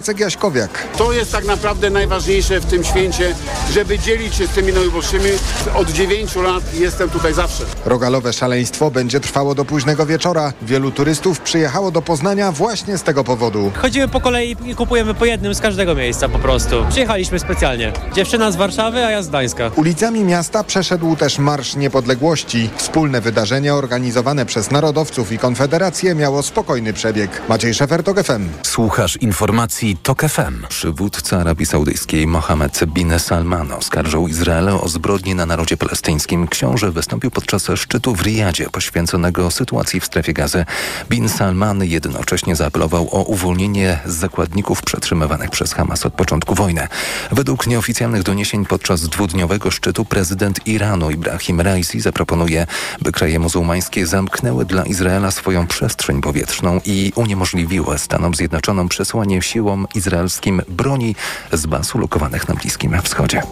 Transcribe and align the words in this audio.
Jacek 0.00 0.20
Jaśkowiak. 0.20 0.88
To 0.98 1.12
jest 1.12 1.32
tak 1.32 1.44
naprawdę 1.44 1.90
najważniejsze 1.90 2.60
w 2.60 2.66
tym 2.66 2.84
święcie, 2.84 3.34
żeby 3.72 3.98
dzielić 3.98 4.34
się 4.34 4.46
z 4.46 4.50
tymi 4.50 4.72
najuboższymi. 4.72 5.30
Od 5.74 5.90
dziewięciu 5.90 6.42
lat 6.42 6.74
jestem 6.74 7.10
tutaj 7.10 7.34
zawsze. 7.34 7.64
Rogalowe 7.84 8.32
szaleństwo 8.32 8.90
będzie 8.90 9.20
trwało 9.20 9.54
do 9.54 9.64
późnego 9.64 10.06
wieczora. 10.06 10.52
Wielu 10.62 10.90
turystów 10.90 11.40
przyjechało 11.40 11.90
do 11.90 12.02
Poznania 12.02 12.52
właśnie 12.52 12.98
z 12.98 13.02
tego 13.02 13.24
powodu. 13.24 13.72
Chodzimy 13.76 14.08
po 14.08 14.20
kolei 14.20 14.56
i 14.66 14.74
kupujemy 14.74 15.14
po 15.14 15.24
jednym 15.24 15.54
z 15.54 15.60
każdego 15.60 15.94
miejsca 15.94 16.28
po 16.28 16.38
prostu. 16.38 16.84
Przyjechaliśmy 16.88 17.38
specjalnie. 17.38 17.92
Dziewczyna 18.14 18.50
z 18.50 18.56
Warszawy, 18.56 19.04
a 19.04 19.10
ja 19.10 19.22
z 19.22 19.28
Gdańska. 19.28 19.70
Ulicami 19.76 20.24
miasta 20.24 20.64
przeszedł 20.64 21.16
też 21.16 21.38
Marsz 21.38 21.76
Niepodległości. 21.76 22.70
Wspólne 22.76 23.20
wydarzenie 23.20 23.74
organizowane 23.74 24.46
przez 24.46 24.70
narodowców 24.70 25.32
i 25.32 25.38
Konfederację 25.38 26.14
miało 26.14 26.42
spokojny 26.42 26.92
przebieg. 26.92 27.42
Maciej 27.48 27.74
Szefer, 27.74 28.02
FM. 28.04 28.48
Słuchasz 28.62 29.16
informacji 29.16 29.89
TOK 29.96 30.22
FM. 30.22 30.66
Przywódca 30.68 31.38
Arabii 31.38 31.66
Saudyjskiej 31.66 32.26
Mohammed 32.26 32.84
bin 32.86 33.18
Salman 33.18 33.72
oskarżył 33.72 34.28
Izrael 34.28 34.68
o 34.68 34.88
zbrodnie 34.88 35.34
na 35.34 35.46
narodzie 35.46 35.76
palestyńskim. 35.76 36.48
Książę 36.48 36.90
wystąpił 36.90 37.30
podczas 37.30 37.68
szczytu 37.76 38.14
w 38.14 38.22
Riyadzie 38.22 38.70
poświęconego 38.70 39.50
sytuacji 39.50 40.00
w 40.00 40.04
strefie 40.04 40.32
gazy. 40.32 40.64
Bin 41.08 41.28
Salman 41.28 41.84
jednocześnie 41.84 42.56
zaapelował 42.56 43.08
o 43.12 43.22
uwolnienie 43.22 43.98
zakładników 44.04 44.82
przetrzymywanych 44.82 45.50
przez 45.50 45.72
Hamas 45.72 46.06
od 46.06 46.14
początku 46.14 46.54
wojny. 46.54 46.88
Według 47.32 47.66
nieoficjalnych 47.66 48.22
doniesień 48.22 48.66
podczas 48.66 49.02
dwudniowego 49.02 49.70
szczytu 49.70 50.04
prezydent 50.04 50.66
Iranu 50.66 51.10
Ibrahim 51.10 51.60
Raisi 51.60 52.00
zaproponuje, 52.00 52.66
by 53.02 53.12
kraje 53.12 53.38
muzułmańskie 53.38 54.06
zamknęły 54.06 54.64
dla 54.64 54.84
Izraela 54.84 55.30
swoją 55.30 55.66
przestrzeń 55.66 56.20
powietrzną 56.20 56.80
i 56.84 57.12
uniemożliwiły 57.14 57.98
Stanom 57.98 58.34
Zjednoczonym 58.34 58.88
przesłanie 58.88 59.42
izraelskim 59.94 60.62
broni 60.68 61.14
z 61.52 61.66
baz 61.66 61.94
ulokowanych 61.94 62.48
na 62.48 62.54
Bliskim 62.54 63.02
Wschodzie. 63.02 63.42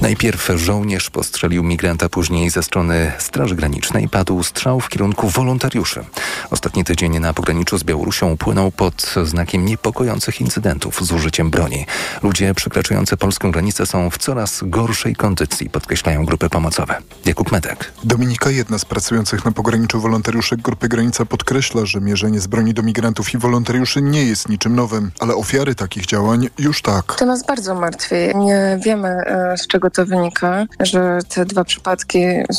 Najpierw 0.00 0.50
żołnierz 0.54 1.10
postrzelił 1.10 1.62
migranta, 1.62 2.08
później 2.08 2.50
ze 2.50 2.62
strony 2.62 3.12
Straży 3.18 3.54
Granicznej 3.54 4.08
padł 4.08 4.42
strzał 4.42 4.80
w 4.80 4.88
kierunku 4.88 5.28
wolontariuszy. 5.28 6.04
Ostatni 6.50 6.84
tydzień 6.84 7.18
na 7.18 7.34
pograniczu 7.34 7.78
z 7.78 7.84
Białorusią 7.84 8.36
płynął 8.36 8.70
pod 8.70 9.14
znakiem 9.24 9.64
niepokojących 9.64 10.40
incydentów 10.40 11.06
z 11.06 11.12
użyciem 11.12 11.50
broni. 11.50 11.86
Ludzie 12.22 12.54
przekraczający 12.54 13.16
polską 13.16 13.50
granicę 13.50 13.86
są 13.86 14.10
w 14.10 14.18
coraz 14.18 14.60
gorszej 14.62 15.16
kondycji, 15.16 15.70
podkreślają 15.70 16.24
grupy 16.24 16.50
pomocowe. 16.50 16.98
Jakub 17.24 17.52
Medek. 17.52 17.92
Dominika, 18.04 18.50
jedna 18.50 18.78
z 18.78 18.84
pracujących 18.84 19.44
na 19.44 19.52
pograniczu 19.52 20.00
wolontariuszek 20.00 20.60
Grupy 20.60 20.88
Granica 20.88 21.24
podkreśla, 21.24 21.86
że 21.86 22.00
mierzenie 22.00 22.40
z 22.40 22.46
broni 22.46 22.74
do 22.74 22.82
migrantów 22.82 23.34
i 23.34 23.38
wolontariuszy 23.38 24.02
nie 24.02 24.24
jest 24.24 24.48
niczym 24.48 24.76
nowym, 24.76 25.10
ale 25.20 25.36
ofiary 25.56 25.74
takich 25.74 26.06
działań 26.06 26.48
już 26.58 26.82
tak. 26.82 27.14
To 27.14 27.26
nas 27.26 27.46
bardzo 27.46 27.74
martwi. 27.74 28.14
Nie 28.34 28.78
wiemy, 28.84 29.08
e, 29.08 29.56
z 29.56 29.66
czego 29.66 29.90
to 29.90 30.06
wynika, 30.06 30.66
że 30.80 31.18
te 31.34 31.44
dwa 31.44 31.64
przypadki 31.64 32.18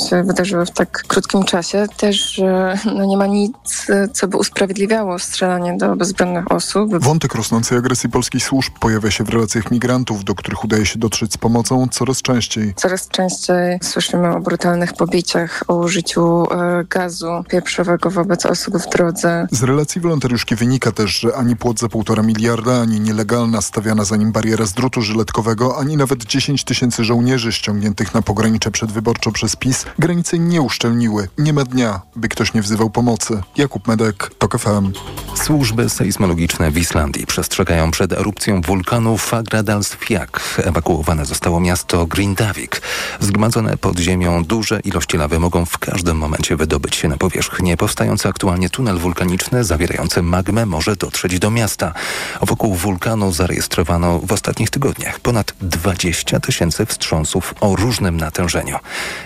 się 0.09 0.23
wydarzyły 0.23 0.65
w 0.65 0.71
tak 0.71 1.03
krótkim 1.07 1.43
czasie. 1.43 1.85
Też 1.97 2.41
no 2.85 3.05
nie 3.05 3.17
ma 3.17 3.27
nic, 3.27 3.87
co 4.13 4.27
by 4.27 4.37
usprawiedliwiało 4.37 5.19
strzelanie 5.19 5.77
do 5.77 5.95
bezbronnych 5.95 6.51
osób. 6.51 6.97
Wątek 6.97 7.35
rosnącej 7.35 7.77
agresji 7.77 8.09
polskich 8.09 8.43
służb 8.43 8.73
pojawia 8.79 9.11
się 9.11 9.23
w 9.23 9.29
relacjach 9.29 9.71
migrantów, 9.71 10.23
do 10.23 10.35
których 10.35 10.63
udaje 10.63 10.85
się 10.85 10.99
dotrzeć 10.99 11.33
z 11.33 11.37
pomocą 11.37 11.87
coraz 11.91 12.21
częściej. 12.21 12.73
Coraz 12.75 13.07
częściej 13.07 13.79
słyszymy 13.81 14.35
o 14.35 14.39
brutalnych 14.39 14.93
pobiciach, 14.93 15.63
o 15.67 15.75
użyciu 15.75 16.53
e, 16.53 16.83
gazu 16.89 17.43
pieprzowego 17.49 18.11
wobec 18.11 18.45
osób 18.45 18.77
w 18.77 18.89
drodze. 18.89 19.47
Z 19.51 19.63
relacji 19.63 20.01
wolontariuszki 20.01 20.55
wynika 20.55 20.91
też, 20.91 21.19
że 21.19 21.35
ani 21.35 21.55
płot 21.55 21.79
za 21.79 21.89
półtora 21.89 22.23
miliarda, 22.23 22.85
ani 22.87 22.99
nielegalna 22.99 23.61
stawiana 23.61 24.03
za 24.03 24.15
nim 24.15 24.31
bariera 24.31 24.65
z 24.65 24.73
drutu 24.73 25.01
żyletkowego, 25.01 25.77
ani 25.77 25.97
nawet 25.97 26.25
10 26.25 26.63
tysięcy 26.63 27.03
żołnierzy 27.03 27.51
ściągniętych 27.51 28.13
na 28.13 28.21
pogranicze 28.21 28.71
przedwyborczo 28.71 29.31
przez 29.31 29.55
PiS 29.55 29.85
granice 29.99 30.39
nie 30.39 30.61
uszczelniły. 30.61 31.27
Nie 31.37 31.53
ma 31.53 31.63
dnia, 31.63 32.01
by 32.15 32.29
ktoś 32.29 32.53
nie 32.53 32.61
wzywał 32.61 32.89
pomocy. 32.89 33.41
Jakub 33.57 33.87
Medek, 33.87 34.31
TOK 34.37 34.59
FM. 34.59 34.91
Służby 35.35 35.89
sejsmologiczne 35.89 36.71
w 36.71 36.77
Islandii 36.77 37.25
przestrzegają 37.25 37.91
przed 37.91 38.13
erupcją 38.13 38.61
wulkanu 38.61 39.17
Fagradalsfjall. 39.17 40.27
Ewakuowane 40.57 41.25
zostało 41.25 41.59
miasto 41.59 42.05
Grindavik. 42.05 42.81
Zgromadzone 43.19 43.77
pod 43.77 43.99
ziemią 43.99 44.43
duże 44.43 44.79
ilości 44.79 45.17
lawy 45.17 45.39
mogą 45.39 45.65
w 45.65 45.77
każdym 45.77 46.17
momencie 46.17 46.55
wydobyć 46.55 46.95
się 46.95 47.07
na 47.07 47.17
powierzchnię. 47.17 47.77
Powstający 47.77 48.27
aktualnie 48.27 48.69
tunel 48.69 48.97
wulkaniczny 48.97 49.63
zawierający 49.63 50.21
magmę 50.21 50.65
może 50.65 50.95
dotrzeć 50.95 51.39
do 51.39 51.51
miasta. 51.51 51.93
Wokół 52.41 52.76
wulkanu 52.77 53.31
zarejestrowano 53.31 54.19
w 54.19 54.31
ostatnich 54.31 54.69
tygodniach 54.69 55.19
ponad 55.19 55.53
20 55.61 56.39
tysięcy 56.39 56.85
wstrząsów 56.85 57.53
o 57.59 57.75
różnym 57.75 58.17
natężeniu. 58.17 58.77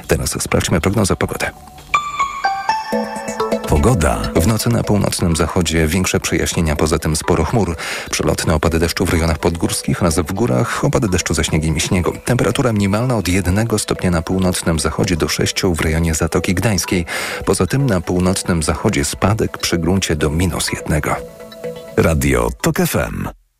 Teraz 0.07 0.43
sprawdźmy 0.43 0.81
prognozę 0.81 1.15
pogody. 1.15 1.45
Pogoda. 3.71 4.21
W 4.35 4.47
nocy 4.47 4.69
na 4.69 4.83
północnym 4.83 5.35
zachodzie 5.35 5.87
większe 5.87 6.19
przejaśnienia, 6.19 6.75
poza 6.75 6.99
tym 6.99 7.15
sporo 7.15 7.45
chmur. 7.45 7.75
Przelotne 8.11 8.53
opady 8.53 8.79
deszczu 8.79 9.05
w 9.05 9.09
rejonach 9.09 9.39
podgórskich 9.39 10.01
oraz 10.01 10.15
w 10.15 10.33
górach 10.33 10.85
opady 10.85 11.07
deszczu 11.09 11.33
ze 11.33 11.43
śniegiem 11.43 11.77
i 11.77 11.79
śniegu. 11.79 12.13
Temperatura 12.25 12.73
minimalna 12.73 13.17
od 13.17 13.27
1 13.27 13.67
stopnia 13.77 14.11
na 14.11 14.21
północnym 14.21 14.79
zachodzie 14.79 15.17
do 15.17 15.27
6 15.27 15.61
w 15.63 15.81
rejonie 15.81 16.15
Zatoki 16.15 16.53
Gdańskiej. 16.53 17.05
Poza 17.45 17.67
tym 17.67 17.85
na 17.85 18.01
północnym 18.01 18.63
zachodzie 18.63 19.05
spadek 19.05 19.57
przy 19.57 19.77
gruncie 19.77 20.15
do 20.15 20.29
minus 20.29 20.69
1. 20.73 21.01
Radio 21.97 22.49
TOK 22.61 22.77
FM. 22.77 23.40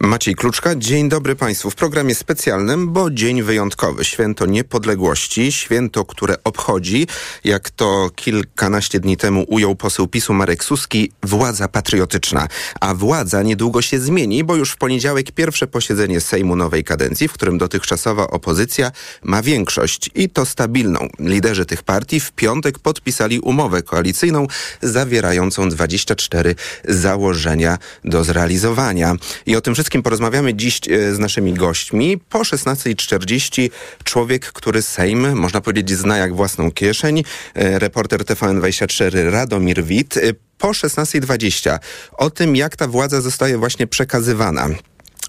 Maciej 0.00 0.34
Kluczka, 0.34 0.76
dzień 0.76 1.08
dobry 1.08 1.36
Państwu. 1.36 1.70
W 1.70 1.74
programie 1.74 2.14
specjalnym, 2.14 2.92
bo 2.92 3.10
dzień 3.10 3.42
wyjątkowy. 3.42 4.04
Święto 4.04 4.46
Niepodległości, 4.46 5.52
święto, 5.52 6.04
które 6.04 6.34
obchodzi, 6.44 7.06
jak 7.44 7.70
to 7.70 8.10
kilkanaście 8.16 9.00
dni 9.00 9.16
temu 9.16 9.44
ujął 9.48 9.74
poseł 9.74 10.06
PiSu 10.06 10.34
Marek 10.34 10.64
Suski, 10.64 11.12
władza 11.22 11.68
patriotyczna. 11.68 12.48
A 12.80 12.94
władza 12.94 13.42
niedługo 13.42 13.82
się 13.82 14.00
zmieni, 14.00 14.44
bo 14.44 14.56
już 14.56 14.70
w 14.70 14.76
poniedziałek 14.76 15.32
pierwsze 15.32 15.66
posiedzenie 15.66 16.20
Sejmu 16.20 16.56
nowej 16.56 16.84
kadencji, 16.84 17.28
w 17.28 17.32
którym 17.32 17.58
dotychczasowa 17.58 18.26
opozycja 18.26 18.92
ma 19.22 19.42
większość 19.42 20.10
i 20.14 20.28
to 20.28 20.46
stabilną. 20.46 21.08
Liderzy 21.18 21.66
tych 21.66 21.82
partii 21.82 22.20
w 22.20 22.32
piątek 22.32 22.78
podpisali 22.78 23.40
umowę 23.40 23.82
koalicyjną 23.82 24.46
zawierającą 24.82 25.68
24 25.68 26.54
założenia 26.88 27.78
do 28.04 28.24
zrealizowania. 28.24 29.14
I 29.46 29.56
o 29.56 29.60
tym 29.60 29.74
wszystkim 29.74 29.87
wszystkim 29.88 30.02
porozmawiamy 30.02 30.54
dziś 30.54 30.80
e, 30.90 31.14
z 31.14 31.18
naszymi 31.18 31.54
gośćmi. 31.54 32.18
Po 32.18 32.38
16.40 32.38 33.70
człowiek, 34.04 34.52
który 34.52 34.82
Sejm, 34.82 35.36
można 35.36 35.60
powiedzieć, 35.60 35.90
zna 35.98 36.18
jak 36.18 36.34
własną 36.34 36.70
kieszeń. 36.70 37.22
E, 37.54 37.78
reporter 37.78 38.20
TVN24 38.20 39.30
Radomir 39.30 39.84
Wit. 39.84 40.16
E, 40.16 40.20
po 40.58 40.68
16.20 40.68 41.78
o 42.12 42.30
tym, 42.30 42.56
jak 42.56 42.76
ta 42.76 42.88
władza 42.88 43.20
zostaje 43.20 43.58
właśnie 43.58 43.86
przekazywana. 43.86 44.68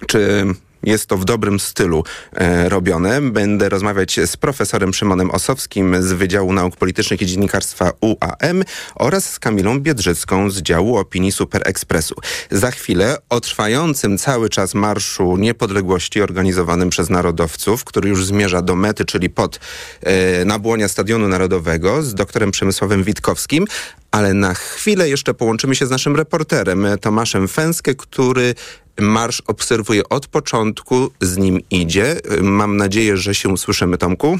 Czy 0.07 0.45
jest 0.83 1.05
to 1.05 1.17
w 1.17 1.25
dobrym 1.25 1.59
stylu 1.59 2.03
e, 2.33 2.69
robione. 2.69 3.21
Będę 3.21 3.69
rozmawiać 3.69 4.19
z 4.25 4.37
profesorem 4.37 4.93
Szymonem 4.93 5.31
Osowskim 5.31 6.03
z 6.03 6.11
Wydziału 6.11 6.53
Nauk 6.53 6.75
Politycznych 6.75 7.21
i 7.21 7.25
Dziennikarstwa 7.25 7.91
UAM 8.01 8.63
oraz 8.95 9.29
z 9.29 9.39
Kamilą 9.39 9.79
Biedrzycką 9.79 10.49
z 10.49 10.61
działu 10.61 10.97
opinii 10.97 11.31
Super 11.31 11.61
Expressu. 11.65 12.15
Za 12.51 12.71
chwilę 12.71 13.17
o 13.29 13.41
trwającym 13.41 14.17
cały 14.17 14.49
czas 14.49 14.73
Marszu 14.73 15.37
Niepodległości 15.37 16.21
organizowanym 16.21 16.89
przez 16.89 17.09
narodowców, 17.09 17.83
który 17.83 18.09
już 18.09 18.25
zmierza 18.25 18.61
do 18.61 18.75
mety, 18.75 19.05
czyli 19.05 19.29
pod 19.29 19.59
e, 20.03 20.45
nabłonia 20.45 20.87
Stadionu 20.87 21.27
Narodowego 21.27 22.03
z 22.03 22.13
doktorem 22.13 22.51
Przemysławem 22.51 23.03
Witkowskim, 23.03 23.65
ale 24.11 24.33
na 24.33 24.53
chwilę 24.53 25.09
jeszcze 25.09 25.33
połączymy 25.33 25.75
się 25.75 25.85
z 25.85 25.89
naszym 25.89 26.15
reporterem 26.15 26.87
Tomaszem 27.01 27.47
Fęskę, 27.47 27.95
który 27.95 28.55
marsz 29.01 29.41
obserwuje 29.47 30.09
od 30.09 30.27
początku, 30.27 31.11
z 31.21 31.37
nim 31.37 31.59
idzie. 31.71 32.15
Mam 32.41 32.77
nadzieję, 32.77 33.17
że 33.17 33.35
się 33.35 33.57
słyszymy, 33.57 33.97
Tomku. 33.97 34.39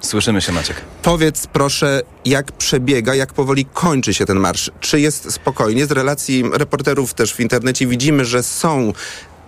Słyszymy 0.00 0.40
się, 0.42 0.52
Maciek. 0.52 0.76
Powiedz 1.02 1.46
proszę, 1.46 2.02
jak 2.24 2.52
przebiega, 2.52 3.14
jak 3.14 3.32
powoli 3.32 3.64
kończy 3.64 4.14
się 4.14 4.26
ten 4.26 4.40
marsz? 4.40 4.70
Czy 4.80 5.00
jest 5.00 5.32
spokojnie? 5.32 5.86
Z 5.86 5.90
relacji 5.90 6.44
reporterów 6.52 7.14
też 7.14 7.34
w 7.34 7.40
internecie 7.40 7.86
widzimy, 7.86 8.24
że 8.24 8.42
są 8.42 8.92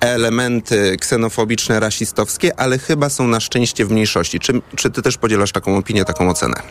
elementy 0.00 0.96
ksenofobiczne, 1.00 1.80
rasistowskie, 1.80 2.60
ale 2.60 2.78
chyba 2.78 3.08
są 3.08 3.28
na 3.28 3.40
szczęście 3.40 3.84
w 3.84 3.90
mniejszości. 3.90 4.40
Czy, 4.40 4.62
czy 4.76 4.90
ty 4.90 5.02
też 5.02 5.16
podzielasz 5.18 5.52
taką 5.52 5.76
opinię, 5.76 6.04
taką 6.04 6.30
ocenę? 6.30 6.62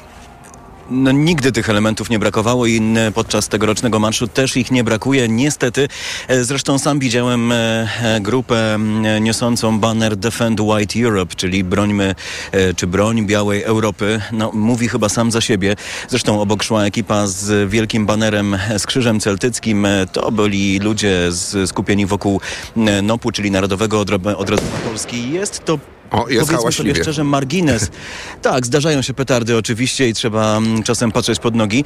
No, 0.89 1.11
nigdy 1.11 1.51
tych 1.51 1.69
elementów 1.69 2.09
nie 2.09 2.19
brakowało 2.19 2.65
i 2.65 2.81
podczas 3.13 3.47
tegorocznego 3.47 3.99
marszu 3.99 4.27
też 4.27 4.57
ich 4.57 4.71
nie 4.71 4.83
brakuje, 4.83 5.27
niestety. 5.27 5.87
E, 6.27 6.43
Zresztą 6.43 6.79
sam 6.79 6.99
widziałem 6.99 7.51
e, 7.51 7.55
e, 7.55 8.19
grupę 8.21 8.79
niosącą 9.21 9.79
banner 9.79 10.15
Defend 10.17 10.59
White 10.59 10.99
Europe, 10.99 11.35
czyli 11.35 11.63
brońmy, 11.63 12.15
czy 12.75 12.87
broń 12.87 13.25
białej 13.25 13.63
Europy. 13.63 14.21
No, 14.31 14.51
mówi 14.53 14.87
chyba 14.89 15.09
sam 15.09 15.31
za 15.31 15.41
siebie. 15.41 15.75
Zresztą 16.09 16.41
obok 16.41 16.63
szła 16.63 16.85
ekipa 16.85 17.27
z 17.27 17.69
wielkim 17.69 18.05
banerem 18.05 18.57
z 18.77 18.85
krzyżem 18.85 19.19
celtyckim. 19.19 19.87
To 20.11 20.31
byli 20.31 20.79
ludzie 20.79 21.29
skupieni 21.65 22.05
wokół 22.05 22.41
NOP-u, 23.03 23.31
czyli 23.31 23.51
Narodowego 23.51 24.01
Odro- 24.01 24.35
Odrodzenia 24.35 24.77
Polski. 24.85 25.31
Jest 25.31 25.65
to 25.65 25.79
O, 26.11 26.17
jest 26.17 26.27
Powiedzmy 26.27 26.45
sobie 26.45 26.57
hałaśliwie. 26.57 27.01
szczerze, 27.01 27.23
margines. 27.23 27.91
tak, 28.41 28.65
zdarzają 28.65 29.01
się 29.01 29.13
petardy 29.13 29.57
oczywiście 29.57 30.09
i 30.09 30.13
trzeba 30.13 30.57
mm, 30.57 30.83
czasem 30.83 31.11
patrzeć 31.11 31.39
pod 31.39 31.55
nogi. 31.55 31.83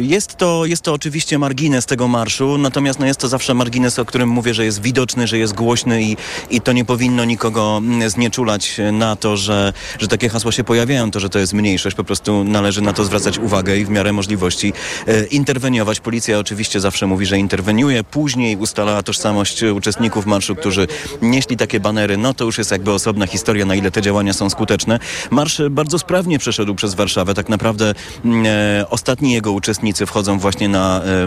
Jest 0.00 0.36
to, 0.36 0.66
jest 0.66 0.82
to 0.82 0.92
oczywiście 0.92 1.38
margines 1.38 1.86
tego 1.86 2.08
marszu, 2.08 2.58
natomiast 2.58 2.98
no 2.98 3.06
jest 3.06 3.20
to 3.20 3.28
zawsze 3.28 3.54
margines, 3.54 3.98
o 3.98 4.04
którym 4.04 4.28
mówię, 4.28 4.54
że 4.54 4.64
jest 4.64 4.82
widoczny, 4.82 5.26
że 5.26 5.38
jest 5.38 5.54
głośny 5.54 6.02
i, 6.02 6.16
i 6.50 6.60
to 6.60 6.72
nie 6.72 6.84
powinno 6.84 7.24
nikogo 7.24 7.76
mm, 7.78 8.10
znieczulać 8.10 8.76
na 8.92 9.16
to, 9.16 9.36
że, 9.36 9.72
że 9.98 10.08
takie 10.08 10.28
hasła 10.28 10.52
się 10.52 10.64
pojawiają, 10.64 11.10
to, 11.10 11.20
że 11.20 11.28
to 11.28 11.38
jest 11.38 11.52
mniejszość. 11.52 11.96
Po 11.96 12.04
prostu 12.04 12.44
należy 12.44 12.82
na 12.82 12.92
to 12.92 13.04
zwracać 13.04 13.38
uwagę 13.38 13.76
i 13.78 13.84
w 13.84 13.90
miarę 13.90 14.12
możliwości 14.12 14.72
e, 15.06 15.24
interweniować. 15.26 16.00
Policja 16.00 16.38
oczywiście 16.38 16.80
zawsze 16.80 17.06
mówi, 17.06 17.26
że 17.26 17.38
interweniuje, 17.38 18.04
później 18.04 18.56
ustala 18.56 19.02
tożsamość 19.02 19.62
uczestników 19.62 20.26
marszu, 20.26 20.56
którzy 20.56 20.86
nieśli 21.22 21.56
takie 21.56 21.80
banery, 21.80 22.16
no 22.16 22.34
to 22.34 22.44
już 22.44 22.58
jest 22.58 22.70
jakby 22.70 22.92
osobna 22.92 23.25
historia, 23.26 23.66
na 23.66 23.74
ile 23.74 23.90
te 23.90 24.02
działania 24.02 24.32
są 24.32 24.50
skuteczne. 24.50 24.98
Marsz 25.30 25.62
bardzo 25.70 25.98
sprawnie 25.98 26.38
przeszedł 26.38 26.74
przez 26.74 26.94
Warszawę. 26.94 27.34
Tak 27.34 27.48
naprawdę 27.48 27.94
mm, 28.24 28.46
e, 28.46 28.90
ostatni 28.90 29.32
jego 29.32 29.52
uczestnicy 29.52 30.06
wchodzą 30.06 30.38
właśnie 30.38 30.68
na 30.68 31.02
e, 31.02 31.26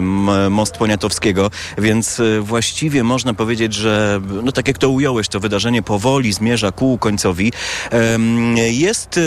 most 0.50 0.76
Poniatowskiego, 0.76 1.50
więc 1.78 2.20
e, 2.20 2.40
właściwie 2.40 3.04
można 3.04 3.34
powiedzieć, 3.34 3.74
że 3.74 4.20
no 4.42 4.52
tak 4.52 4.68
jak 4.68 4.78
to 4.78 4.88
ująłeś, 4.88 5.28
to 5.28 5.40
wydarzenie 5.40 5.82
powoli 5.82 6.32
zmierza 6.32 6.72
ku 6.72 6.98
końcowi. 6.98 7.52
Jest 8.70 9.18
e, 9.18 9.20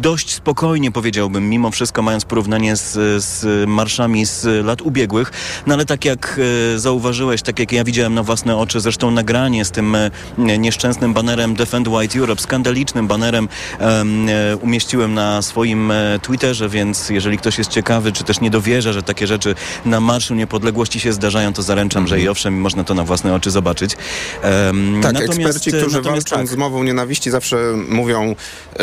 dość 0.00 0.34
spokojnie, 0.34 0.92
powiedziałbym, 0.92 1.48
mimo 1.48 1.70
wszystko 1.70 2.02
mając 2.02 2.24
porównanie 2.24 2.76
z, 2.76 2.92
z 3.24 3.68
marszami 3.68 4.26
z 4.26 4.64
lat 4.66 4.82
ubiegłych, 4.82 5.32
no 5.66 5.74
ale 5.74 5.86
tak 5.86 6.04
jak 6.04 6.40
e, 6.74 6.78
zauważyłeś, 6.78 7.42
tak 7.42 7.58
jak 7.58 7.72
ja 7.72 7.84
widziałem 7.84 8.14
na 8.14 8.22
własne 8.22 8.56
oczy, 8.56 8.80
zresztą 8.80 9.10
nagranie 9.10 9.64
z 9.64 9.70
tym 9.70 9.96
nieszczęsnym 10.38 11.14
banerem 11.14 11.54
Defend 11.54 11.88
White 12.00 12.18
Europe, 12.18 12.42
skandalicznym 12.42 13.06
banerem 13.06 13.48
em, 13.78 14.28
e, 14.28 14.56
umieściłem 14.56 15.14
na 15.14 15.42
swoim 15.42 15.90
e, 15.90 16.18
Twitterze, 16.22 16.68
więc 16.68 17.10
jeżeli 17.10 17.38
ktoś 17.38 17.58
jest 17.58 17.70
ciekawy, 17.70 18.12
czy 18.12 18.24
też 18.24 18.40
nie 18.40 18.50
dowierza, 18.50 18.92
że 18.92 19.02
takie 19.02 19.26
rzeczy 19.26 19.54
na 19.84 20.00
Marszu 20.00 20.34
Niepodległości 20.34 21.00
się 21.00 21.12
zdarzają, 21.12 21.52
to 21.52 21.62
zaręczam, 21.62 22.06
że 22.06 22.20
i 22.20 22.28
owszem, 22.28 22.60
można 22.60 22.84
to 22.84 22.94
na 22.94 23.04
własne 23.04 23.34
oczy 23.34 23.50
zobaczyć. 23.50 23.96
Em, 24.42 25.00
Tak, 25.02 25.20
eksperci, 25.20 25.70
e, 25.76 25.80
którzy 25.80 26.02
walczą 26.02 26.36
tak. 26.36 26.48
z 26.48 26.56
mową 26.56 26.82
nienawiści 26.82 27.30
zawsze 27.30 27.56
mówią, 27.88 28.34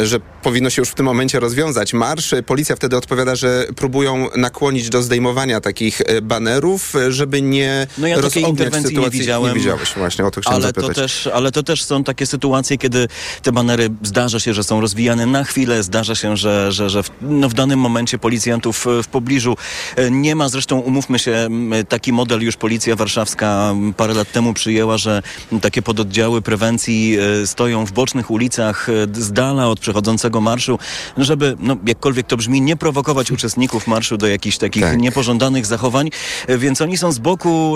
że 0.04 0.20
powinno 0.44 0.70
się 0.70 0.82
już 0.82 0.90
w 0.90 0.96
tym 0.96 1.06
momencie 1.06 1.40
rozwiązać 1.40 1.94
marsz. 1.94 2.36
Policja 2.46 2.76
wtedy 2.76 2.98
odpowiada, 2.98 3.36
że 3.36 3.66
próbują 3.76 4.28
nakłonić 4.36 4.90
do 4.90 5.02
zdejmowania 5.02 5.62
takich 5.62 6.02
banerów, 6.22 6.94
żeby 7.10 7.42
nie 7.42 7.88
No 7.98 8.08
ja 8.08 8.16
takiej 8.16 8.24
rozogniać 8.24 8.50
interwencji 8.50 8.90
nie 8.90 8.96
sytuacji. 8.96 9.20
widziałem. 9.20 9.54
Nie 9.54 9.60
widziałeś, 9.60 9.94
właśnie 9.98 10.26
o 10.26 10.32
to 10.32 10.42
chciałem 10.42 10.64
ale 10.64 10.74
to, 10.74 10.82
zapytać. 10.82 10.98
też, 11.04 11.28
ale 11.28 11.52
to 11.52 11.64
też 11.64 11.84
są 11.84 12.04
takie 12.04 12.26
sytuacje, 12.26 12.78
kiedy 12.78 13.07
te 13.42 13.52
banery 13.52 13.90
zdarza 14.04 14.40
się, 14.40 14.54
że 14.54 14.64
są 14.64 14.82
rozwijane 14.82 15.26
na 15.26 15.44
chwilę, 15.44 15.84
zdarza 15.84 16.16
się, 16.16 16.38
że, 16.38 16.72
że, 16.72 16.90
że 16.90 17.04
w, 17.04 17.10
no 17.22 17.50
w 17.50 17.54
danym 17.54 17.80
momencie 17.80 18.20
policjantów 18.20 18.88
e, 18.88 19.04
w 19.04 19.08
pobliżu 19.08 19.58
e, 19.96 20.12
nie 20.12 20.36
ma. 20.36 20.50
Zresztą 20.50 20.80
umówmy 20.80 21.20
się, 21.20 21.50
taki 21.90 22.14
model 22.14 22.42
już 22.42 22.56
policja 22.58 22.96
warszawska 22.96 23.76
parę 23.98 24.14
lat 24.14 24.32
temu 24.32 24.54
przyjęła, 24.54 24.98
że 24.98 25.22
takie 25.62 25.82
pododdziały 25.82 26.42
prewencji 26.42 27.18
e, 27.44 27.48
stoją 27.48 27.86
w 27.86 27.92
bocznych 27.92 28.32
ulicach 28.32 28.88
z 29.14 29.32
dala 29.32 29.68
od 29.68 29.80
przechodzącego 29.80 30.42
marszu, 30.42 30.80
żeby, 31.18 31.56
no 31.60 31.78
jakkolwiek 31.86 32.28
to 32.28 32.38
brzmi, 32.38 32.62
nie 32.62 32.76
prowokować 32.76 33.32
uczestników 33.32 33.88
marszu 33.88 34.18
do 34.18 34.28
jakichś 34.28 34.58
takich 34.58 34.84
Tak. 34.84 34.98
niepożądanych 34.98 35.66
zachowań, 35.66 36.10
więc 36.48 36.82
oni 36.82 36.98
są 36.98 37.12
z 37.12 37.20
boku 37.20 37.76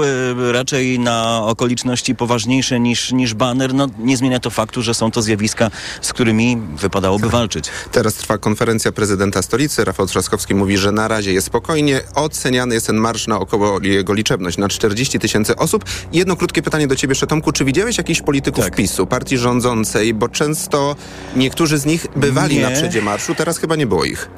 raczej 0.51 0.99
na 0.99 1.45
okoliczności 1.45 2.15
poważniejsze 2.15 2.79
niż, 2.79 3.11
niż 3.11 3.33
baner. 3.33 3.73
No, 3.73 3.87
nie 3.99 4.17
zmienia 4.17 4.39
to 4.39 4.49
faktu, 4.49 4.81
że 4.81 4.93
są 4.93 5.11
to 5.11 5.20
zjawiska, 5.21 5.71
z 6.01 6.13
którymi 6.13 6.57
wypadałoby 6.77 7.29
walczyć. 7.29 7.69
Teraz 7.91 8.13
trwa 8.13 8.37
konferencja 8.37 8.91
prezydenta 8.91 9.41
stolicy. 9.41 9.85
Rafał 9.85 10.07
Trzaskowski 10.07 10.55
mówi, 10.55 10.77
że 10.77 10.91
na 10.91 11.07
razie 11.07 11.33
jest 11.33 11.47
spokojnie. 11.47 12.01
Oceniany 12.15 12.73
jest 12.75 12.87
ten 12.87 12.95
marsz 12.95 13.27
na 13.27 13.39
około 13.39 13.79
jego 13.81 14.13
liczebność 14.13 14.57
na 14.57 14.67
40 14.69 15.19
tysięcy 15.19 15.55
osób. 15.55 15.85
Jedno 16.13 16.35
krótkie 16.35 16.61
pytanie 16.61 16.87
do 16.87 16.95
ciebie, 16.95 17.15
Tomku. 17.27 17.51
Czy 17.51 17.65
widziałeś 17.65 17.97
jakichś 17.97 18.21
polityków 18.21 18.65
Tak. 18.65 18.75
PiSu, 18.75 19.07
partii 19.07 19.37
rządzącej? 19.37 20.13
Bo 20.13 20.29
często 20.29 20.95
niektórzy 21.35 21.77
z 21.77 21.85
nich 21.85 22.07
bywali 22.15 22.55
Nie. 22.55 22.61
na 22.61 22.71
przedzie 22.71 23.01
marszu, 23.01 23.35
teraz 23.35 23.57
chyba 23.57 23.75
nie 23.75 23.87
było 23.87 24.05
ich. 24.05 24.29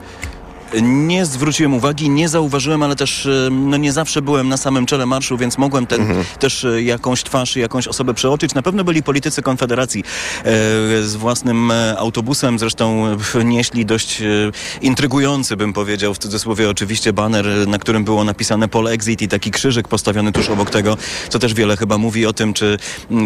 Nie 0.81 1.25
zwróciłem 1.25 1.73
uwagi, 1.73 2.09
nie 2.09 2.29
zauważyłem, 2.29 2.83
ale 2.83 2.95
też 2.95 3.25
e, 3.25 3.49
no, 3.51 3.77
nie 3.77 3.91
zawsze 3.93 4.21
byłem 4.21 4.49
na 4.49 4.57
samym 4.57 4.85
czele 4.85 5.05
marszu, 5.05 5.37
więc 5.37 5.57
mogłem 5.57 5.87
ten, 5.87 6.05
też 6.39 6.65
e, 6.65 6.81
jakąś 6.83 7.23
twarz 7.23 7.55
jakąś 7.55 7.87
osobę 7.87 8.13
przeoczyć. 8.13 8.53
Na 8.53 8.61
pewno 8.61 8.83
byli 8.83 9.03
politycy 9.03 9.41
Konfederacji 9.41 10.01
e, 10.01 10.43
z 11.03 11.15
własnym 11.15 11.71
e, 11.71 11.97
autobusem, 11.97 12.59
zresztą 12.59 13.05
nieśli 13.43 13.85
dość 13.85 14.21
intrygujący, 14.81 15.57
bym 15.57 15.73
powiedział, 15.73 16.13
w 16.13 16.17
cudzysłowie 16.17 16.69
oczywiście, 16.69 17.13
baner, 17.13 17.45
na 17.67 17.77
którym 17.77 18.03
było 18.03 18.23
napisane 18.23 18.67
Pol 18.67 18.87
Exit 18.87 19.21
i 19.21 19.27
taki 19.27 19.51
krzyżyk 19.51 19.87
postawiony 19.87 20.31
tuż 20.31 20.49
obok 20.49 20.69
tego, 20.69 20.97
co 21.29 21.39
też 21.39 21.53
wiele 21.53 21.77
chyba 21.77 21.97
mówi 21.97 22.25
o 22.25 22.33
tym, 22.33 22.53
czy, 22.53 22.77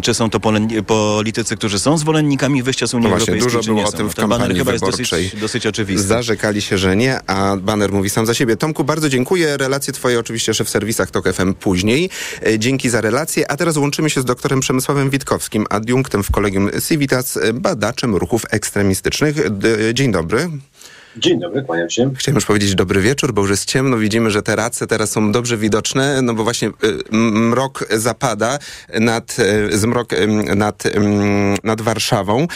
czy 0.04 0.14
są 0.14 0.30
to 0.30 0.40
pole- 0.40 0.84
politycy, 0.84 1.58
którzy 1.58 1.80
są 1.80 1.98
zwolennikami 1.98 2.64
wyjścia 2.64 2.88
z 2.88 2.94
Unii 2.94 3.04
No 3.04 3.10
właśnie, 3.10 3.34
Europejskiej, 3.34 3.62
dużo 3.62 3.74
było 3.74 3.88
o 3.88 3.92
tym 3.92 4.06
No 4.06 4.12
w 4.12 4.16
ten 4.16 4.30
baner 4.30 4.38
kampanii 4.40 4.60
chyba 4.60 4.72
jest 4.72 4.86
wyborczej. 4.86 5.24
dosyć, 5.26 5.42
dosyć 5.42 5.68
oczywisty. 5.68 6.08
Zarzekali 6.08 6.62
się, 6.62 6.78
że 6.78 6.96
nie, 6.96 7.20
a 7.28 7.37
baner 7.62 7.92
mówi 7.92 8.10
sam 8.10 8.26
za 8.26 8.34
siebie. 8.34 8.58
Tomku, 8.58 8.84
bardzo 8.84 9.10
dziękuję. 9.10 9.58
Relacje 9.58 9.94
twoje 9.94 10.20
oczywiście 10.20 10.50
jeszcze 10.50 10.66
w 10.66 10.70
serwisach 10.70 11.12
TOK 11.12 11.34
FM 11.34 11.54
później. 11.54 12.10
E, 12.48 12.60
Dzięki 12.60 12.90
za 12.90 13.02
relację. 13.02 13.52
A 13.52 13.58
teraz 13.58 13.78
łączymy 13.78 14.10
się 14.10 14.22
z 14.22 14.26
doktorem 14.26 14.60
Przemysławem 14.60 15.10
Witkowskim, 15.10 15.66
adiunktem 15.70 16.24
w 16.24 16.32
Kolegium 16.32 16.70
Civitas, 16.88 17.38
e, 17.38 17.54
badaczem 17.54 18.16
ruchów 18.16 18.46
ekstremistycznych. 18.50 19.50
D- 19.58 19.94
Dzień 19.94 20.12
dobry. 20.12 20.50
Dzień 21.18 21.40
dobry, 21.40 21.62
kłaniam 21.64 21.90
się. 21.90 22.12
Chciałem 22.18 22.36
już 22.36 22.46
powiedzieć 22.46 22.76
dobry 22.76 23.02
wieczór, 23.02 23.34
bo 23.34 23.42
już 23.42 23.50
jest 23.52 23.66
ciemno. 23.66 23.98
Widzimy, 23.98 24.32
że 24.32 24.42
te 24.44 24.56
race 24.56 24.88
teraz 24.88 25.12
są 25.12 25.32
dobrze 25.32 25.58
widoczne, 25.58 26.22
no 26.22 26.34
bo 26.34 26.44
właśnie 26.44 26.72
mrok 27.12 27.86
zapada 27.92 28.60
nad, 29.00 29.38
zmrok 29.72 30.10
nad, 30.56 30.84
nad 31.64 31.82
Warszawą. 31.82 32.48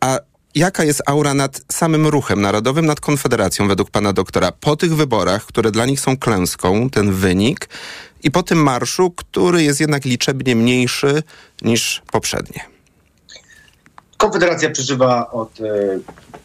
A 0.00 0.18
jaka 0.54 0.84
jest 0.84 1.02
aura 1.06 1.34
nad 1.34 1.60
samym 1.72 2.06
ruchem 2.06 2.40
narodowym, 2.40 2.86
nad 2.86 3.00
Konfederacją 3.00 3.68
według 3.68 3.90
pana 3.90 4.12
doktora? 4.12 4.52
Po 4.52 4.76
tych 4.76 4.96
wyborach, 4.96 5.46
które 5.46 5.70
dla 5.70 5.86
nich 5.86 6.00
są 6.00 6.16
klęską, 6.16 6.90
ten 6.90 7.12
wynik, 7.12 7.68
i 8.22 8.30
po 8.30 8.42
tym 8.42 8.62
marszu, 8.62 9.10
który 9.10 9.62
jest 9.62 9.80
jednak 9.80 10.04
liczebnie 10.04 10.56
mniejszy 10.56 11.22
niż 11.62 12.02
poprzednie. 12.12 12.60
Konfederacja 14.16 14.70
przeżywa 14.70 15.30
od 15.30 15.60
e, 15.60 15.98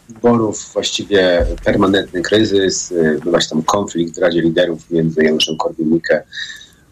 wyborów 0.09 0.69
właściwie 0.73 1.45
permanentny 1.65 2.21
kryzys. 2.21 2.91
E, 2.91 3.17
Odbywa 3.17 3.41
się 3.41 3.49
tam 3.49 3.63
konflikt 3.63 4.15
w 4.15 4.17
Radzie 4.17 4.41
Liderów 4.41 4.91
między 4.91 5.23
Januszem 5.23 5.55
Korwin-Mikke 5.57 6.21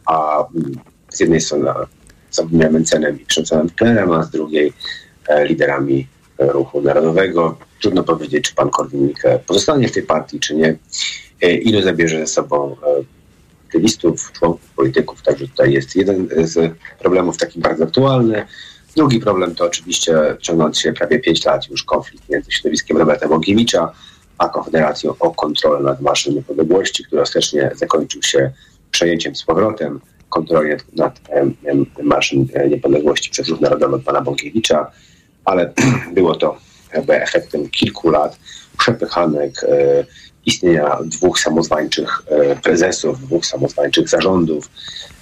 a 0.06 0.46
z 1.10 1.20
jednej 1.20 1.42
strony 1.42 1.72
Sławomirem 2.32 2.74
Mencenem 2.74 3.22
i 3.22 3.26
Przemysławem 3.26 3.70
Klerem, 3.70 4.12
a 4.12 4.24
z 4.24 4.30
drugiej 4.30 4.74
e, 5.28 5.46
liderami 5.46 6.00
e, 6.00 6.17
ruchu 6.40 6.82
narodowego. 6.82 7.58
Trudno 7.82 8.04
powiedzieć, 8.04 8.44
czy 8.44 8.56
pan 8.56 8.70
Korwin-Mikke 8.70 9.40
pozostanie 9.48 9.88
w 9.88 9.92
tej 9.92 10.04
partii, 10.04 10.40
czy 10.40 10.56
nie. 10.56 10.76
E, 11.42 11.56
Ilu 11.56 11.82
zabierze 11.82 12.20
ze 12.20 12.28
sobą 12.28 12.72
e, 12.72 13.04
aktywistów, 13.66 14.32
członków, 14.32 14.70
polityków. 14.76 15.22
Także 15.22 15.48
tutaj 15.48 15.74
jest 15.74 15.96
jeden 15.96 16.28
z 16.38 16.74
problemów 17.00 17.38
taki 17.38 17.60
bardzo 17.60 17.84
aktualny. 17.84 18.46
Drugi 18.96 19.20
problem 19.20 19.56
to 19.56 19.66
oczywiście 19.66 20.38
ciągnący 20.42 20.82
się 20.82 20.94
prawie 20.94 21.20
5 21.20 21.46
lat 21.46 21.70
już 21.70 21.84
konflikt 21.84 22.30
między 22.30 22.52
środowiskiem 22.52 22.98
Roberta 22.98 23.28
Bąkiewicza 23.28 23.92
a 24.38 24.50
Konfederacją 24.50 25.14
o 25.20 25.32
kontrolę 25.32 25.80
nad 25.84 26.02
Marszem 26.02 26.36
Niepodległości, 26.36 27.04
który 27.04 27.22
ostatecznie 27.22 27.72
zakończył 27.76 28.24
się 28.24 28.52
przejęciem 28.92 29.36
z 29.36 29.44
powrotem 29.44 30.00
kontroli 30.30 30.70
nad, 30.70 30.94
nad 30.94 31.20
em, 31.30 31.56
em, 31.66 31.86
Marszem 32.04 32.48
Niepodległości 32.70 33.30
przez 33.30 33.50
Ruch 33.50 33.62
Narodowy 33.62 33.96
od 33.96 34.04
pana 34.04 34.22
Bąkiewicza, 34.22 34.92
ale 35.48 35.74
było 36.18 36.36
to 36.36 36.58
jakby 36.94 37.22
efektem 37.22 37.70
kilku 37.70 38.10
lat 38.10 38.38
przepychanek 38.78 39.64
e, 39.64 40.06
istnienia 40.46 40.98
dwóch 41.06 41.40
samozwańczych 41.40 42.22
e, 42.28 42.56
prezesów, 42.56 43.22
dwóch 43.22 43.46
samozwańczych 43.46 44.10
zarządów. 44.10 44.70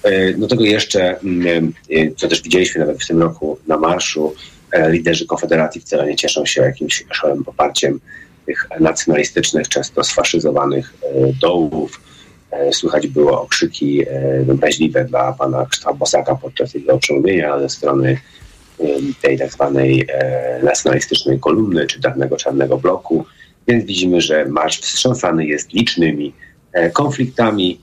E, 0.02 0.32
Do 0.32 0.46
tego 0.48 0.64
jeszcze, 0.64 1.20
mm, 1.20 1.72
co 2.16 2.28
też 2.28 2.42
widzieliśmy 2.42 2.80
nawet 2.80 3.02
w 3.02 3.06
tym 3.06 3.22
roku 3.22 3.58
na 3.66 3.76
marszu, 3.76 4.34
liderzy 4.88 5.26
Konfederacji 5.26 5.80
wcale 5.80 6.06
nie 6.06 6.16
cieszą 6.16 6.46
się 6.46 6.62
jakimś 6.62 7.04
szalonym 7.12 7.44
poparciem 7.44 8.00
tych 8.46 8.68
nacjonalistycznych, 8.80 9.68
często 9.68 10.04
sfaszyzowanych 10.04 10.94
dołów. 11.40 12.00
Słychać 12.72 13.06
było 13.06 13.42
okrzyki 13.42 14.04
obraźliwe 14.52 15.04
dla 15.04 15.32
pana 15.32 15.66
Krzysztofa 15.66 15.94
Bosaka 15.94 16.34
podczas 16.34 16.74
jego 16.74 16.98
przemówienia 16.98 17.58
ze 17.58 17.68
strony 17.68 18.18
tej 19.22 19.38
tak 19.38 19.52
zwanej 19.52 20.08
nacjonalistycznej 20.62 21.40
kolumny 21.40 21.86
czy 21.86 22.00
dawnego 22.00 22.36
czarnego 22.36 22.78
bloku. 22.78 23.24
Więc 23.68 23.84
widzimy, 23.84 24.20
że 24.20 24.44
marsz 24.44 24.80
wstrząsany 24.80 25.46
jest 25.46 25.72
licznymi 25.72 26.32
konfliktami 26.92 27.80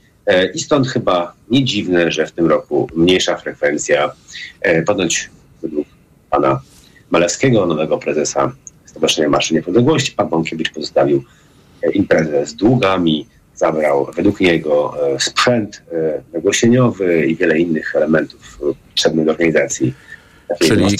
i 0.53 0.59
stąd 0.59 0.87
chyba 0.87 1.33
nie 1.49 1.63
dziwne, 1.63 2.11
że 2.11 2.25
w 2.25 2.31
tym 2.31 2.47
roku 2.47 2.89
mniejsza 2.95 3.37
frekwencja, 3.37 4.11
ponoć 4.85 5.29
według 5.61 5.87
pana 6.29 6.61
Malewskiego, 7.11 7.65
nowego 7.65 7.97
prezesa 7.97 8.51
Stowarzyszenia 8.85 9.29
Marszy 9.29 9.53
Niepodległości. 9.53 10.11
Pan 10.11 10.29
Bąkiewicz 10.29 10.71
pozostawił 10.73 11.23
e, 11.83 11.91
imprezę 11.91 12.45
z 12.45 12.55
długami, 12.55 13.27
zabrał 13.55 14.11
według 14.15 14.39
niego 14.39 14.93
e, 15.13 15.19
sprzęt 15.19 15.83
e, 15.91 16.21
nagłośnieniowy 16.33 17.25
i 17.25 17.35
wiele 17.35 17.59
innych 17.59 17.95
elementów 17.95 18.59
potrzebnych 18.89 19.25
do 19.25 19.31
organizacji 19.31 19.93
Czyli 20.59 20.97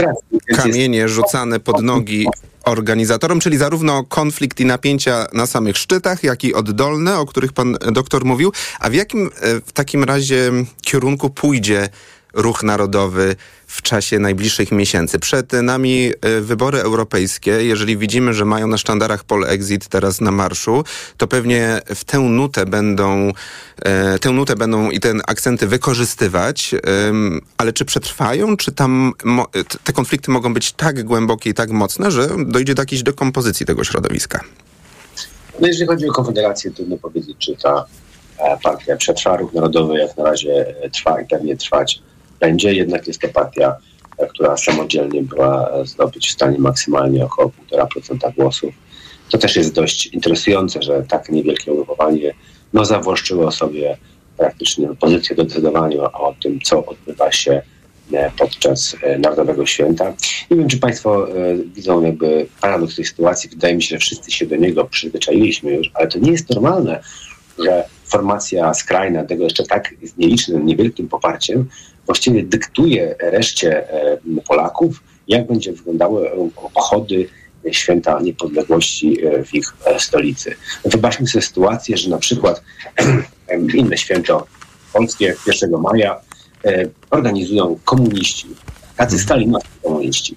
kamienie 0.55 1.10
rzucane 1.10 1.60
pod 1.60 1.81
nogi 1.81 2.27
organizatorom, 2.63 3.39
czyli 3.39 3.57
zarówno 3.57 4.03
konflikt 4.03 4.60
i 4.60 4.65
napięcia 4.65 5.27
na 5.33 5.45
samych 5.45 5.77
szczytach, 5.77 6.24
jak 6.24 6.43
i 6.43 6.53
oddolne, 6.53 7.19
o 7.19 7.25
których 7.25 7.53
pan 7.53 7.77
doktor 7.91 8.25
mówił. 8.25 8.51
A 8.79 8.89
w 8.89 8.93
jakim 8.93 9.29
w 9.65 9.72
takim 9.72 10.03
razie 10.03 10.51
kierunku 10.81 11.29
pójdzie 11.29 11.89
ruch 12.33 12.63
narodowy 12.63 13.35
w 13.67 13.81
czasie 13.81 14.19
najbliższych 14.19 14.71
miesięcy. 14.71 15.19
Przed 15.19 15.53
nami 15.53 16.11
e, 16.21 16.41
wybory 16.41 16.81
europejskie. 16.81 17.51
Jeżeli 17.51 17.97
widzimy, 17.97 18.33
że 18.33 18.45
mają 18.45 18.67
na 18.67 18.77
sztandarach 18.77 19.23
pol 19.23 19.45
exit 19.45 19.87
teraz 19.87 20.21
na 20.21 20.31
marszu, 20.31 20.83
to 21.17 21.27
pewnie 21.27 21.79
w 21.95 22.03
tę 22.03 22.19
nutę 22.19 22.65
będą, 22.65 23.31
e, 23.81 24.19
tę 24.19 24.29
nutę 24.29 24.55
będą 24.55 24.89
i 24.89 24.99
te 24.99 25.13
akcenty 25.27 25.67
wykorzystywać. 25.67 26.75
Ale 27.57 27.73
czy 27.73 27.85
przetrwają? 27.85 28.57
Czy 28.57 28.71
tam 28.71 29.13
te 29.83 29.93
konflikty 29.93 30.31
mogą 30.31 30.53
być 30.53 30.71
tak 30.71 31.03
głębokie 31.03 31.49
i 31.49 31.53
tak 31.53 31.71
mocne, 31.71 32.11
że 32.11 32.29
dojdzie 32.45 32.75
do 32.75 32.81
jakiejś 32.81 33.03
dekompozycji 33.03 33.65
tego 33.65 33.83
środowiska? 33.83 34.39
No 35.59 35.67
jeżeli 35.67 35.87
chodzi 35.87 36.09
o 36.09 36.13
Konfederację, 36.13 36.71
trudno 36.71 36.97
powiedzieć, 36.97 37.37
czy 37.39 37.55
ta 37.63 37.85
e, 38.37 38.57
partia 38.63 38.95
przetrwa. 38.95 39.37
Ruch 39.37 39.53
narodowy 39.53 39.97
jak 39.97 40.17
na 40.17 40.23
razie 40.23 40.75
trwa 40.93 41.21
i 41.21 41.25
pewnie 41.25 41.57
trwać 41.57 42.01
będzie, 42.43 42.73
jednak 42.73 43.07
jest 43.07 43.21
to 43.21 43.27
partia, 43.27 43.75
e, 44.17 44.27
która 44.27 44.57
samodzielnie 44.57 45.21
była 45.21 45.69
e, 45.69 45.85
zdobyć 45.85 46.27
w 46.27 46.31
stanie 46.31 46.59
maksymalnie 46.59 47.25
około 47.25 47.51
1,5% 47.71 48.35
głosów. 48.35 48.73
To 49.31 49.38
też 49.38 49.55
jest 49.55 49.73
dość 49.73 50.05
interesujące, 50.05 50.81
że 50.81 51.03
tak 51.09 51.29
niewielkie 51.29 51.71
ugrupowanie 51.71 52.33
no, 52.73 52.85
zawłaszczyło 52.85 53.51
sobie 53.51 53.97
praktycznie 54.38 54.88
pozycję 54.88 55.35
do 55.35 55.43
decydowania 55.43 56.12
o 56.12 56.35
tym, 56.43 56.59
co 56.63 56.85
odbywa 56.85 57.31
się 57.31 57.62
e, 58.13 58.31
podczas 58.38 58.95
Narodowego 59.19 59.65
Święta. 59.65 60.13
Nie 60.51 60.57
wiem, 60.57 60.67
czy 60.67 60.77
Państwo 60.77 61.27
widzą 61.75 62.01
jakby 62.01 62.47
paradoks 62.62 62.95
tej 62.95 63.05
sytuacji. 63.05 63.50
Wydaje 63.50 63.75
mi 63.75 63.83
się, 63.83 63.95
że 63.95 64.00
wszyscy 64.00 64.31
się 64.31 64.45
do 64.45 64.55
niego 64.55 64.85
przyzwyczailiśmy 64.85 65.73
już, 65.73 65.91
ale 65.93 66.07
to 66.07 66.19
nie 66.19 66.31
jest 66.31 66.50
normalne, 66.50 67.03
że 67.59 67.83
formacja 68.05 68.73
skrajna, 68.73 69.23
tego 69.23 69.43
jeszcze 69.43 69.63
tak 69.63 69.93
z 70.03 70.17
nielicznym, 70.17 70.65
niewielkim 70.65 71.07
poparciem, 71.07 71.69
właściwie 72.05 72.43
dyktuje 72.43 73.15
reszcie 73.19 73.93
e, 73.93 74.17
Polaków, 74.48 75.03
jak 75.27 75.48
będzie 75.48 75.74
wyglądały 75.74 76.31
obchody 76.55 77.29
święta 77.72 78.19
niepodległości 78.19 79.25
e, 79.25 79.43
w 79.43 79.53
ich 79.53 79.74
e, 79.86 80.00
stolicy. 80.00 80.55
Wyobraźmy 80.86 81.27
sobie 81.27 81.41
sytuację, 81.41 81.98
że 81.98 82.10
na 82.10 82.17
przykład 82.17 82.63
inne 83.74 83.98
święto 83.98 84.48
polskie 84.93 85.36
1 85.48 85.72
maja 85.81 86.22
organizują 87.10 87.79
komuniści, 87.86 88.48
tacy 88.98 89.19
stalinowscy 89.19 89.69
komuniści. 89.83 90.36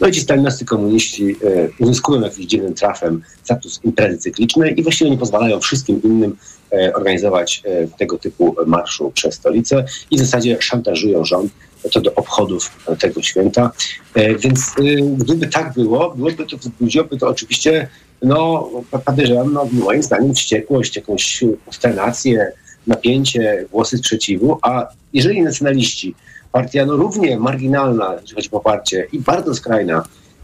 No 0.00 0.06
i 0.06 0.12
ci 0.12 0.20
stalinowscy 0.20 0.64
komuniści 0.64 1.36
uzyskują 1.80 2.20
jakimś 2.20 2.46
dziwnym 2.46 2.74
trafem 2.74 3.22
status 3.42 3.80
imprezy 3.84 4.18
cyklicznej 4.18 4.80
i 4.80 4.82
właściwie 4.82 5.10
nie 5.10 5.18
pozwalają 5.18 5.60
wszystkim 5.60 6.02
innym 6.02 6.36
E, 6.72 6.94
organizować 6.94 7.62
e, 7.64 7.86
tego 7.98 8.18
typu 8.18 8.56
marszu 8.66 9.10
przez 9.10 9.34
stolicę 9.34 9.84
i 10.10 10.16
w 10.16 10.20
zasadzie 10.20 10.56
szantażują 10.60 11.24
rząd 11.24 11.52
co 11.92 12.00
do 12.00 12.14
obchodów 12.14 12.70
tego 12.98 13.22
święta. 13.22 13.70
E, 14.14 14.34
więc 14.34 14.72
gdyby 15.16 15.46
tak 15.46 15.74
było, 15.74 16.14
byłoby 16.14 16.46
to, 16.46 16.56
wzbudziłoby 16.56 17.16
to 17.16 17.28
oczywiście, 17.28 17.88
no 18.22 18.70
podejrzewam, 19.04 19.52
no, 19.52 19.68
moim 19.72 20.02
zdaniem 20.02 20.34
wściekłość, 20.34 20.96
jakąś 20.96 21.44
konsternację, 21.64 22.52
napięcie, 22.86 23.64
głosy 23.72 23.98
sprzeciwu, 23.98 24.58
a 24.62 24.88
jeżeli 25.12 25.42
nacjonaliści, 25.42 26.14
partia 26.56 26.86
no 26.86 26.96
równie 26.96 27.38
marginalna, 27.38 28.12
jeżeli 28.12 28.34
chodzi 28.34 28.48
o 28.48 28.50
poparcie 28.50 29.06
i 29.12 29.18
bardzo 29.20 29.54
skrajna, 29.54 30.02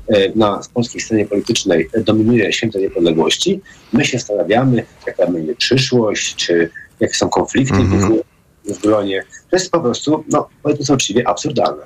E, 0.08 0.38
na 0.38 0.60
polskiej 0.74 1.00
scenie 1.00 1.26
politycznej 1.26 1.88
dominuje 2.04 2.52
święto 2.52 2.78
niepodległości, 2.78 3.60
my 3.92 4.04
się 4.04 4.18
zastanawiamy, 4.18 4.84
jaka 5.06 5.26
będzie 5.26 5.54
przyszłość, 5.54 6.36
czy 6.36 6.70
jakie 7.00 7.14
są 7.14 7.28
konflikty 7.28 7.74
mm 7.74 8.00
-hmm. 8.00 8.18
W, 8.64 8.82
gronie. 8.82 9.24
To 9.50 9.56
jest 9.56 9.70
po 9.70 9.80
prostu, 9.80 10.24
no, 10.28 10.48
powiedzmy 10.62 10.94
uczciwie, 10.94 11.28
absurdalne. 11.28 11.82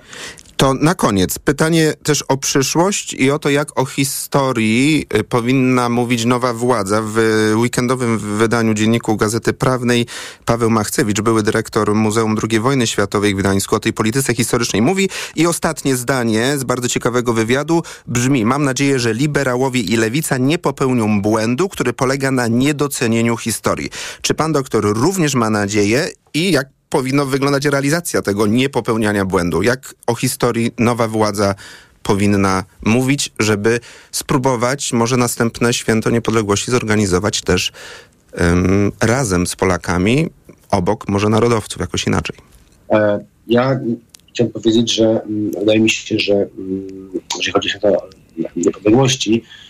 To 0.56 0.74
na 0.74 0.94
koniec 0.94 1.38
pytanie 1.38 1.94
też 2.02 2.22
o 2.22 2.36
przyszłość 2.36 3.12
i 3.12 3.30
o 3.30 3.38
to, 3.38 3.50
jak 3.50 3.78
o 3.78 3.84
historii 3.84 5.06
y, 5.14 5.24
powinna 5.24 5.88
mówić 5.88 6.24
nowa 6.24 6.52
władza. 6.52 7.02
W 7.04 7.18
weekendowym 7.56 8.18
wydaniu 8.18 8.74
dzienniku 8.74 9.16
Gazety 9.16 9.52
Prawnej 9.52 10.06
Paweł 10.44 10.70
Machcewicz, 10.70 11.20
były 11.20 11.42
dyrektor 11.42 11.94
Muzeum 11.94 12.36
II 12.50 12.60
Wojny 12.60 12.86
Światowej 12.86 13.34
w 13.34 13.38
Gdańsku, 13.38 13.76
o 13.76 13.80
tej 13.80 13.92
polityce 13.92 14.34
historycznej 14.34 14.82
mówi. 14.82 15.08
I 15.34 15.46
ostatnie 15.46 15.96
zdanie 15.96 16.58
z 16.58 16.64
bardzo 16.64 16.88
ciekawego 16.88 17.32
wywiadu 17.32 17.82
brzmi: 18.06 18.44
Mam 18.44 18.64
nadzieję, 18.64 18.98
że 18.98 19.14
liberałowie 19.14 19.80
i 19.80 19.96
lewica 19.96 20.38
nie 20.38 20.58
popełnią 20.58 21.22
błędu, 21.22 21.68
który 21.68 21.92
polega 21.92 22.30
na 22.30 22.48
niedocenieniu 22.48 23.36
historii. 23.36 23.90
Czy 24.22 24.34
pan 24.34 24.52
doktor 24.52 24.84
również 24.84 25.34
ma 25.34 25.50
nadzieję 25.50 26.08
i 26.36 26.52
jak 26.52 26.65
powinno 26.88 27.26
wyglądać 27.26 27.64
realizacja 27.64 28.22
tego 28.22 28.46
niepopełniania 28.46 29.24
błędu? 29.24 29.62
Jak 29.62 29.94
o 30.06 30.14
historii 30.14 30.70
nowa 30.78 31.08
władza 31.08 31.54
powinna 32.02 32.64
mówić, 32.84 33.32
żeby 33.38 33.80
spróbować 34.12 34.92
może 34.92 35.16
następne 35.16 35.74
święto 35.74 36.10
niepodległości 36.10 36.70
zorganizować 36.70 37.40
też 37.40 37.72
um, 38.40 38.92
razem 39.00 39.46
z 39.46 39.56
Polakami, 39.56 40.26
obok 40.70 41.08
może 41.08 41.28
narodowców, 41.28 41.80
jakoś 41.80 42.06
inaczej? 42.06 42.36
E, 42.90 43.24
ja 43.46 43.80
chciałem 44.28 44.52
powiedzieć, 44.52 44.94
że 44.94 45.22
mm, 45.22 45.50
wydaje 45.58 45.80
mi 45.80 45.90
się, 45.90 46.18
że 46.18 46.34
mm, 46.34 46.48
jeżeli 47.36 47.52
chodzi 47.52 47.68
o 47.68 47.70
święto 47.70 48.08
niepodległości, 48.56 49.42
E, 49.42 49.65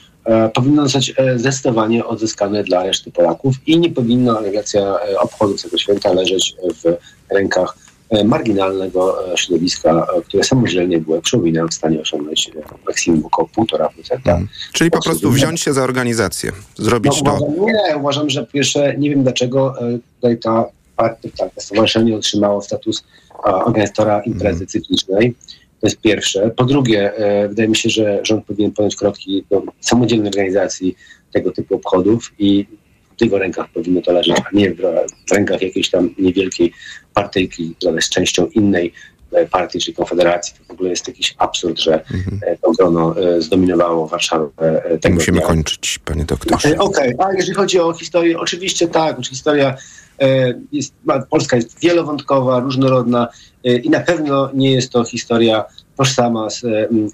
powinno 0.54 0.82
zostać 0.82 1.12
e, 1.16 1.38
zdecydowanie 1.38 2.04
odzyskane 2.04 2.64
dla 2.64 2.82
reszty 2.82 3.10
Polaków 3.10 3.54
i 3.66 3.78
nie 3.80 3.90
powinna 3.90 4.38
organizacja 4.38 4.80
e, 4.80 5.18
obchodów 5.20 5.62
tego 5.62 5.78
święta 5.78 6.12
leżeć 6.12 6.56
w 6.84 6.96
rękach 7.34 7.76
marginalnego 8.24 9.18
środowiska, 9.36 10.06
które 10.26 10.44
samodzielnie 10.44 10.98
było, 10.98 11.20
przypominam, 11.20 11.68
w 11.68 11.74
stanie 11.74 12.00
osiągnąć 12.00 12.50
maksimum 12.86 13.26
około 13.26 13.48
1,5%. 13.48 14.22
Hmm. 14.24 14.48
Czyli 14.72 14.90
po 14.90 15.02
prostu 15.02 15.30
wziąć 15.30 15.60
się 15.60 15.72
za 15.72 15.82
organizację, 15.82 16.52
zrobić 16.76 17.22
no, 17.22 17.38
to. 17.38 17.44
Uważam, 17.44 17.66
nie, 17.66 17.96
uważam, 17.96 18.30
że 18.30 18.46
pierwsze, 18.46 18.94
nie 18.98 19.10
wiem 19.10 19.22
dlaczego 19.22 19.74
tutaj 20.16 20.38
ta 20.38 20.64
partia, 20.96 21.28
tak, 21.38 21.54
to 21.54 21.60
stowarzyszenie 21.60 22.16
otrzymało 22.16 22.62
status 22.62 23.04
organizatora 23.44 24.20
imprezy 24.20 24.58
hmm. 24.58 24.68
cyklicznej. 24.68 25.34
To 25.80 25.86
jest 25.86 26.00
pierwsze. 26.00 26.50
Po 26.50 26.64
drugie, 26.64 27.16
e, 27.16 27.48
wydaje 27.48 27.68
mi 27.68 27.76
się, 27.76 27.90
że 27.90 28.20
rząd 28.22 28.44
powinien 28.44 28.72
podjąć 28.72 28.96
kroki 28.96 29.44
do 29.50 29.62
samodzielnej 29.80 30.28
organizacji 30.28 30.96
tego 31.32 31.52
typu 31.52 31.74
obchodów 31.74 32.32
i 32.38 32.66
w 33.18 33.22
jego 33.22 33.38
rękach 33.38 33.68
powinno 33.68 34.02
to 34.02 34.12
leżeć, 34.12 34.36
a 34.38 34.56
nie 34.56 34.74
w, 34.74 34.82
rękach 35.32 35.62
jakiejś 35.62 35.90
tam 35.90 36.14
niewielkiej 36.18 36.72
partyjki, 37.14 37.74
która 37.78 37.92
jest 37.92 38.08
częścią 38.08 38.46
innej 38.46 38.92
e, 39.32 39.46
partii, 39.46 39.80
czyli 39.80 39.94
Konfederacji. 39.94 40.54
To 40.58 40.64
w 40.64 40.70
ogóle 40.70 40.90
jest 40.90 41.08
jakiś 41.08 41.34
absurd, 41.38 41.78
że 41.78 41.94
mhm. 41.94 42.40
E, 42.42 42.56
to 42.56 42.72
grono 42.72 43.14
zdominowało 43.38 44.08
Warszawę. 44.08 44.48
Tego 45.00 45.14
Musimy 45.14 45.38
dnia. 45.38 45.46
kończyć, 45.46 45.98
panie 46.04 46.24
doktorze. 46.24 46.78
Okej, 46.78 47.14
okay. 47.14 47.26
a 47.26 47.32
jeżeli 47.32 47.54
chodzi 47.54 47.80
o 47.80 47.92
historię, 47.92 48.38
oczywiście 48.38 48.88
tak, 48.88 49.26
historia 49.26 49.76
jest, 50.72 50.94
Polska 51.30 51.56
jest 51.56 51.80
wielowątkowa, 51.80 52.60
różnorodna 52.60 53.28
i 53.64 53.90
na 53.90 54.00
pewno 54.00 54.50
nie 54.54 54.72
jest 54.72 54.92
to 54.92 55.04
historia 55.04 55.64
tożsama 55.96 56.50
z 56.50 56.62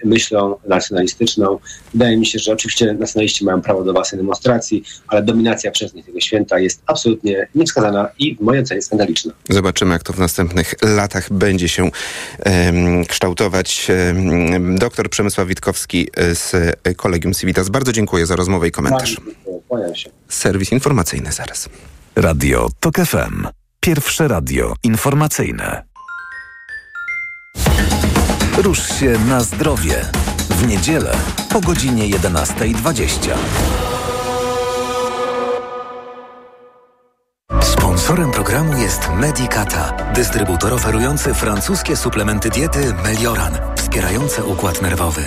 myślą 0.04 0.56
nacjonalistyczną. 0.68 1.58
Wydaje 1.92 2.16
mi 2.16 2.26
się, 2.26 2.38
że 2.38 2.52
oczywiście 2.52 2.92
nacjonaliści 2.92 3.44
mają 3.44 3.62
prawo 3.62 3.84
do 3.84 3.92
własnej 3.92 4.18
demonstracji, 4.18 4.84
ale 5.08 5.22
dominacja 5.22 5.70
przez 5.70 5.94
nich 5.94 6.06
tego 6.06 6.20
święta 6.20 6.58
jest 6.58 6.82
absolutnie 6.86 7.48
niewskazana 7.54 8.08
i 8.18 8.36
w 8.36 8.40
mojej 8.40 8.62
ocenie 8.62 8.82
skandaliczna. 8.82 9.32
Zobaczymy, 9.48 9.92
jak 9.92 10.02
to 10.02 10.12
w 10.12 10.18
następnych 10.18 10.74
latach 10.82 11.32
będzie 11.32 11.68
się 11.68 11.82
um, 11.84 13.04
kształtować. 13.04 13.88
Um, 14.14 14.78
doktor 14.78 15.10
Przemysław 15.10 15.48
Witkowski 15.48 16.08
z 16.16 16.76
Kolegium 16.96 17.34
Civitas. 17.34 17.68
Bardzo 17.68 17.92
dziękuję 17.92 18.26
za 18.26 18.36
rozmowę 18.36 18.68
i 18.68 18.70
komentarz. 18.70 19.16
Serwis 20.28 20.72
informacyjny 20.72 21.32
zaraz. 21.32 21.68
Radio 22.16 22.68
TOK 22.80 22.96
FM. 22.96 23.46
Pierwsze 23.80 24.28
radio 24.28 24.74
informacyjne. 24.82 25.82
Rusz 28.58 28.88
się 28.88 29.18
na 29.28 29.40
zdrowie. 29.40 30.04
W 30.50 30.66
niedzielę 30.66 31.16
po 31.52 31.60
godzinie 31.60 32.10
11.20. 32.10 33.30
Sponsorem 37.62 38.30
programu 38.30 38.78
jest 38.78 39.08
Medicata, 39.14 40.12
dystrybutor 40.14 40.74
oferujący 40.74 41.34
francuskie 41.34 41.96
suplementy 41.96 42.50
diety 42.50 42.94
Melioran, 43.04 43.58
wspierające 43.76 44.44
układ 44.44 44.82
nerwowy. 44.82 45.22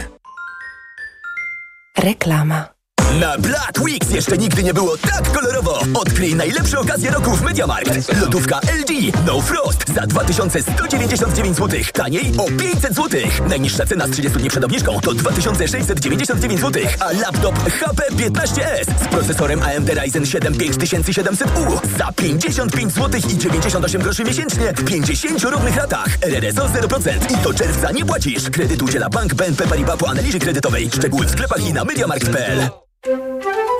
Reklama. 1.97 2.74
Na 3.19 3.37
Black 3.37 3.79
Weeks 3.81 4.09
jeszcze 4.11 4.37
nigdy 4.37 4.63
nie 4.63 4.73
było 4.73 4.97
tak 4.97 5.31
kolorowo. 5.31 5.79
Odkryj 5.93 6.35
najlepsze 6.35 6.79
okazje 6.79 7.11
roku 7.11 7.31
w 7.31 7.41
MediaMarkt. 7.41 8.21
Lodówka 8.21 8.59
LG 8.59 9.17
No 9.25 9.41
Frost 9.41 9.85
za 9.95 10.01
2199 10.01 11.57
zł. 11.57 11.79
Taniej 11.93 12.31
o 12.37 12.45
500 12.45 12.95
zł. 12.95 13.21
Najniższa 13.49 13.85
cena 13.85 14.07
z 14.07 14.11
30 14.11 14.39
dni 14.39 14.49
przed 14.49 14.63
obniżką 14.63 14.99
to 15.01 15.13
2699 15.13 16.61
zł. 16.61 16.83
A 16.99 17.11
laptop 17.11 17.55
HP 17.79 18.03
15s 18.11 18.85
z 19.03 19.07
procesorem 19.07 19.61
AMD 19.63 19.89
Ryzen 19.89 20.25
7 20.25 20.53
5700U 20.53 21.97
za 21.97 22.11
55 22.11 22.93
zł 22.93 23.21
i 23.29 23.37
98 23.37 24.01
groszy 24.01 24.23
miesięcznie 24.23 24.73
w 24.73 24.83
50 24.83 25.43
równych 25.43 25.75
ratach. 25.75 26.07
RRSO 26.21 26.67
0% 26.67 27.39
i 27.39 27.43
do 27.43 27.53
czerwca 27.53 27.91
nie 27.91 28.05
płacisz. 28.05 28.49
Kredyt 28.49 28.81
udziela 28.81 29.09
Bank 29.09 29.33
BNP 29.33 29.67
Paribas 29.67 29.97
po 29.97 30.09
analizie 30.09 30.39
kredytowej. 30.39 30.89
Szczegóły 30.95 31.25
w 31.25 31.31
sklepach 31.31 31.69
i 31.69 31.73
na 31.73 31.85
MediaMarkt.pl. 31.85 32.69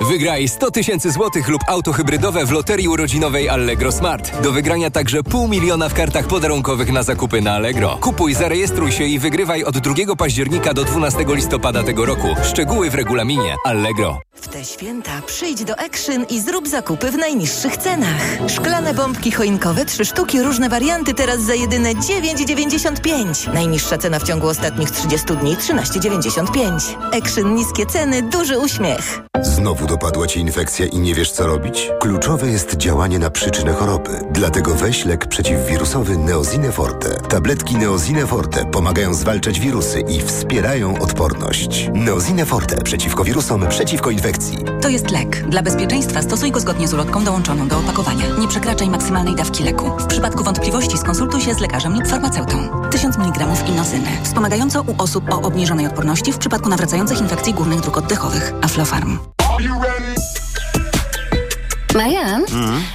Wygraj 0.08 0.48
100 0.48 0.70
tysięcy 0.70 1.12
złotych 1.12 1.48
lub 1.48 1.62
auto 1.68 1.92
hybrydowe 1.92 2.46
w 2.46 2.52
loterii 2.52 2.88
urodzinowej 2.88 3.48
Allegro 3.48 3.92
Smart. 3.92 4.42
Do 4.42 4.52
wygrania 4.52 4.90
także 4.90 5.22
pół 5.22 5.48
miliona 5.48 5.88
w 5.88 5.94
kartach 5.94 6.26
podarunkowych 6.26 6.92
na 6.92 7.02
zakupy 7.02 7.40
na 7.40 7.52
Allegro. 7.52 7.98
Kupuj, 8.00 8.34
zarejestruj 8.34 8.92
się 8.92 9.04
i 9.04 9.18
wygrywaj 9.18 9.64
od 9.64 9.78
2 9.78 10.16
października 10.16 10.74
do 10.74 10.84
12 10.84 11.24
listopada 11.28 11.82
tego 11.82 12.06
roku. 12.06 12.28
Szczegóły 12.44 12.90
w 12.90 12.94
regulaminie 12.94 13.56
Allegro. 13.64 14.25
W 14.42 14.48
te 14.48 14.64
święta 14.64 15.10
przyjdź 15.26 15.64
do 15.64 15.80
Action 15.80 16.24
i 16.30 16.40
zrób 16.40 16.68
zakupy 16.68 17.10
w 17.10 17.16
najniższych 17.16 17.76
cenach. 17.76 18.22
Szklane 18.48 18.94
bombki 18.94 19.32
choinkowe, 19.32 19.84
3 19.84 20.04
sztuki, 20.04 20.42
różne 20.42 20.68
warianty 20.68 21.14
teraz 21.14 21.40
za 21.40 21.54
jedyne 21.54 21.94
9,95. 21.94 23.54
Najniższa 23.54 23.98
cena 23.98 24.18
w 24.18 24.22
ciągu 24.22 24.48
ostatnich 24.48 24.90
30 24.90 25.26
dni 25.36 25.56
13,95. 25.56 26.80
Action 27.18 27.54
niskie 27.54 27.86
ceny, 27.86 28.22
duży 28.22 28.58
uśmiech. 28.58 29.20
Znowu 29.42 29.86
dopadła 29.86 30.26
Cię 30.26 30.40
infekcja 30.40 30.86
i 30.86 30.98
nie 30.98 31.14
wiesz 31.14 31.30
co 31.32 31.46
robić? 31.46 31.90
Kluczowe 32.00 32.48
jest 32.48 32.76
działanie 32.76 33.18
na 33.18 33.30
przyczynę 33.30 33.72
choroby. 33.72 34.10
Dlatego 34.30 34.74
weź 34.74 35.04
lek 35.04 35.26
przeciwwirusowy 35.26 36.16
Neozine 36.18 36.72
Forte. 36.72 37.08
Tabletki 37.28 37.76
Neozine 37.76 38.26
Forte 38.26 38.64
pomagają 38.70 39.14
zwalczać 39.14 39.60
wirusy 39.60 40.00
i 40.00 40.20
wspierają 40.20 40.98
odporność. 40.98 41.88
Neozine 41.94 42.46
Forte 42.46 42.76
przeciwko 42.76 43.24
wirusom, 43.24 43.68
przeciwko 43.68 44.10
infekcji. 44.26 44.58
To 44.82 44.88
jest 44.88 45.10
lek. 45.10 45.48
Dla 45.48 45.62
bezpieczeństwa 45.62 46.22
stosuj 46.22 46.50
go 46.50 46.60
zgodnie 46.60 46.88
z 46.88 46.94
ulotką 46.94 47.24
dołączoną 47.24 47.68
do 47.68 47.78
opakowania. 47.78 48.24
Nie 48.38 48.48
przekraczaj 48.48 48.88
maksymalnej 48.88 49.34
dawki 49.34 49.64
leku. 49.64 49.90
W 49.98 50.06
przypadku 50.06 50.44
wątpliwości 50.44 50.98
skonsultuj 50.98 51.40
się 51.40 51.54
z 51.54 51.60
lekarzem 51.60 51.94
lub 51.94 52.06
farmaceutą. 52.06 52.88
1000 52.90 53.16
mg 53.16 53.46
inozyny. 53.68 54.08
Wspomagająco 54.22 54.82
u 54.82 55.02
osób 55.02 55.32
o 55.32 55.42
obniżonej 55.42 55.86
odporności 55.86 56.32
w 56.32 56.38
przypadku 56.38 56.68
nawracających 56.68 57.20
infekcji 57.20 57.54
górnych 57.54 57.80
dróg 57.80 57.98
oddechowych. 57.98 58.52
Aflofarm. 58.62 59.18
Marian, 61.96 62.44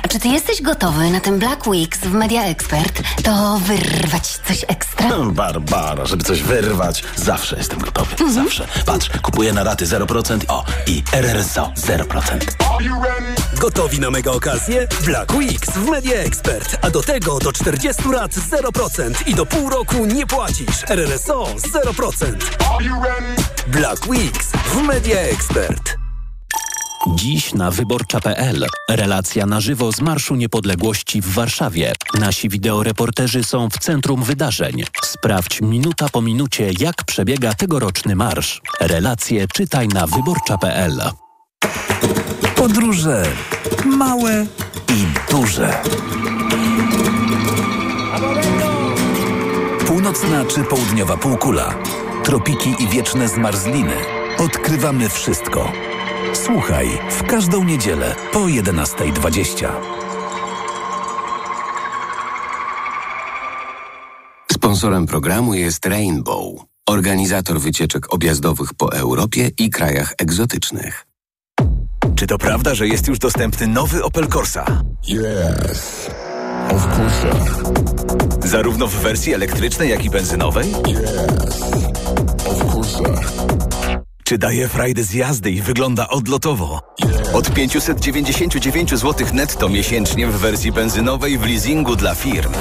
a 0.03 0.08
czy 0.08 0.20
ty 0.20 0.27
jesteś 0.27 0.62
gotowy 0.62 1.10
na 1.10 1.20
ten 1.20 1.39
Black 1.39 1.67
Weeks 1.67 2.00
w 2.00 2.13
Media 2.13 2.43
Expert? 2.43 3.01
To 3.24 3.60
wyrwać 3.65 4.27
coś 4.48 4.65
ekstra? 4.67 5.10
Barbara, 5.25 6.05
żeby 6.05 6.24
coś 6.24 6.43
wyrwać, 6.43 7.03
zawsze 7.15 7.58
jestem 7.58 7.79
gotowy. 7.79 8.34
Zawsze. 8.34 8.67
Patrz, 8.86 9.10
kupuję 9.22 9.53
na 9.53 9.63
raty 9.63 9.86
0%. 9.86 10.39
O, 10.48 10.65
i 10.88 11.03
RRSO 11.12 11.72
0%. 11.75 12.38
Gotowi 13.60 14.00
na 14.00 14.10
mega 14.12 14.31
okazję? 14.31 14.88
Black 15.05 15.34
Weeks 15.34 15.70
w 15.70 15.89
Media 15.89 16.15
Expert. 16.15 16.77
A 16.81 16.89
do 16.89 17.03
tego 17.03 17.39
do 17.39 17.51
40 17.51 18.10
lat 18.10 18.31
0% 18.31 19.13
i 19.27 19.36
do 19.36 19.46
pół 19.46 19.70
roku 19.70 20.05
nie 20.05 20.27
płacisz. 20.27 20.84
RRSO 20.89 21.48
0%. 21.74 22.36
Black 23.68 24.07
Weeks 24.07 24.48
w 24.51 24.81
Media 24.81 25.20
Expert. 25.20 26.00
Dziś 27.07 27.53
na 27.53 27.72
wyborcza.pl. 27.72 28.66
Relacja 28.90 29.46
na 29.46 29.61
żywo 29.61 29.92
z 29.92 30.01
Marszu 30.01 30.35
Niepodległości 30.35 31.22
w 31.22 31.33
Warszawie. 31.33 31.94
Nasi 32.20 32.50
wideoreporterzy 32.50 33.44
są 33.44 33.70
w 33.70 33.77
centrum 33.79 34.24
wydarzeń. 34.24 34.83
Sprawdź 35.03 35.61
minuta 35.61 36.09
po 36.09 36.22
minucie, 36.22 36.72
jak 36.79 37.03
przebiega 37.03 37.53
tegoroczny 37.53 38.16
marsz. 38.16 38.61
Relacje 38.81 39.48
czytaj 39.48 39.87
na 39.87 40.07
wyborcza.pl. 40.07 41.01
Podróże 42.55 43.24
małe 43.85 44.46
i 44.90 45.31
duże. 45.31 45.81
Północna 49.87 50.46
czy 50.46 50.64
południowa 50.64 51.18
półkula. 51.18 51.74
Tropiki 52.24 52.75
i 52.79 52.87
wieczne 52.87 53.27
zmarzliny. 53.27 53.96
Odkrywamy 54.37 55.09
wszystko. 55.09 55.91
Słuchaj 56.34 56.88
w 57.10 57.24
każdą 57.24 57.64
niedzielę 57.64 58.16
po 58.31 58.40
11.20. 58.40 59.68
Sponsorem 64.51 65.05
programu 65.05 65.53
jest 65.53 65.86
Rainbow, 65.86 66.55
organizator 66.86 67.60
wycieczek 67.60 68.14
objazdowych 68.14 68.74
po 68.74 68.94
Europie 68.94 69.51
i 69.60 69.70
krajach 69.70 70.14
egzotycznych. 70.18 71.07
Czy 72.16 72.27
to 72.27 72.38
prawda, 72.38 72.75
że 72.75 72.88
jest 72.88 73.07
już 73.07 73.20
dostępny 73.20 73.68
nowy 73.68 74.03
Opel 74.03 74.27
Corsa? 74.27 74.66
Yes. 75.07 76.10
Of 76.70 76.86
course. 77.00 77.27
Zarówno 78.48 78.88
w 78.88 78.96
wersji 78.96 79.34
elektrycznej, 79.34 79.90
jak 79.90 80.05
i 80.05 80.10
benzynowej? 80.10 80.74
Yes. 80.88 81.62
Of 82.46 82.75
course. 82.75 83.71
Czy 84.31 84.37
daje 84.37 84.67
frajdę 84.67 85.03
z 85.03 85.13
jazdy 85.13 85.51
i 85.51 85.61
wygląda 85.61 86.07
odlotowo? 86.07 86.81
Od 87.33 87.53
599 87.53 88.89
zł 88.89 89.27
netto 89.33 89.70
miesięcznie 89.70 90.27
w 90.27 90.37
wersji 90.37 90.72
benzynowej 90.72 91.37
w 91.37 91.46
leasingu 91.46 91.96
dla 91.96 92.15
firm. 92.15 92.53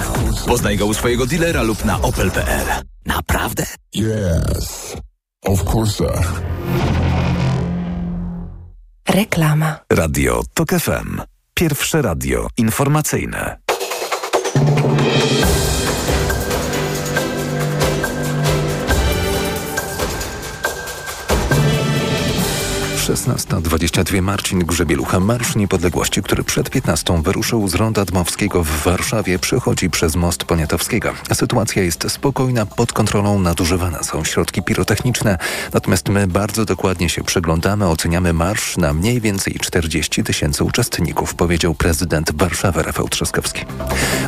Poznaj 0.46 0.76
go 0.76 0.86
u 0.86 0.94
swojego 0.94 1.26
dealera 1.26 1.62
lub 1.62 1.84
na 1.84 2.02
opel.pl. 2.02 2.66
Naprawdę? 3.06 3.66
Yes. 3.96 4.96
Of 5.44 5.74
course. 5.74 6.04
Reklama. 9.08 9.78
Radio 9.92 10.42
TOK 10.54 10.70
FM. 10.70 11.20
Pierwsze 11.54 12.02
radio 12.02 12.48
informacyjne. 12.56 13.56
16.22 23.10 24.22
Marcin 24.22 24.58
Grzebielucha. 24.58 25.20
Marsz 25.20 25.56
Niepodległości, 25.56 26.22
który 26.22 26.44
przed 26.44 26.70
15 26.70 27.22
wyruszył 27.22 27.68
z 27.68 27.74
Ronda 27.74 28.04
Dmowskiego 28.04 28.64
w 28.64 28.82
Warszawie, 28.82 29.38
przechodzi 29.38 29.90
przez 29.90 30.16
most 30.16 30.44
Poniatowskiego. 30.44 31.14
Sytuacja 31.32 31.82
jest 31.82 32.10
spokojna, 32.10 32.66
pod 32.66 32.92
kontrolą 32.92 33.38
nadużywane 33.38 34.04
są 34.04 34.24
środki 34.24 34.62
pirotechniczne, 34.62 35.38
natomiast 35.72 36.08
my 36.08 36.26
bardzo 36.26 36.64
dokładnie 36.64 37.08
się 37.08 37.24
przyglądamy, 37.24 37.88
oceniamy 37.88 38.32
marsz 38.32 38.76
na 38.76 38.92
mniej 38.92 39.20
więcej 39.20 39.54
40 39.60 40.24
tysięcy 40.24 40.64
uczestników, 40.64 41.34
powiedział 41.34 41.74
prezydent 41.74 42.30
Warszawy 42.34 42.82
Rafał 42.82 43.08
Trzaskowski. 43.08 43.64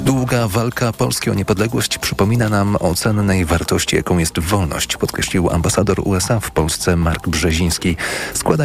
Długa 0.05 0.49
walka 0.49 0.93
Polski 0.93 1.31
o 1.31 1.35
niepodległość 1.35 1.99
przypomina 1.99 2.49
nam 2.49 2.77
o 2.81 2.95
cennej 2.95 3.45
wartości, 3.45 3.97
jaką 3.97 4.19
jest 4.19 4.39
wolność, 4.39 4.97
podkreślił 4.97 5.51
ambasador 5.51 6.01
USA 6.05 6.41
w 6.41 6.51
Polsce 6.51 6.97
Mark 6.97 7.29
Brzeziński, 7.29 7.97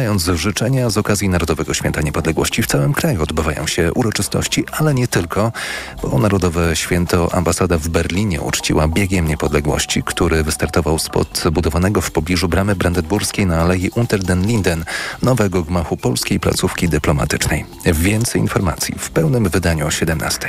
składając 0.08 0.40
życzenia 0.40 0.90
z 0.90 0.98
okazji 0.98 1.28
Narodowego 1.28 1.74
Święta 1.74 2.00
Niepodległości. 2.00 2.62
W 2.62 2.66
całym 2.66 2.92
kraju 2.92 3.22
odbywają 3.22 3.66
się 3.66 3.92
uroczystości, 3.92 4.64
ale 4.72 4.94
nie 4.94 5.08
tylko, 5.08 5.52
bo 6.02 6.18
Narodowe 6.18 6.76
Święto 6.76 7.34
ambasada 7.34 7.78
w 7.78 7.88
Berlinie 7.88 8.40
uczciła 8.40 8.88
biegiem 8.88 9.28
niepodległości, 9.28 10.02
który 10.02 10.44
wystartował 10.44 10.98
spod 10.98 11.44
budowanego 11.52 12.00
w 12.00 12.10
pobliżu 12.10 12.48
bramy 12.48 12.76
brandenburskiej 12.76 13.46
na 13.46 13.60
alei 13.60 13.90
Unter 13.94 14.22
den 14.22 14.46
Linden, 14.46 14.84
nowego 15.22 15.62
gmachu 15.62 15.96
polskiej 15.96 16.40
placówki 16.40 16.88
dyplomatycznej. 16.88 17.64
Więcej 17.84 18.40
informacji 18.40 18.94
w 18.98 19.10
pełnym 19.10 19.48
wydaniu 19.48 19.86
o 19.86 19.90
17. 19.90 20.48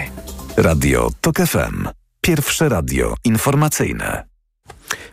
Radio 0.58 1.10
TOK 1.22 1.38
FM. 1.38 1.88
Pierwsze 2.22 2.70
radio 2.70 3.16
informacyjne. 3.26 4.29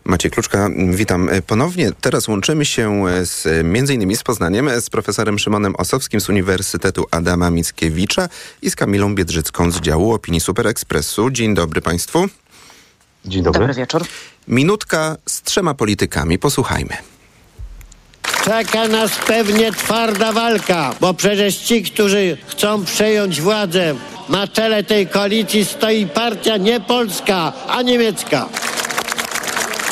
Maciej 0.06 0.30
Kluczka, 0.30 0.70
witam 0.90 1.30
ponownie. 1.46 1.90
Teraz 2.00 2.28
łączymy 2.28 2.64
się 2.64 3.04
z, 3.22 3.64
między 3.64 3.94
innymi 3.94 4.16
z 4.16 4.22
Poznaniem, 4.22 4.70
z 4.80 4.90
profesorem 4.90 5.38
Szymonem 5.38 5.76
Osowskim 5.76 6.20
z 6.20 6.28
Uniwersytetu 6.28 7.06
Adama 7.10 7.50
Mickiewicza 7.50 8.28
i 8.62 8.70
z 8.70 8.76
Kamilą 8.76 9.14
Biedrzycką 9.14 9.70
z 9.70 9.80
działu 9.80 10.14
opinii 10.14 10.40
Super 10.40 10.66
Expressu. 10.66 11.30
Dzień 11.30 11.54
dobry 11.54 11.80
Państwu. 11.80 12.26
Dzień 13.24 13.42
dobry. 13.42 13.60
Dobry 13.60 13.74
wieczór. 13.74 14.04
Minutka 14.48 15.16
z 15.26 15.42
trzema 15.42 15.74
politykami. 15.74 16.38
Posłuchajmy. 16.38 16.96
Czeka 18.44 18.88
nas 18.88 19.10
pewnie 19.26 19.72
twarda 19.72 20.32
walka, 20.32 20.94
bo 21.00 21.14
przecież 21.14 21.56
ci, 21.56 21.82
którzy 21.82 22.36
chcą 22.46 22.84
przejąć 22.84 23.40
władzę, 23.40 23.94
na 24.28 24.48
czele 24.48 24.84
tej 24.84 25.06
koalicji 25.06 25.64
stoi 25.64 26.06
partia 26.06 26.56
nie 26.56 26.80
polska, 26.80 27.52
a 27.68 27.82
niemiecka. 27.82 28.48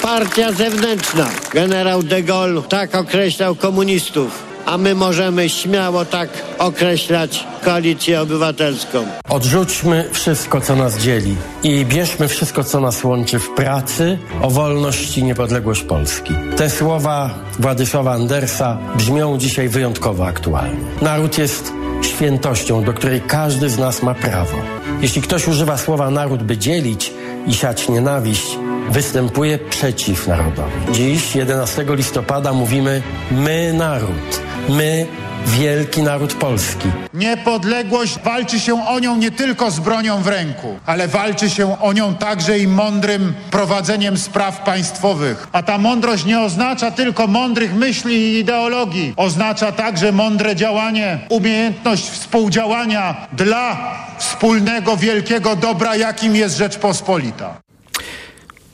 Partia 0.05 0.53
zewnętrzna. 0.53 1.27
Generał 1.55 2.03
de 2.03 2.23
Gaulle 2.23 2.63
tak 2.63 2.95
określał 2.95 3.55
komunistów, 3.55 4.43
a 4.67 4.79
my 4.79 4.95
możemy 4.95 5.49
śmiało 5.49 6.05
tak 6.05 6.29
określać 6.59 7.45
koalicję 7.65 8.21
obywatelską. 8.21 9.07
Odrzućmy 9.29 10.09
wszystko, 10.13 10.61
co 10.61 10.77
nas 10.77 10.99
dzieli 10.99 11.37
i 11.63 11.85
bierzmy 11.85 12.29
wszystko, 12.29 12.65
co 12.65 12.81
nas 12.81 13.05
łączy 13.05 13.39
w 13.39 13.51
pracy 13.51 14.19
o 14.43 14.51
wolność 14.51 15.19
i 15.19 15.25
niepodległość 15.25 15.83
Polski. 15.83 16.35
Te 16.57 16.71
słowa 16.71 17.31
Władysława 17.59 18.13
Andersa 18.13 18.79
brzmią 18.97 19.39
dzisiaj 19.39 19.69
wyjątkowo 19.69 20.27
aktualnie. 20.27 20.85
Naród 21.03 21.39
jest 21.39 21.73
świętością, 22.03 22.85
do 22.85 22.93
której 22.93 23.21
każdy 23.21 23.69
z 23.69 23.79
nas 23.79 24.03
ma 24.03 24.15
prawo. 24.15 24.57
Jeśli 25.01 25.23
ktoś 25.23 25.49
używa 25.49 25.79
słowa 25.79 26.11
naród, 26.11 26.43
by 26.43 26.59
dzielić 26.59 27.13
i 27.47 27.55
siać 27.55 27.89
nienawiść, 27.89 28.59
występuje 28.91 29.59
przeciw 29.59 30.29
narodowi. 30.29 30.73
Dziś, 30.93 31.37
11 31.37 31.85
listopada, 31.89 32.53
mówimy 32.53 33.03
my 33.31 33.73
naród, 33.73 34.41
my 34.69 35.07
wielki 35.47 36.03
naród 36.03 36.35
polski. 36.35 36.89
Niepodległość 37.15 38.19
walczy 38.25 38.61
się 38.61 38.87
o 38.87 38.99
nią 38.99 39.17
nie 39.17 39.31
tylko 39.31 39.71
z 39.71 39.81
bronią 39.81 40.23
w 40.23 40.27
ręku, 40.27 40.79
ale 40.87 41.09
walczy 41.09 41.51
się 41.51 41.81
o 41.81 41.93
nią 41.93 42.15
także 42.15 42.59
i 42.59 42.69
mądrym 42.69 43.35
prowadzeniem 43.51 44.19
spraw 44.19 44.63
państwowych. 44.63 45.49
A 45.53 45.63
ta 45.63 45.79
mądrość 45.79 46.25
nie 46.25 46.41
oznacza 46.41 46.91
tylko 46.91 47.27
mądrych 47.27 47.75
myśli 47.75 48.15
i 48.15 48.39
ideologii. 48.39 49.13
Oznacza 49.17 49.73
także 49.73 50.13
mądre 50.13 50.57
działanie, 50.57 51.19
umiejętność 51.29 52.11
współdziałania 52.11 53.27
dla 53.33 53.77
wspólnego 54.19 54.97
wielkiego 54.97 55.57
dobra, 55.57 55.97
jakim 55.97 56.37
jest 56.37 56.57
Rzeczpospolita. 56.57 57.64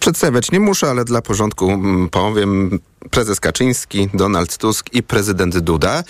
Przedstawiać 0.00 0.50
nie 0.50 0.60
muszę, 0.60 0.90
ale 0.90 1.04
dla 1.04 1.22
porządku 1.22 1.70
mm, 1.70 2.08
powiem. 2.08 2.78
Prezes 3.10 3.40
Kaczyński, 3.40 4.08
Donald 4.14 4.58
Tusk 4.58 4.94
i 4.94 5.02
prezydent 5.02 5.58
Duda. 5.58 6.04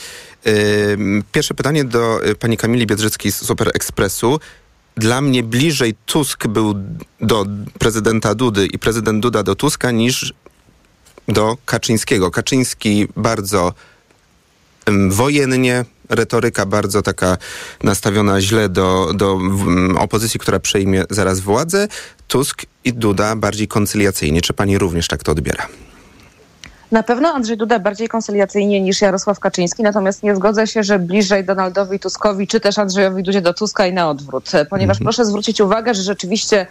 Pierwsze 1.32 1.54
pytanie 1.54 1.84
do 1.84 2.26
y, 2.26 2.34
pani 2.34 2.56
Kamili 2.56 2.86
Biedrzyckiej 2.86 3.32
z 3.32 3.36
Super 3.36 3.70
Expressu. 3.74 4.40
Dla 4.96 5.20
mnie 5.20 5.42
bliżej 5.42 5.94
Tusk 6.06 6.46
był 6.46 6.74
do 7.20 7.46
prezydenta 7.78 8.34
Dudy 8.34 8.66
i 8.66 8.78
prezydent 8.78 9.22
Duda 9.22 9.42
do 9.42 9.54
Tuska 9.54 9.90
niż 9.90 10.34
do 11.28 11.56
Kaczyńskiego. 11.64 12.30
Kaczyński 12.30 13.08
bardzo 13.16 13.74
wojennie, 15.08 15.84
retoryka 16.10 16.66
bardzo 16.66 17.02
taka 17.02 17.36
nastawiona 17.82 18.40
źle 18.40 18.68
do, 18.68 19.10
do 19.14 19.38
opozycji, 19.98 20.40
która 20.40 20.60
przejmie 20.60 21.04
zaraz 21.10 21.40
władzę. 21.40 21.88
Tusk 22.28 22.62
i 22.84 22.92
Duda 22.92 23.36
bardziej 23.36 23.68
koncyliacyjnie. 23.68 24.40
Czy 24.40 24.52
pani 24.52 24.78
również 24.78 25.08
tak 25.08 25.22
to 25.22 25.32
odbiera? 25.32 25.66
Na 26.92 27.02
pewno 27.02 27.28
Andrzej 27.28 27.56
Duda 27.56 27.78
bardziej 27.78 28.08
koncyliacyjnie 28.08 28.80
niż 28.80 29.00
Jarosław 29.00 29.40
Kaczyński, 29.40 29.82
natomiast 29.82 30.22
nie 30.22 30.36
zgodzę 30.36 30.66
się, 30.66 30.82
że 30.82 30.98
bliżej 30.98 31.44
Donaldowi 31.44 32.00
Tuskowi, 32.00 32.46
czy 32.46 32.60
też 32.60 32.78
Andrzejowi 32.78 33.22
Dudzie 33.22 33.40
do 33.40 33.54
Tuska 33.54 33.86
i 33.86 33.92
na 33.92 34.10
odwrót. 34.10 34.50
Ponieważ 34.70 34.96
mhm. 34.96 35.04
proszę 35.04 35.24
zwrócić 35.24 35.60
uwagę, 35.60 35.94
że 35.94 36.02
rzeczywiście 36.02 36.66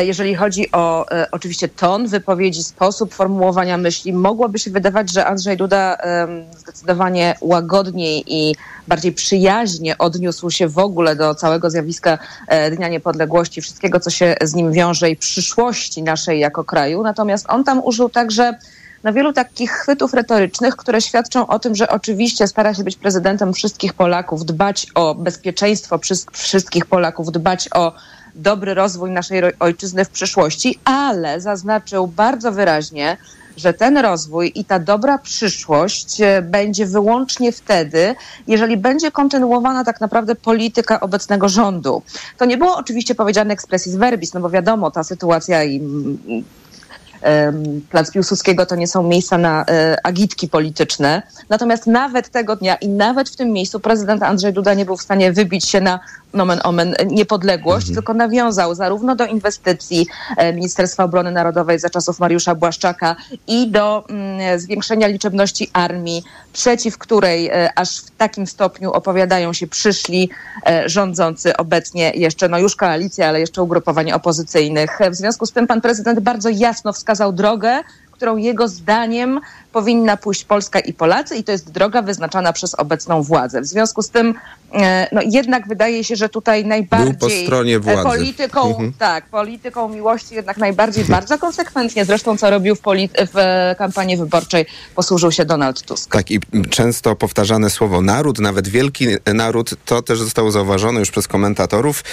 jeżeli 0.00 0.34
chodzi 0.34 0.72
o 0.72 1.10
e, 1.10 1.26
oczywiście 1.30 1.68
ton 1.68 2.06
wypowiedzi, 2.06 2.62
sposób 2.62 3.14
formułowania 3.14 3.76
myśli, 3.76 4.12
mogłoby 4.12 4.58
się 4.58 4.70
wydawać, 4.70 5.12
że 5.12 5.26
Andrzej 5.26 5.56
Duda 5.56 5.96
e, 5.96 6.26
zdecydowanie 6.58 7.34
łagodniej 7.40 8.24
i 8.26 8.54
bardziej 8.88 9.12
przyjaźnie 9.12 9.98
odniósł 9.98 10.50
się 10.50 10.68
w 10.68 10.78
ogóle 10.78 11.16
do 11.16 11.34
całego 11.34 11.70
zjawiska 11.70 12.18
e, 12.48 12.70
Dnia 12.70 12.88
Niepodległości, 12.88 13.60
wszystkiego, 13.60 14.00
co 14.00 14.10
się 14.10 14.34
z 14.42 14.54
nim 14.54 14.72
wiąże 14.72 15.10
i 15.10 15.16
przyszłości 15.16 16.02
naszej 16.02 16.40
jako 16.40 16.64
kraju. 16.64 17.02
Natomiast 17.02 17.46
on 17.48 17.64
tam 17.64 17.84
użył 17.84 18.08
także 18.08 18.58
na 19.02 19.12
wielu 19.12 19.32
takich 19.32 19.70
chwytów 19.70 20.14
retorycznych, 20.14 20.76
które 20.76 21.00
świadczą 21.00 21.46
o 21.46 21.58
tym, 21.58 21.74
że 21.74 21.88
oczywiście 21.88 22.46
stara 22.46 22.74
się 22.74 22.84
być 22.84 22.96
prezydentem 22.96 23.52
wszystkich 23.52 23.94
Polaków, 23.94 24.44
dbać 24.44 24.86
o 24.94 25.14
bezpieczeństwo 25.14 26.00
wszystkich 26.32 26.86
Polaków, 26.86 27.32
dbać 27.32 27.68
o 27.74 27.92
dobry 28.34 28.74
rozwój 28.74 29.10
naszej 29.10 29.42
ojczyzny 29.58 30.04
w 30.04 30.08
przyszłości, 30.08 30.78
ale 30.84 31.40
zaznaczył 31.40 32.06
bardzo 32.06 32.52
wyraźnie, 32.52 33.16
że 33.56 33.74
ten 33.74 33.98
rozwój 33.98 34.52
i 34.54 34.64
ta 34.64 34.78
dobra 34.78 35.18
przyszłość 35.18 36.20
e, 36.20 36.42
będzie 36.42 36.86
wyłącznie 36.86 37.52
wtedy, 37.52 38.14
jeżeli 38.46 38.76
będzie 38.76 39.10
kontynuowana 39.10 39.84
tak 39.84 40.00
naprawdę 40.00 40.34
polityka 40.34 41.00
obecnego 41.00 41.48
rządu. 41.48 42.02
To 42.38 42.44
nie 42.44 42.58
było 42.58 42.76
oczywiście 42.76 43.14
powiedziane 43.14 43.54
expressis 43.54 43.94
verbis, 43.94 44.34
no 44.34 44.40
bo 44.40 44.50
wiadomo, 44.50 44.90
ta 44.90 45.04
sytuacja 45.04 45.64
i 45.64 45.82
Plac 47.90 48.10
Piłsudskiego 48.10 48.66
to 48.66 48.76
nie 48.76 48.88
są 48.88 49.02
miejsca 49.02 49.38
na 49.38 49.64
e, 49.64 50.06
agitki 50.06 50.48
polityczne. 50.48 51.22
Natomiast 51.48 51.86
nawet 51.86 52.28
tego 52.28 52.56
dnia 52.56 52.74
i 52.74 52.88
nawet 52.88 53.30
w 53.30 53.36
tym 53.36 53.52
miejscu 53.52 53.80
prezydent 53.80 54.22
Andrzej 54.22 54.52
Duda 54.52 54.74
nie 54.74 54.84
był 54.84 54.96
w 54.96 55.02
stanie 55.02 55.32
wybić 55.32 55.68
się 55.68 55.80
na 55.80 56.00
nomen 56.34 56.60
omen 56.64 56.94
niepodległość, 57.06 57.88
mhm. 57.88 57.94
tylko 57.94 58.14
nawiązał 58.14 58.74
zarówno 58.74 59.16
do 59.16 59.26
inwestycji 59.26 60.06
e, 60.36 60.52
Ministerstwa 60.52 61.04
Obrony 61.04 61.32
Narodowej 61.32 61.78
za 61.78 61.90
czasów 61.90 62.20
Mariusza 62.20 62.54
Błaszczaka 62.54 63.16
i 63.46 63.70
do 63.70 64.04
mm, 64.08 64.60
zwiększenia 64.60 65.06
liczebności 65.06 65.70
armii, 65.72 66.22
przeciw 66.52 66.98
której 66.98 67.48
e, 67.48 67.70
aż 67.78 67.98
w 67.98 68.10
takim 68.10 68.46
stopniu 68.46 68.92
opowiadają 68.92 69.52
się 69.52 69.66
przyszli 69.66 70.30
rządzący 70.86 71.56
obecnie 71.56 72.12
jeszcze, 72.14 72.48
no 72.48 72.58
już 72.58 72.76
koalicja, 72.76 73.28
ale 73.28 73.40
jeszcze 73.40 73.62
ugrupowanie 73.62 74.14
opozycyjnych. 74.14 74.98
W 75.10 75.14
związku 75.14 75.46
z 75.46 75.52
tym 75.52 75.66
pan 75.66 75.80
prezydent 75.80 76.20
bardzo 76.20 76.48
jasno 76.48 76.92
wskazał, 76.92 77.32
drogę, 77.32 77.80
którą 78.22 78.36
jego 78.36 78.68
zdaniem 78.68 79.40
powinna 79.72 80.16
pójść 80.16 80.44
Polska 80.44 80.80
i 80.80 80.92
Polacy 80.92 81.36
i 81.36 81.44
to 81.44 81.52
jest 81.52 81.70
droga 81.70 82.02
wyznaczana 82.02 82.52
przez 82.52 82.74
obecną 82.74 83.22
władzę. 83.22 83.60
W 83.60 83.66
związku 83.66 84.02
z 84.02 84.10
tym 84.10 84.28
e, 84.28 84.34
no, 85.12 85.20
jednak 85.24 85.68
wydaje 85.68 86.04
się, 86.04 86.16
że 86.16 86.28
tutaj 86.28 86.64
najbardziej 86.64 87.46
e, 87.86 88.02
polityką, 88.02 88.68
mhm. 88.68 88.92
tak, 88.98 89.26
polityką 89.26 89.88
miłości 89.88 90.34
jednak 90.34 90.56
najbardziej 90.56 91.04
bardzo 91.04 91.38
konsekwentnie, 91.38 92.04
zresztą 92.04 92.36
co 92.36 92.50
robił 92.50 92.74
w, 92.74 92.80
w 93.32 93.38
e, 93.38 93.74
kampanii 93.78 94.16
wyborczej, 94.16 94.66
posłużył 94.94 95.32
się 95.32 95.44
Donald 95.44 95.82
Tusk. 95.82 96.12
Tak 96.12 96.30
i 96.30 96.40
często 96.70 97.16
powtarzane 97.16 97.70
słowo 97.70 98.00
naród, 98.00 98.38
nawet 98.38 98.68
wielki 98.68 99.06
naród, 99.34 99.70
to 99.84 100.02
też 100.02 100.18
zostało 100.18 100.50
zauważone 100.50 101.00
już 101.00 101.10
przez 101.10 101.28
komentatorów. 101.28 102.04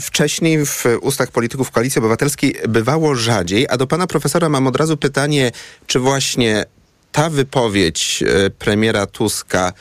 Wcześniej 0.00 0.66
w 0.66 0.84
ustach 1.00 1.30
polityków 1.30 1.70
Koalicji 1.70 1.98
Obywatelskiej 1.98 2.54
bywało 2.68 3.14
rzadziej, 3.14 3.66
a 3.70 3.76
do 3.76 3.86
pana 3.86 4.06
profesora 4.06 4.48
mam 4.48 4.66
od 4.66 4.76
razu 4.76 4.96
pytanie, 4.96 5.50
czy 5.86 5.98
właśnie 5.98 6.64
ta 7.12 7.30
wypowiedź 7.30 8.24
e, 8.26 8.50
premiera 8.50 9.06
Tuska 9.06 9.72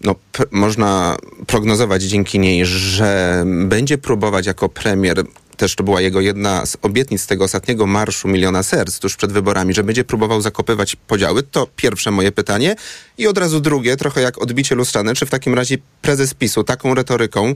no, 0.00 0.14
można 0.50 1.16
prognozować 1.46 2.02
dzięki 2.02 2.38
niej, 2.38 2.66
że 2.66 3.44
będzie 3.46 3.98
próbować 3.98 4.46
jako 4.46 4.68
premier, 4.68 5.24
też 5.56 5.74
to 5.74 5.84
była 5.84 6.00
jego 6.00 6.20
jedna 6.20 6.66
z 6.66 6.76
obietnic 6.82 7.26
tego 7.26 7.44
ostatniego 7.44 7.86
marszu 7.86 8.28
Miliona 8.28 8.62
Serc 8.62 8.98
tuż 8.98 9.16
przed 9.16 9.32
wyborami, 9.32 9.74
że 9.74 9.84
będzie 9.84 10.04
próbował 10.04 10.40
zakopywać 10.40 10.96
podziały. 10.96 11.42
To 11.42 11.66
pierwsze 11.76 12.10
moje 12.10 12.32
pytanie. 12.32 12.76
I 13.18 13.26
od 13.26 13.38
razu 13.38 13.60
drugie, 13.60 13.96
trochę 13.96 14.20
jak 14.20 14.42
odbicie 14.42 14.74
lustrzane, 14.74 15.14
czy 15.14 15.26
w 15.26 15.30
takim 15.30 15.54
razie 15.54 15.78
prezes 16.02 16.34
PiSu 16.34 16.64
taką 16.64 16.94
retoryką 16.94 17.54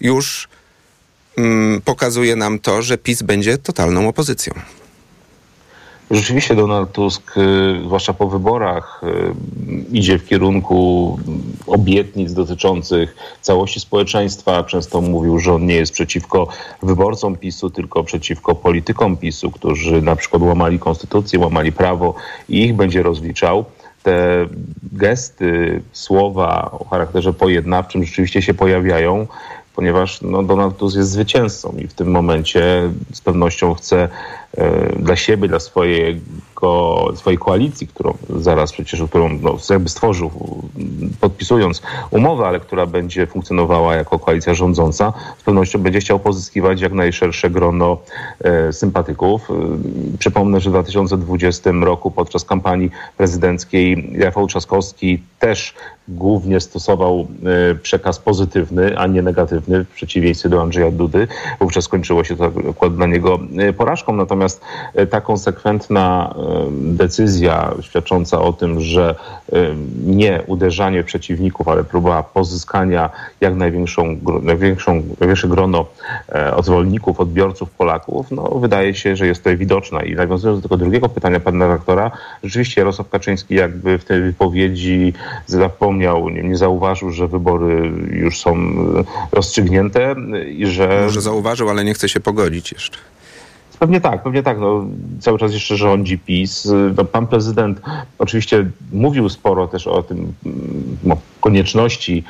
już 0.00 0.48
mm, 1.36 1.80
pokazuje 1.80 2.36
nam 2.36 2.58
to, 2.58 2.82
że 2.82 2.98
PiS 2.98 3.22
będzie 3.22 3.58
totalną 3.58 4.08
opozycją? 4.08 4.54
Rzeczywiście 6.10 6.54
Donald 6.54 6.92
Tusk, 6.92 7.36
y, 7.38 7.80
zwłaszcza 7.84 8.12
po 8.12 8.28
wyborach, 8.28 9.00
y, 9.04 9.34
idzie 9.92 10.18
w 10.18 10.26
kierunku 10.26 11.18
obietnic 11.66 12.32
dotyczących 12.32 13.16
całości 13.40 13.80
społeczeństwa. 13.80 14.64
Często 14.64 15.00
mówił, 15.00 15.38
że 15.38 15.54
on 15.54 15.66
nie 15.66 15.74
jest 15.74 15.92
przeciwko 15.92 16.48
wyborcom 16.82 17.36
PiSu, 17.36 17.70
tylko 17.70 18.04
przeciwko 18.04 18.54
politykom 18.54 19.16
PiSu, 19.16 19.50
którzy 19.50 20.02
na 20.02 20.16
przykład 20.16 20.42
łamali 20.42 20.78
konstytucję, 20.78 21.38
łamali 21.38 21.72
prawo 21.72 22.14
i 22.48 22.62
ich 22.62 22.74
będzie 22.74 23.02
rozliczał 23.02 23.64
te 24.02 24.46
gesty, 24.92 25.82
słowa 25.92 26.70
o 26.80 26.84
charakterze 26.84 27.32
pojednawczym 27.32 28.04
rzeczywiście 28.04 28.42
się 28.42 28.54
pojawiają, 28.54 29.26
ponieważ 29.74 30.22
no, 30.22 30.42
Donald 30.42 30.76
Tusk 30.76 30.96
jest 30.96 31.10
zwycięzcą 31.10 31.76
i 31.78 31.88
w 31.88 31.94
tym 31.94 32.10
momencie 32.10 32.90
z 33.12 33.20
pewnością 33.20 33.74
chce 33.74 34.08
dla 34.96 35.16
siebie, 35.16 35.48
dla 35.48 35.58
swojego, 36.64 37.16
swojej 37.16 37.38
koalicji, 37.38 37.86
którą 37.86 38.14
zaraz 38.36 38.72
przecież, 38.72 39.02
którą 39.02 39.28
no, 39.42 39.56
jakby 39.70 39.88
stworzył, 39.88 40.30
podpisując 41.20 41.82
umowę, 42.10 42.46
ale 42.46 42.60
która 42.60 42.86
będzie 42.86 43.26
funkcjonowała 43.26 43.94
jako 43.94 44.18
koalicja 44.18 44.54
rządząca, 44.54 45.12
z 45.38 45.42
pewnością 45.42 45.78
będzie 45.78 46.00
chciał 46.00 46.18
pozyskiwać 46.18 46.80
jak 46.80 46.92
najszersze 46.92 47.50
grono 47.50 47.98
sympatyków. 48.72 49.48
Przypomnę, 50.18 50.60
że 50.60 50.70
w 50.70 50.72
2020 50.72 51.70
roku 51.70 52.10
podczas 52.10 52.44
kampanii 52.44 52.90
prezydenckiej 53.16 54.12
Rafał 54.18 54.46
Trzaskowski 54.46 55.22
też 55.38 55.74
głównie 56.08 56.60
stosował 56.60 57.26
e, 57.70 57.74
przekaz 57.74 58.18
pozytywny, 58.18 58.98
a 58.98 59.06
nie 59.06 59.22
negatywny, 59.22 59.84
w 59.84 59.88
przeciwieństwie 59.88 60.48
do 60.48 60.62
Andrzeja 60.62 60.90
Dudy. 60.90 61.28
Wówczas 61.60 61.84
skończyło 61.84 62.24
się 62.24 62.36
to 62.36 62.52
akurat 62.70 62.96
dla 62.96 63.06
niego 63.06 63.38
e, 63.58 63.72
porażką, 63.72 64.16
natomiast 64.16 64.60
e, 64.94 65.06
ta 65.06 65.20
konsekwentna 65.20 66.34
decyzja 66.70 67.74
świadcząca 67.80 68.40
o 68.40 68.52
tym, 68.52 68.80
że 68.80 69.14
nie 70.04 70.42
uderzanie 70.46 71.04
przeciwników, 71.04 71.68
ale 71.68 71.84
próba 71.84 72.22
pozyskania 72.22 73.10
jak 73.40 73.54
największą, 73.54 74.16
największą, 74.42 75.02
największe 75.20 75.48
grono 75.48 75.86
zwolenników, 76.62 77.20
odbiorców 77.20 77.70
Polaków, 77.70 78.30
no 78.30 78.42
wydaje 78.42 78.94
się, 78.94 79.16
że 79.16 79.26
jest 79.26 79.40
tutaj 79.40 79.56
widoczna. 79.56 80.02
I 80.02 80.14
nawiązując 80.14 80.60
do 80.60 80.68
tego 80.68 80.76
drugiego 80.76 81.08
pytania 81.08 81.40
pana 81.40 81.66
redaktora, 81.66 82.10
rzeczywiście 82.42 82.80
Jarosław 82.80 83.08
Kaczyński 83.08 83.54
jakby 83.54 83.98
w 83.98 84.04
tej 84.04 84.22
wypowiedzi 84.22 85.12
zapomniał 85.46 85.84
zapomniał, 85.94 86.30
nie, 86.30 86.42
nie 86.42 86.56
zauważył, 86.56 87.10
że 87.10 87.28
wybory 87.28 87.92
już 88.10 88.40
są 88.40 88.56
e, 88.56 89.04
rozstrzygnięte 89.32 90.14
i 90.48 90.66
że... 90.66 91.00
Może 91.04 91.20
zauważył, 91.20 91.70
ale 91.70 91.84
nie 91.84 91.94
chce 91.94 92.08
się 92.08 92.20
pogodzić 92.20 92.72
jeszcze. 92.72 92.98
Pewnie 93.84 94.00
tak, 94.00 94.22
pewnie 94.22 94.42
tak. 94.42 94.58
No, 94.60 94.84
cały 95.20 95.38
czas 95.38 95.52
jeszcze 95.52 95.76
rządzi 95.76 96.18
PiS. 96.18 96.68
No, 96.96 97.04
pan 97.04 97.26
prezydent 97.26 97.80
oczywiście 98.18 98.66
mówił 98.92 99.28
sporo 99.28 99.68
też 99.68 99.86
o 99.86 100.02
tym 100.02 100.32
no, 101.02 101.16
konieczności 101.40 102.24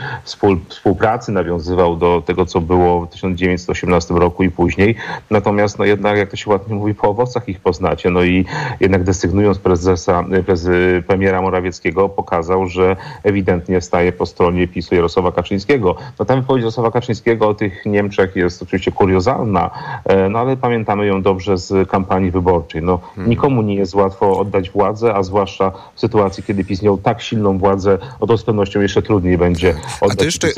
współpracy, 0.68 1.32
nawiązywał 1.32 1.96
do 1.96 2.22
tego, 2.26 2.46
co 2.46 2.60
było 2.60 3.06
w 3.06 3.10
1918 3.10 4.14
roku 4.14 4.42
i 4.42 4.50
później. 4.50 4.94
Natomiast 5.30 5.78
no, 5.78 5.84
jednak, 5.84 6.18
jak 6.18 6.30
to 6.30 6.36
się 6.36 6.50
ładnie 6.50 6.74
mówi, 6.74 6.94
po 6.94 7.08
owocach 7.08 7.48
ich 7.48 7.60
poznacie. 7.60 8.10
No 8.10 8.22
i 8.22 8.44
jednak 8.80 9.04
desygnując 9.04 9.58
prezesa, 9.58 10.24
prezy, 10.46 11.02
premiera 11.06 11.42
Morawieckiego, 11.42 12.08
pokazał, 12.08 12.66
że 12.66 12.96
ewidentnie 13.22 13.80
staje 13.80 14.12
po 14.12 14.26
stronie 14.26 14.68
PiSu 14.68 14.94
Jarosława 14.94 15.32
Kaczyńskiego. 15.32 15.96
No 16.18 16.24
ta 16.24 16.36
wypowiedź 16.36 16.62
Jarosława 16.62 16.90
Kaczyńskiego 16.90 17.48
o 17.48 17.54
tych 17.54 17.86
Niemczech 17.86 18.36
jest 18.36 18.62
oczywiście 18.62 18.92
kuriozalna, 18.92 19.70
e, 20.04 20.28
no 20.28 20.38
ale 20.38 20.56
pamiętamy 20.56 21.06
ją 21.06 21.22
dobrze 21.22 21.43
dobrze 21.44 21.58
z 21.58 21.88
kampanii 21.88 22.30
wyborczej. 22.30 22.82
No, 22.82 22.98
hmm. 23.14 23.30
Nikomu 23.30 23.62
nie 23.62 23.74
jest 23.74 23.94
łatwo 23.94 24.38
oddać 24.38 24.70
władzę, 24.70 25.14
a 25.14 25.22
zwłaszcza 25.22 25.72
w 25.94 26.00
sytuacji, 26.00 26.42
kiedy 26.42 26.64
PiS 26.64 26.82
miał 26.82 26.98
tak 26.98 27.22
silną 27.22 27.58
władzę, 27.58 27.98
o 28.20 28.26
to 28.26 28.38
z 28.38 28.42
pewnością 28.42 28.80
jeszcze 28.80 29.02
trudniej 29.02 29.38
będzie 29.38 29.74
oddać 30.00 30.12
a 30.12 30.16
to 30.16 30.24
jeszcze 30.24 30.48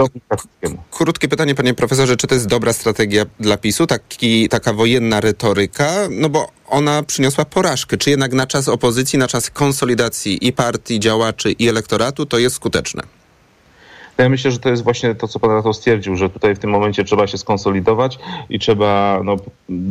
Krótkie 0.91 1.29
pytanie, 1.29 1.55
panie 1.55 1.75
profesorze, 1.75 2.17
czy 2.17 2.27
to 2.27 2.35
jest 2.35 2.47
dobra 2.47 2.73
strategia 2.73 3.25
dla 3.41 3.57
PiSu, 3.57 3.87
taki, 3.87 4.49
taka 4.49 4.73
wojenna 4.73 5.21
retoryka? 5.21 5.91
No 6.11 6.29
bo 6.29 6.49
ona 6.69 7.03
przyniosła 7.03 7.45
porażkę. 7.45 7.97
Czy 7.97 8.11
jednak 8.11 8.33
na 8.33 8.47
czas 8.47 8.69
opozycji, 8.69 9.19
na 9.19 9.29
czas 9.29 9.51
konsolidacji 9.51 10.47
i 10.47 10.53
partii, 10.53 11.01
działaczy 11.01 11.53
i 11.53 11.69
elektoratu 11.69 12.27
to 12.27 12.39
jest 12.39 12.57
skuteczne? 12.57 13.03
Ja 14.19 14.29
myślę, 14.29 14.51
że 14.51 14.59
to 14.59 14.69
jest 14.69 14.85
właśnie 14.85 15.15
to, 15.15 15.29
co 15.29 15.41
pan 15.41 15.51
Rato 15.51 15.73
stwierdził, 15.73 16.17
że 16.17 16.31
tutaj 16.31 16.55
w 16.55 16.59
tym 16.59 16.71
momencie 16.71 17.05
trzeba 17.05 17.27
się 17.27 17.39
skonsolidować 17.39 18.19
i 18.51 18.59
trzeba 18.59 19.21
no, 19.25 19.37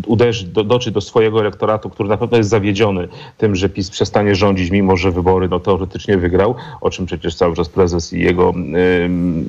uderzyć, 0.07 0.47
do, 0.47 0.63
dotrzeć 0.63 0.93
do 0.93 1.01
swojego 1.01 1.39
elektoratu, 1.39 1.89
który 1.89 2.09
na 2.09 2.17
pewno 2.17 2.37
jest 2.37 2.49
zawiedziony 2.49 3.07
tym, 3.37 3.55
że 3.55 3.69
PiS 3.69 3.89
przestanie 3.89 4.35
rządzić, 4.35 4.71
mimo 4.71 4.97
że 4.97 5.11
wybory 5.11 5.49
no, 5.49 5.59
teoretycznie 5.59 6.17
wygrał, 6.17 6.55
o 6.81 6.89
czym 6.89 7.05
przecież 7.05 7.35
cały 7.35 7.55
czas 7.55 7.69
prezes 7.69 8.13
i 8.13 8.19
jego 8.19 8.53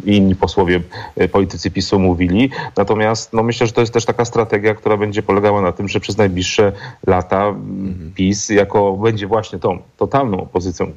i 0.04 0.16
inni 0.16 0.36
posłowie, 0.36 0.80
y, 1.20 1.28
politycy 1.28 1.70
PiSu 1.70 1.98
mówili. 1.98 2.50
Natomiast 2.76 3.32
no, 3.32 3.42
myślę, 3.42 3.66
że 3.66 3.72
to 3.72 3.80
jest 3.80 3.92
też 3.92 4.04
taka 4.04 4.24
strategia, 4.24 4.74
która 4.74 4.96
będzie 4.96 5.22
polegała 5.22 5.62
na 5.62 5.72
tym, 5.72 5.88
że 5.88 6.00
przez 6.00 6.16
najbliższe 6.16 6.72
lata 7.06 7.46
mhm. 7.46 8.12
PiS 8.14 8.48
jako 8.48 8.92
będzie 8.92 9.26
właśnie 9.26 9.58
tą 9.58 9.78
totalną 9.96 10.40
opozycją, 10.40 10.92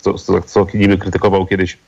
co, 0.00 0.14
co, 0.14 0.42
co 0.42 0.66
niby 0.74 0.98
krytykował 0.98 1.46
kiedyś 1.46 1.78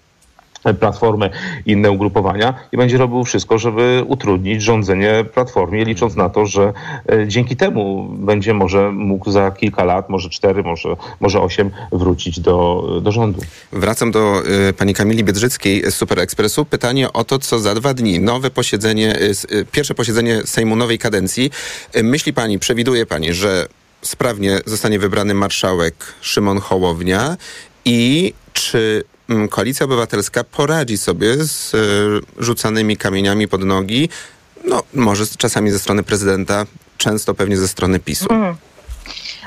Platformę 0.80 1.30
i 1.66 1.72
inne 1.72 1.90
ugrupowania 1.90 2.54
i 2.72 2.76
będzie 2.76 2.98
robił 2.98 3.24
wszystko, 3.24 3.58
żeby 3.58 4.04
utrudnić 4.06 4.62
rządzenie 4.62 5.24
Platformie, 5.34 5.84
licząc 5.84 6.16
na 6.16 6.28
to, 6.28 6.46
że 6.46 6.72
e, 7.12 7.28
dzięki 7.28 7.56
temu 7.56 8.08
będzie 8.10 8.54
może 8.54 8.92
mógł 8.92 9.30
za 9.30 9.50
kilka 9.50 9.84
lat, 9.84 10.08
może 10.08 10.28
cztery, 10.28 10.62
może, 10.62 10.96
może 11.20 11.40
osiem 11.40 11.70
wrócić 11.92 12.40
do, 12.40 12.88
do 13.02 13.12
rządu. 13.12 13.40
Wracam 13.72 14.10
do 14.10 14.42
y, 14.68 14.72
pani 14.72 14.94
Kamili 14.94 15.24
Biedrzyckiej 15.24 15.90
z 15.90 15.94
Super 15.94 16.18
Expressu. 16.18 16.64
Pytanie 16.64 17.12
o 17.12 17.24
to, 17.24 17.38
co 17.38 17.58
za 17.58 17.74
dwa 17.74 17.94
dni. 17.94 18.20
Nowe 18.20 18.50
posiedzenie, 18.50 19.16
y, 19.52 19.64
pierwsze 19.72 19.94
posiedzenie 19.94 20.42
Sejmu 20.44 20.76
nowej 20.76 20.98
kadencji. 20.98 21.50
Y, 21.96 22.02
myśli 22.02 22.32
pani, 22.32 22.58
przewiduje 22.58 23.06
pani, 23.06 23.32
że 23.32 23.66
sprawnie 24.02 24.58
zostanie 24.66 24.98
wybrany 24.98 25.34
marszałek 25.34 25.94
Szymon 26.20 26.58
Hołownia 26.60 27.36
i 27.84 28.32
czy 28.52 29.04
Koalicja 29.50 29.84
Obywatelska 29.84 30.44
poradzi 30.44 30.98
sobie 30.98 31.44
z 31.44 31.74
e, 31.74 31.78
rzucanymi 32.38 32.96
kamieniami 32.96 33.48
pod 33.48 33.64
nogi, 33.64 34.08
no 34.64 34.82
może 34.94 35.24
czasami 35.38 35.70
ze 35.70 35.78
strony 35.78 36.02
prezydenta, 36.02 36.66
często 36.98 37.34
pewnie 37.34 37.56
ze 37.56 37.68
strony 37.68 38.00
PiSu. 38.00 38.32
Mm. 38.32 38.56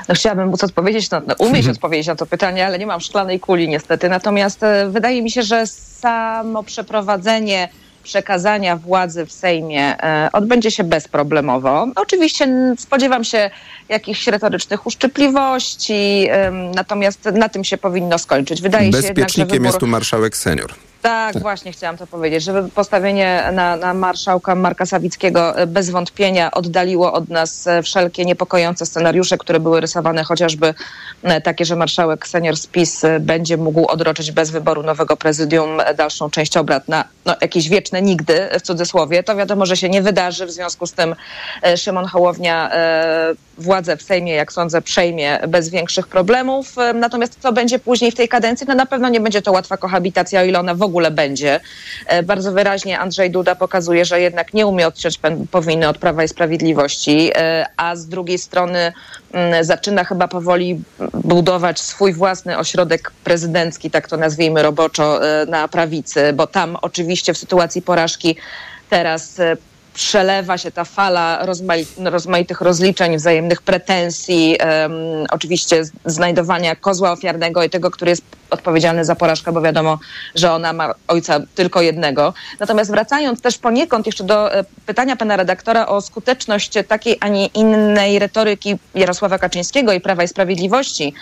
No, 0.08 0.14
chciałabym 0.14 0.48
móc 0.48 0.64
odpowiedzieć, 0.64 1.10
no, 1.10 1.22
no 1.26 1.34
umieć 1.38 1.68
odpowiedzieć 1.68 2.06
na 2.06 2.16
to 2.16 2.26
pytanie, 2.26 2.66
ale 2.66 2.78
nie 2.78 2.86
mam 2.86 3.00
szklanej 3.00 3.40
kuli 3.40 3.68
niestety. 3.68 4.08
Natomiast 4.08 4.62
e, 4.62 4.88
wydaje 4.90 5.22
mi 5.22 5.30
się, 5.30 5.42
że 5.42 5.66
samo 5.66 6.62
przeprowadzenie 6.62 7.68
przekazania 8.08 8.76
władzy 8.76 9.26
w 9.26 9.32
Sejmie 9.32 10.02
e, 10.02 10.28
odbędzie 10.32 10.70
się 10.70 10.84
bezproblemowo. 10.84 11.86
Oczywiście 11.96 12.74
spodziewam 12.78 13.24
się 13.24 13.50
jakichś 13.88 14.26
retorycznych 14.26 14.86
uszczypliwości, 14.86 16.28
natomiast 16.74 17.24
na 17.24 17.48
tym 17.48 17.64
się 17.64 17.78
powinno 17.78 18.18
skończyć. 18.18 18.62
Wydaje 18.62 18.90
Bezpiecznikiem 18.90 19.28
się 19.28 19.40
jednak, 19.40 19.54
wybór... 19.54 19.66
jest 19.66 19.78
tu 19.78 19.86
marszałek 19.86 20.36
senior. 20.36 20.70
Tak, 21.08 21.38
właśnie 21.38 21.72
chciałam 21.72 21.96
to 21.96 22.06
powiedzieć, 22.06 22.44
żeby 22.44 22.68
postawienie 22.68 23.44
na, 23.52 23.76
na 23.76 23.94
marszałka 23.94 24.54
Marka 24.54 24.86
Sawickiego 24.86 25.58
e, 25.58 25.66
bez 25.66 25.90
wątpienia 25.90 26.50
oddaliło 26.50 27.12
od 27.12 27.28
nas 27.28 27.66
e, 27.66 27.82
wszelkie 27.82 28.24
niepokojące 28.24 28.86
scenariusze, 28.86 29.38
które 29.38 29.60
były 29.60 29.80
rysowane, 29.80 30.24
chociażby 30.24 30.74
e, 31.22 31.40
takie, 31.40 31.64
że 31.64 31.76
marszałek 31.76 32.28
senior 32.28 32.56
spis 32.56 33.02
będzie 33.20 33.56
mógł 33.56 33.86
odroczyć 33.86 34.32
bez 34.32 34.50
wyboru 34.50 34.82
nowego 34.82 35.16
prezydium 35.16 35.80
dalszą 35.96 36.30
część 36.30 36.56
obrad 36.56 36.88
na 36.88 37.04
no, 37.24 37.36
jakieś 37.40 37.68
wieczne 37.68 38.02
nigdy, 38.02 38.48
w 38.58 38.62
cudzysłowie. 38.62 39.22
To 39.22 39.36
wiadomo, 39.36 39.66
że 39.66 39.76
się 39.76 39.88
nie 39.88 40.02
wydarzy, 40.02 40.46
w 40.46 40.50
związku 40.50 40.86
z 40.86 40.92
tym 40.92 41.14
Szymon 41.76 42.04
Hołownia 42.04 42.70
władzę 43.58 43.96
w 43.96 44.02
Sejmie, 44.02 44.34
jak 44.34 44.52
sądzę, 44.52 44.82
przejmie 44.82 45.38
bez 45.48 45.68
większych 45.68 46.08
problemów. 46.08 46.74
Natomiast 46.94 47.38
co 47.40 47.52
będzie 47.52 47.78
później 47.78 48.10
w 48.10 48.14
tej 48.14 48.28
kadencji? 48.28 48.66
No 48.68 48.74
na 48.74 48.86
pewno 48.86 49.08
nie 49.08 49.20
będzie 49.20 49.42
to 49.42 49.52
łatwa 49.52 49.76
kohabitacja, 49.76 50.40
o 50.40 50.44
ile 50.44 50.58
ona 50.58 50.74
w 50.74 50.82
ogóle 50.82 51.10
będzie. 51.10 51.60
E, 52.06 52.22
bardzo 52.22 52.52
wyraźnie 52.52 52.98
Andrzej 52.98 53.30
Duda 53.30 53.54
pokazuje, 53.54 54.04
że 54.04 54.20
jednak 54.20 54.54
nie 54.54 54.66
umie 54.66 54.86
odciąć 54.86 55.20
powinny 55.50 55.88
od 55.88 55.98
Prawa 55.98 56.24
i 56.24 56.28
Sprawiedliwości, 56.28 57.30
e, 57.34 57.66
a 57.76 57.96
z 57.96 58.06
drugiej 58.06 58.38
strony 58.38 58.92
mm, 59.32 59.64
zaczyna 59.64 60.04
chyba 60.04 60.28
powoli 60.28 60.82
budować 61.14 61.80
swój 61.80 62.12
własny 62.12 62.58
ośrodek 62.58 63.12
prezydencki, 63.24 63.90
tak 63.90 64.08
to 64.08 64.16
nazwijmy 64.16 64.62
roboczo, 64.62 65.28
e, 65.42 65.46
na 65.46 65.68
prawicy, 65.68 66.32
bo 66.32 66.46
tam 66.46 66.76
oczywiście 66.82 67.34
w 67.34 67.38
sytuacji 67.38 67.82
porażki 67.82 68.36
teraz 68.90 69.40
przelewa 69.98 70.58
się 70.58 70.70
ta 70.70 70.84
fala 70.84 71.46
rozmaitych 72.04 72.60
rozliczeń, 72.60 73.16
wzajemnych 73.16 73.62
pretensji, 73.62 74.58
oczywiście 75.30 75.82
znajdowania 76.04 76.76
kozła 76.76 77.12
ofiarnego 77.12 77.62
i 77.62 77.70
tego, 77.70 77.90
który 77.90 78.10
jest 78.10 78.22
odpowiedzialny 78.50 79.04
za 79.04 79.14
porażkę, 79.14 79.52
bo 79.52 79.60
wiadomo, 79.60 79.98
że 80.34 80.52
ona 80.52 80.72
ma 80.72 80.94
ojca 81.08 81.40
tylko 81.54 81.82
jednego. 81.82 82.34
Natomiast 82.60 82.90
wracając 82.90 83.40
też 83.40 83.58
poniekąd 83.58 84.06
jeszcze 84.06 84.24
do 84.24 84.54
e, 84.54 84.64
pytania 84.86 85.16
pana 85.16 85.36
redaktora 85.36 85.86
o 85.86 86.00
skuteczność 86.00 86.72
takiej, 86.88 87.16
a 87.20 87.28
nie 87.28 87.46
innej 87.46 88.18
retoryki 88.18 88.76
Jarosława 88.94 89.38
Kaczyńskiego 89.38 89.92
i 89.92 90.00
Prawa 90.00 90.22
i 90.22 90.28
Sprawiedliwości, 90.28 91.14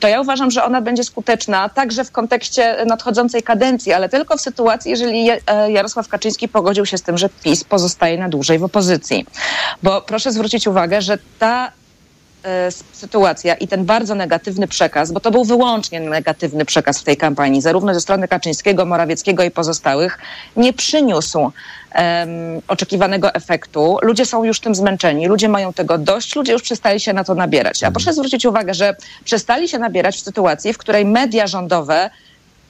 to 0.00 0.08
ja 0.08 0.20
uważam, 0.20 0.50
że 0.50 0.64
ona 0.64 0.80
będzie 0.80 1.04
skuteczna 1.04 1.68
także 1.68 2.04
w 2.04 2.10
kontekście 2.10 2.76
nadchodzącej 2.86 3.42
kadencji, 3.42 3.92
ale 3.92 4.08
tylko 4.08 4.36
w 4.36 4.40
sytuacji, 4.40 4.90
jeżeli 4.90 5.30
e, 5.30 5.70
Jarosław 5.70 6.08
Kaczyński 6.08 6.48
pogodził 6.48 6.86
się 6.86 6.98
z 6.98 7.02
tym, 7.02 7.18
że 7.18 7.28
PiS 7.28 7.64
pozostaje 7.64 8.13
na 8.18 8.28
dłużej 8.28 8.58
w 8.58 8.64
opozycji. 8.64 9.26
Bo 9.82 10.02
proszę 10.02 10.32
zwrócić 10.32 10.66
uwagę, 10.66 11.02
że 11.02 11.18
ta 11.38 11.72
e, 12.44 12.70
sytuacja 12.92 13.54
i 13.54 13.68
ten 13.68 13.84
bardzo 13.84 14.14
negatywny 14.14 14.68
przekaz, 14.68 15.12
bo 15.12 15.20
to 15.20 15.30
był 15.30 15.44
wyłącznie 15.44 16.00
negatywny 16.00 16.64
przekaz 16.64 17.00
w 17.00 17.04
tej 17.04 17.16
kampanii, 17.16 17.60
zarówno 17.60 17.94
ze 17.94 18.00
strony 18.00 18.28
Kaczyńskiego, 18.28 18.84
Morawieckiego 18.84 19.42
i 19.42 19.50
pozostałych, 19.50 20.18
nie 20.56 20.72
przyniósł 20.72 21.50
em, 21.92 22.30
oczekiwanego 22.68 23.34
efektu. 23.34 23.98
Ludzie 24.02 24.26
są 24.26 24.44
już 24.44 24.60
tym 24.60 24.74
zmęczeni, 24.74 25.28
ludzie 25.28 25.48
mają 25.48 25.72
tego 25.72 25.98
dość, 25.98 26.36
ludzie 26.36 26.52
już 26.52 26.62
przestali 26.62 27.00
się 27.00 27.12
na 27.12 27.24
to 27.24 27.34
nabierać. 27.34 27.82
A 27.82 27.90
proszę 27.90 28.12
zwrócić 28.12 28.46
uwagę, 28.46 28.74
że 28.74 28.96
przestali 29.24 29.68
się 29.68 29.78
nabierać 29.78 30.16
w 30.16 30.20
sytuacji, 30.20 30.72
w 30.72 30.78
której 30.78 31.04
media 31.04 31.46
rządowe 31.46 32.10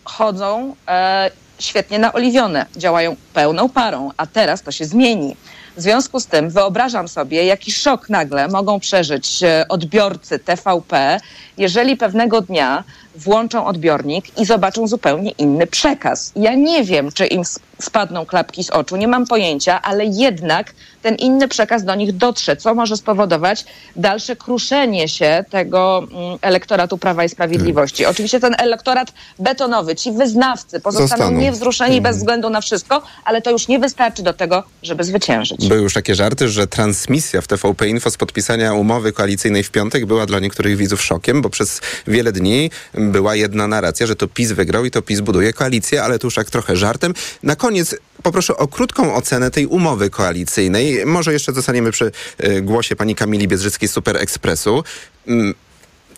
chodzą 0.04 0.74
e, 0.88 1.30
świetnie 1.58 1.98
naoliwione, 1.98 2.66
działają 2.76 3.16
pełną 3.34 3.68
parą, 3.68 4.10
a 4.16 4.26
teraz 4.26 4.62
to 4.62 4.72
się 4.72 4.84
zmieni. 4.84 5.36
W 5.76 5.80
związku 5.80 6.20
z 6.20 6.26
tym 6.26 6.50
wyobrażam 6.50 7.08
sobie, 7.08 7.44
jaki 7.44 7.72
szok 7.72 8.08
nagle 8.08 8.48
mogą 8.48 8.80
przeżyć 8.80 9.42
e, 9.42 9.68
odbiorcy 9.68 10.38
TVP, 10.38 11.20
jeżeli 11.58 11.96
pewnego 11.96 12.40
dnia 12.40 12.84
włączą 13.16 13.66
odbiornik 13.66 14.38
i 14.38 14.44
zobaczą 14.44 14.86
zupełnie 14.86 15.30
inny 15.30 15.66
przekaz. 15.66 16.32
Ja 16.36 16.54
nie 16.54 16.84
wiem, 16.84 17.12
czy 17.12 17.26
im 17.26 17.42
spadną 17.82 18.26
klapki 18.26 18.64
z 18.64 18.70
oczu, 18.70 18.96
nie 18.96 19.08
mam 19.08 19.26
pojęcia, 19.26 19.82
ale 19.82 20.04
jednak 20.04 20.74
ten 21.02 21.14
inny 21.14 21.48
przekaz 21.48 21.84
do 21.84 21.94
nich 21.94 22.16
dotrze, 22.16 22.56
co 22.56 22.74
może 22.74 22.96
spowodować 22.96 23.64
dalsze 23.96 24.36
kruszenie 24.36 25.08
się 25.08 25.44
tego 25.50 25.98
mm, 25.98 26.38
elektoratu 26.42 26.98
Prawa 26.98 27.24
i 27.24 27.28
Sprawiedliwości. 27.28 28.06
Oczywiście 28.06 28.40
ten 28.40 28.54
elektorat 28.58 29.12
betonowy, 29.38 29.94
ci 29.94 30.12
wyznawcy 30.12 30.80
pozostaną 30.80 31.08
Zostaną. 31.08 31.40
niewzruszeni 31.40 32.00
bez 32.00 32.16
względu 32.16 32.50
na 32.50 32.60
wszystko, 32.60 33.02
ale 33.24 33.42
to 33.42 33.50
już 33.50 33.68
nie 33.68 33.78
wystarczy 33.78 34.22
do 34.22 34.32
tego, 34.32 34.62
żeby 34.82 35.04
zwyciężyć. 35.04 35.68
Były 35.68 35.80
już 35.80 35.94
takie 35.94 36.14
żarty, 36.14 36.48
że 36.48 36.66
transmisja 36.66 37.40
w 37.40 37.46
TVP 37.46 37.88
Info 37.88 38.10
z 38.10 38.16
podpisania 38.16 38.74
umowy 38.74 39.12
koalicyjnej 39.12 39.62
w 39.62 39.70
piątek 39.70 40.06
była 40.06 40.26
dla 40.26 40.40
niektórych 40.40 40.76
widzów 40.76 41.02
szokiem, 41.02 41.42
bo 41.44 41.50
przez 41.50 41.80
wiele 42.06 42.32
dni 42.32 42.70
była 42.94 43.34
jedna 43.34 43.66
narracja, 43.66 44.06
że 44.06 44.16
to 44.16 44.28
PiS 44.28 44.52
wygrał 44.52 44.84
i 44.84 44.90
to 44.90 45.02
PiS 45.02 45.20
buduje 45.20 45.52
koalicję, 45.52 46.02
ale 46.02 46.18
to 46.18 46.26
już 46.26 46.34
tak 46.34 46.50
trochę 46.50 46.76
żartem. 46.76 47.14
Na 47.42 47.56
koniec 47.56 47.96
poproszę 48.22 48.56
o 48.56 48.68
krótką 48.68 49.14
ocenę 49.14 49.50
tej 49.50 49.66
umowy 49.66 50.10
koalicyjnej. 50.10 51.06
Może 51.06 51.32
jeszcze 51.32 51.52
zostaniemy 51.52 51.90
przy 51.90 52.12
y, 52.44 52.62
głosie 52.62 52.96
pani 52.96 53.14
Kamili 53.14 53.48
Biedrzyckiej 53.48 53.88
Super 53.88 54.16
Expressu. 54.16 54.84
Mm, 55.26 55.54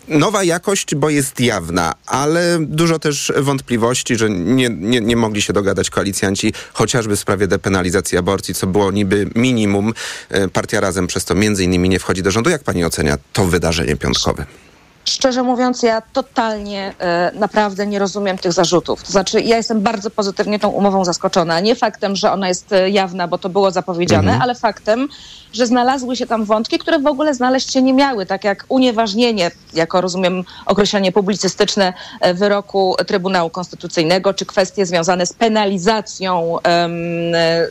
Nowa 0.07 0.43
jakość, 0.43 0.95
bo 0.95 1.09
jest 1.09 1.39
jawna, 1.39 1.93
ale 2.05 2.57
dużo 2.61 2.99
też 2.99 3.33
wątpliwości, 3.37 4.15
że 4.15 4.29
nie, 4.29 4.69
nie, 4.69 5.01
nie 5.01 5.15
mogli 5.15 5.41
się 5.41 5.53
dogadać 5.53 5.89
koalicjanci, 5.89 6.53
chociażby 6.73 7.15
w 7.15 7.19
sprawie 7.19 7.47
depenalizacji 7.47 8.17
aborcji, 8.17 8.53
co 8.53 8.67
było 8.67 8.91
niby 8.91 9.29
minimum. 9.35 9.93
E, 10.29 10.47
Partia 10.47 10.79
Razem 10.79 11.07
przez 11.07 11.25
to 11.25 11.35
między 11.35 11.63
innymi 11.63 11.89
nie 11.89 11.99
wchodzi 11.99 12.23
do 12.23 12.31
rządu. 12.31 12.49
Jak 12.49 12.63
pani 12.63 12.85
ocenia 12.85 13.17
to 13.33 13.45
wydarzenie 13.45 13.95
piątkowe? 13.95 14.45
Szczerze 15.09 15.43
mówiąc, 15.43 15.83
ja 15.83 16.01
totalnie 16.01 16.93
e, 16.99 17.31
naprawdę 17.35 17.87
nie 17.87 17.99
rozumiem 17.99 18.37
tych 18.37 18.53
zarzutów. 18.53 19.03
To 19.03 19.11
znaczy, 19.11 19.41
ja 19.41 19.57
jestem 19.57 19.81
bardzo 19.81 20.09
pozytywnie 20.09 20.59
tą 20.59 20.69
umową 20.69 21.05
zaskoczona. 21.05 21.59
Nie 21.59 21.75
faktem, 21.75 22.15
że 22.15 22.31
ona 22.31 22.47
jest 22.47 22.73
e, 22.73 22.89
jawna, 22.89 23.27
bo 23.27 23.37
to 23.37 23.49
było 23.49 23.71
zapowiedziane, 23.71 24.17
Mhm. 24.31 24.41
ale 24.41 24.55
faktem, 24.55 25.07
że 25.53 25.67
znalazły 25.67 26.15
się 26.15 26.27
tam 26.27 26.45
wątki, 26.45 26.79
które 26.79 26.99
w 26.99 27.07
ogóle 27.07 27.33
znaleźć 27.33 27.73
się 27.73 27.81
nie 27.81 27.93
miały, 27.93 28.25
tak 28.25 28.43
jak 28.43 28.65
unieważnienie, 28.69 29.51
jako 29.73 30.01
rozumiem 30.01 30.43
określenie 30.65 31.11
publicystyczne 31.11 31.93
e, 32.21 32.33
wyroku 32.33 32.95
Trybunału 33.07 33.49
Konstytucyjnego, 33.49 34.33
czy 34.33 34.45
kwestie 34.45 34.85
związane 34.85 35.25
z 35.25 35.33
penalizacją 35.33 36.57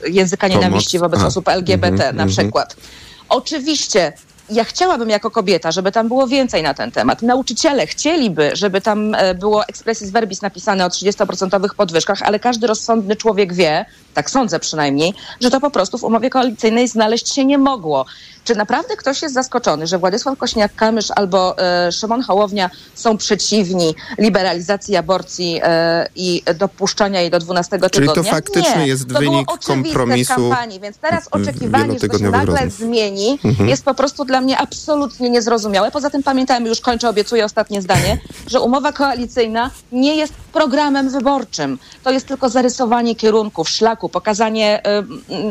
języka 0.09 0.49
Pomoc. 0.49 0.63
nienawiści 0.63 0.99
wobec 0.99 1.21
A. 1.21 1.27
osób 1.27 1.49
LGBT 1.49 1.93
Mhm, 1.95 2.17
na 2.17 2.23
mhm. 2.23 2.29
przykład. 2.29 2.77
Oczywiście 3.29 4.13
ja 4.51 4.65
chciałabym 4.65 5.11
jako 5.11 5.31
kobieta, 5.31 5.73
żeby 5.73 5.93
tam 5.93 6.09
było 6.09 6.27
więcej 6.27 6.63
na 6.63 6.75
ten 6.75 6.91
temat. 6.91 7.23
Nauczyciele 7.23 7.87
chcieliby, 7.87 8.51
żeby 8.55 8.81
tam 8.81 9.15
e, 9.15 9.35
było 9.35 9.67
expressis 9.67 10.11
verbis 10.11 10.43
napisane 10.43 10.87
o 10.87 10.89
30% 10.89 11.75
podwyżkach, 11.77 12.23
ale 12.23 12.39
każdy 12.39 12.67
rozsądny 12.67 13.17
człowiek 13.17 13.55
wie, 13.55 13.85
tak 14.17 14.31
sądzę 14.31 14.61
przynajmniej, 14.61 15.15
że 15.41 15.51
to 15.51 15.61
po 15.61 15.71
prostu 15.71 15.99
w 15.99 16.05
umowie 16.05 16.31
koalicyjnej 16.31 16.89
znaleźć 16.89 17.35
się 17.35 17.45
nie 17.45 17.59
mogło. 17.59 18.05
Czy 18.45 18.55
naprawdę 18.55 18.97
ktoś 18.97 19.23
jest 19.23 19.35
zaskoczony, 19.35 19.87
że 19.87 19.99
Władysław 19.99 20.39
Kośniak-Kamysz 20.39 21.11
albo 21.17 21.59
e, 21.59 21.93
Szymon 21.93 22.23
Hołownia 22.23 22.71
są 22.95 23.17
przeciwni 23.19 23.95
liberalizacji 24.19 24.97
aborcji 24.97 25.61
e, 25.63 26.09
i 26.17 26.43
dopuszczania 26.59 27.21
jej 27.21 27.31
do 27.31 27.39
12 27.39 27.79
Czyli 27.91 28.07
to 28.09 28.13
tygodnia? 28.15 28.33
faktycznie 28.33 28.77
nie. 28.81 28.87
jest 28.87 29.09
to 29.09 29.19
wynik 29.19 29.49
kompromisu 29.67 30.35
kampanii, 30.35 30.81
więc 30.81 30.97
teraz 30.99 31.29
oczekiwanie, 31.31 31.99
że 31.99 32.09
to 32.09 32.19
się 32.19 32.31
nagle 32.31 32.55
rozmów. 32.55 32.73
zmieni, 32.73 33.39
Mhm. 33.45 33.69
jest 33.69 33.85
po 33.85 33.95
prostu 33.95 34.25
dla 34.25 34.41
mnie 34.41 34.59
absolutnie 34.59 35.31
niezrozumiałe. 35.31 35.91
Poza 35.91 36.11
tym 36.11 36.23
pamiętajmy, 36.23 36.69
już 36.69 36.81
kończę, 36.81 37.09
obiecuję 37.09 37.45
ostatnie 37.45 37.83
zdanie, 37.83 38.19
że 38.53 38.61
umowa 38.61 38.93
koalicyjna 38.93 39.71
nie 39.93 40.17
jest 40.17 40.33
programem 40.53 41.11
wyborczym. 41.11 41.79
To 42.05 42.11
jest 42.11 42.27
tylko 42.29 42.49
zarysowanie 42.49 43.15
kierunków, 43.15 43.69
szlaku, 44.07 44.09
pokazanie 44.09 44.83
y, 44.87 45.05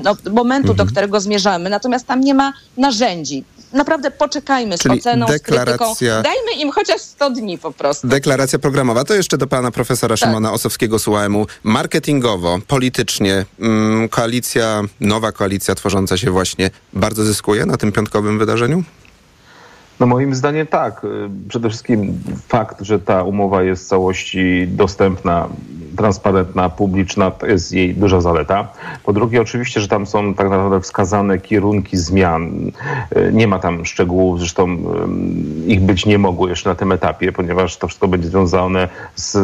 no, 0.04 0.16
momentu, 0.32 0.72
Mhm. 0.72 0.78
do 0.78 0.86
którego 0.92 1.20
zmierzamy. 1.20 1.70
Natomiast 1.70 2.08
tam 2.08 2.22
nie 2.22 2.34
ma 2.34 2.54
narzędzi. 2.78 3.44
Naprawdę 3.74 4.12
poczekajmy 4.12 4.78
z 4.78 4.82
Czyli 4.82 5.00
oceną, 5.00 5.26
z 5.28 5.30
krytyką. 5.30 5.56
deklaracja- 5.56 6.22
Dajmy 6.24 6.52
im 6.62 6.72
chociaż 6.72 7.02
100 7.02 7.30
dni 7.30 7.58
po 7.58 7.72
prostu. 7.72 8.08
Deklaracja 8.08 8.60
programowa. 8.60 9.04
To 9.04 9.14
jeszcze 9.14 9.38
do 9.38 9.48
pana 9.48 9.72
profesora 9.72 10.18
Szymona 10.18 10.52
Osowskiego 10.54 11.00
z 11.00 11.08
UAM-u. 11.08 11.48
Marketingowo, 11.64 12.60
politycznie, 12.68 13.46
mm, 13.60 14.10
koalicja, 14.10 14.82
nowa 15.02 15.32
koalicja 15.32 15.76
tworząca 15.76 16.18
się 16.18 16.32
właśnie 16.32 16.70
bardzo 16.94 17.24
zyskuje 17.24 17.66
na 17.66 17.78
tym 17.78 17.92
piątkowym 17.92 18.40
wydarzeniu? 18.40 18.84
No 20.00 20.06
moim 20.06 20.36
zdaniem 20.36 20.68
tak. 20.68 21.02
Przede 21.50 21.70
wszystkim 21.70 22.20
fakt, 22.48 22.78
że 22.82 23.00
ta 23.00 23.24
umowa 23.24 23.64
jest 23.64 23.84
w 23.86 23.88
całości 23.88 24.68
dostępna, 24.68 25.50
transparentna, 25.96 26.70
publiczna, 26.70 27.32
to 27.32 27.48
jest 27.48 27.72
jej 27.72 27.94
duża 27.96 28.22
zaleta. 28.22 28.68
Po 29.04 29.14
drugie 29.14 29.42
oczywiście, 29.42 29.82
że 29.82 29.88
tam 29.88 30.06
są 30.06 30.34
tak 30.34 30.50
naprawdę 30.50 30.82
wskazane 30.82 31.38
kierunki 31.38 31.98
zmian. 31.98 32.72
Y, 33.18 33.32
Nie 33.34 33.48
ma 33.48 33.60
tam 33.60 33.86
szczegółów, 33.86 34.40
zresztą 34.40 34.78
ich 35.68 35.82
być 35.82 36.06
nie 36.06 36.18
mogło 36.18 36.48
jeszcze 36.48 36.70
na 36.70 36.76
tym 36.76 36.92
etapie, 36.92 37.32
ponieważ 37.32 37.78
to 37.78 37.88
wszystko 37.88 38.08
będzie 38.08 38.28
związane 38.28 38.90
z 39.16 39.38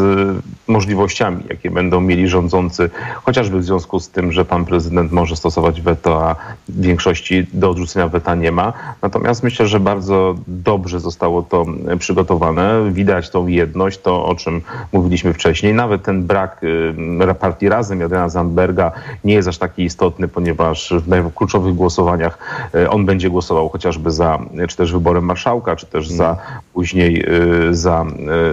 możliwościami, 0.68 1.44
jakie 1.50 1.72
będą 1.72 2.02
mieli 2.02 2.28
rządzący, 2.28 2.90
chociażby 3.24 3.60
w 3.60 3.64
związku 3.64 4.00
z 4.00 4.10
tym, 4.10 4.32
że 4.32 4.46
pan 4.46 4.66
prezydent 4.66 5.12
może 5.12 5.36
stosować 5.36 5.82
weto, 5.82 6.30
a 6.30 6.36
większości 6.70 7.48
do 7.54 7.70
odrzucenia 7.70 8.08
weta 8.08 8.36
nie 8.36 8.52
ma. 8.52 8.74
Natomiast 9.02 9.44
myślę, 9.44 9.68
że 9.68 9.80
bardzo 9.80 10.36
dobrze 10.48 11.00
zostało 11.00 11.42
to 11.42 11.66
e, 11.88 11.98
przygotowane. 11.98 12.92
Widać 12.92 13.30
tą 13.30 13.48
jedność, 13.48 14.02
to 14.02 14.26
o 14.26 14.36
czym 14.36 14.62
mówiliśmy 14.92 15.34
wcześniej. 15.34 15.74
Nawet 15.74 16.04
ten 16.04 16.24
brak 16.24 16.41
y, 16.64 17.36
partii 17.40 17.70
Razem 17.70 18.02
Adriana 18.02 18.30
Zandberga 18.30 18.92
nie 19.24 19.34
jest 19.34 19.48
aż 19.48 19.58
taki 19.58 19.84
istotny, 19.84 20.28
ponieważ 20.28 20.94
w 21.06 21.08
najkluczowych 21.08 21.76
głosowaniach 21.76 22.38
y, 22.76 22.90
on 22.90 23.06
będzie 23.06 23.30
głosował 23.30 23.70
chociażby 23.70 24.12
za, 24.12 24.40
czy 24.70 24.78
też 24.78 24.94
wyborem 24.94 25.26
marszałka, 25.26 25.76
czy 25.76 25.86
też 25.86 26.10
za 26.10 26.38
później 26.74 27.26
y, 27.70 27.76
za, 27.76 28.06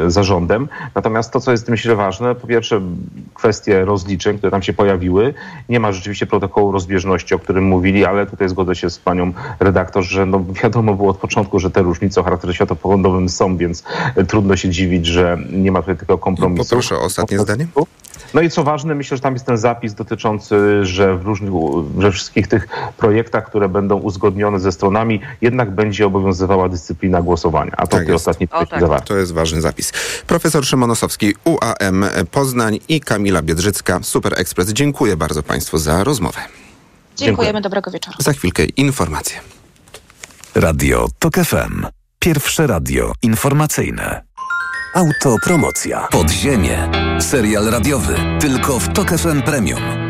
y, 0.07 0.11
za 0.11 0.23
rządem. 0.23 0.69
Natomiast 0.95 1.33
to, 1.33 1.41
co 1.41 1.53
jest 1.53 1.69
myślę 1.69 1.97
ważne, 1.97 2.35
po 2.35 2.47
pierwsze 2.47 2.81
kwestie 3.35 3.85
rozliczeń, 3.85 4.39
które 4.39 4.51
tam 4.51 4.63
się 4.63 4.73
pojawiły. 4.73 5.35
Nie 5.69 5.81
ma 5.81 5.93
rzeczywiście 5.93 6.27
protokołu 6.27 6.73
rozbieżności, 6.73 7.35
o 7.35 7.39
którym 7.39 7.65
mówili, 7.65 8.05
ale 8.05 8.27
tutaj 8.27 8.49
zgodzę 8.49 8.75
się 8.75 8.91
z 8.91 8.99
panią 8.99 9.33
redaktor, 9.61 10.05
że 10.05 10.27
no 10.27 10.45
wiadomo 10.63 10.95
było 10.95 11.11
od 11.11 11.19
początku, 11.19 11.59
że 11.59 11.71
te 11.71 11.83
różnice 11.83 12.21
o 12.21 12.25
charakterze 12.25 12.55
światopoglądowym 12.55 13.29
są, 13.29 13.57
więc 13.57 13.85
y, 14.19 14.25
trudno 14.25 14.57
się 14.57 14.71
dziwić, 14.71 15.07
że 15.07 15.39
nie 15.53 15.73
ma 15.73 15.81
tutaj 15.81 15.97
tego 15.97 16.19
kompromisu. 16.19 16.65
Poproszę 16.65 16.97
o 16.97 17.03
ostatnie 17.03 17.39
zdanie. 17.39 17.67
No 18.35 18.41
i 18.41 18.51
co 18.51 18.65
ważne, 18.65 18.95
myślę, 18.95 19.17
że 19.17 19.21
tam 19.21 19.33
jest 19.35 19.47
ten 19.47 19.57
zapis 19.57 19.95
dotyczący, 19.95 20.85
że 20.85 21.17
w 21.17 21.23
różnych, 21.23 21.53
we 21.97 22.13
wszystkich 22.13 22.49
tych 22.49 22.69
projektach, 22.97 23.47
które 23.47 23.69
będą 23.69 23.97
uzgodnione 23.97 24.61
ze 24.61 24.73
stronami, 24.73 25.21
jednak 25.41 25.71
będzie 25.71 26.07
obowiązywała 26.07 26.69
dyscyplina 26.69 27.23
głosowania. 27.23 27.73
A 27.77 27.87
to 27.87 27.97
tej 27.97 28.13
ostatniej 28.13 28.49
treści 28.49 28.81
zawarte. 28.81 29.07
To 29.07 29.17
jest 29.17 29.33
ważny 29.33 29.61
zapis. 29.61 29.93
Profesor 30.27 30.67
Szymon 30.67 30.91
Osowski, 30.91 31.35
UAM 31.45 32.05
Poznań 32.31 32.79
i 32.89 33.01
Kamila 33.01 33.43
Biedrzycka, 33.43 33.99
Super 34.03 34.41
Express. 34.41 34.69
Dziękuję 34.69 35.17
bardzo 35.17 35.43
Państwu 35.43 35.79
za 35.79 36.05
rozmowę. 36.05 36.41
Dziękujemy, 37.17 37.61
dobrego 37.61 37.91
wieczoru. 37.91 38.17
Za 38.21 38.33
chwilkę 38.33 38.65
informacje. 38.65 39.41
Radio 40.55 41.09
TOK 41.19 41.35
FM. 41.35 41.87
Pierwsze 42.19 42.67
radio 42.67 43.13
informacyjne. 43.23 44.28
Autopromocja. 44.93 46.09
Podziemie. 46.11 46.91
Serial 47.21 47.65
radiowy. 47.65 48.15
Tylko 48.41 48.79
w 48.79 48.89
Tok 48.89 49.19
FM 49.19 49.43
Premium. 49.43 50.08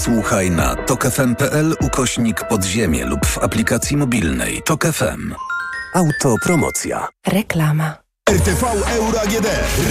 Słuchaj 0.00 0.50
na 0.50 0.76
tokefm.pl 0.76 1.74
ukośnik 1.80 2.48
podziemie 2.48 3.04
lub 3.06 3.26
w 3.26 3.38
aplikacji 3.38 3.96
mobilnej 3.96 4.62
Tok 4.62 4.84
FM. 4.86 5.34
Autopromocja. 5.94 7.08
Reklama. 7.26 7.94
RTV 8.30 8.66
Euro 8.96 9.20
AGD. 9.20 9.46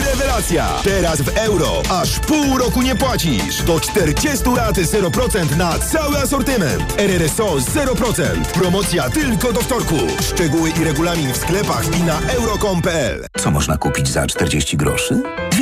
Rewelacja! 0.06 0.68
Teraz 0.84 1.22
w 1.22 1.38
euro. 1.38 1.82
Aż 1.90 2.20
pół 2.20 2.58
roku 2.58 2.82
nie 2.82 2.96
płacisz. 2.96 3.62
Do 3.62 3.80
40 3.80 4.46
raty 4.56 4.84
0% 4.84 5.58
na 5.58 5.80
cały 5.80 6.18
asortyment. 6.18 7.02
RRSO 7.02 7.56
0%. 7.56 8.46
Promocja 8.54 9.10
tylko 9.10 9.54
do 9.54 9.62
wtorku. 9.62 9.96
Szczegóły 10.22 10.70
i 10.82 10.84
regulamin 10.84 11.34
w 11.34 11.38
sklepach 11.38 11.98
i 12.00 12.04
na 12.04 12.20
euro.com.pl. 12.20 13.26
Co 13.38 13.52
można 13.52 13.78
kupić 13.78 14.10
za 14.10 14.28
40 14.28 14.78
groszy? 14.78 15.24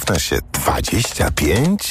równa 0.00 0.18
się 0.18 0.38
25? 0.52 1.90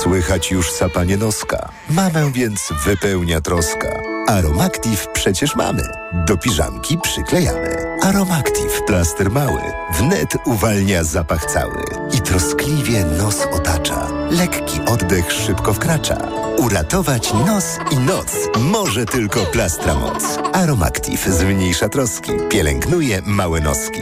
Słychać 0.03 0.51
już 0.51 0.71
sapanie 0.71 1.17
noska. 1.17 1.69
Mamę 1.89 2.31
więc 2.31 2.69
wypełnia 2.85 3.41
troska. 3.41 3.87
Aromactive 4.27 5.07
przecież 5.13 5.55
mamy. 5.55 5.83
Do 6.27 6.37
piżamki 6.37 6.97
przyklejamy. 6.97 7.97
Aromactive 8.03 8.81
plaster 8.87 9.31
mały. 9.31 9.61
Wnet 9.93 10.37
uwalnia 10.45 11.03
zapach 11.03 11.45
cały. 11.45 11.83
I 12.13 12.21
troskliwie 12.21 13.05
nos 13.05 13.47
otacza. 13.51 14.07
Lekki 14.29 14.79
oddech 14.85 15.31
szybko 15.31 15.73
wkracza. 15.73 16.17
Uratować 16.57 17.33
nos 17.33 17.65
i 17.91 17.97
noc 17.97 18.35
może 18.59 19.05
tylko 19.05 19.45
plastra 19.45 19.95
moc. 19.95 20.23
Aromactive 20.53 21.27
zmniejsza 21.27 21.89
troski. 21.89 22.31
Pielęgnuje 22.49 23.21
małe 23.25 23.61
noski. 23.61 24.01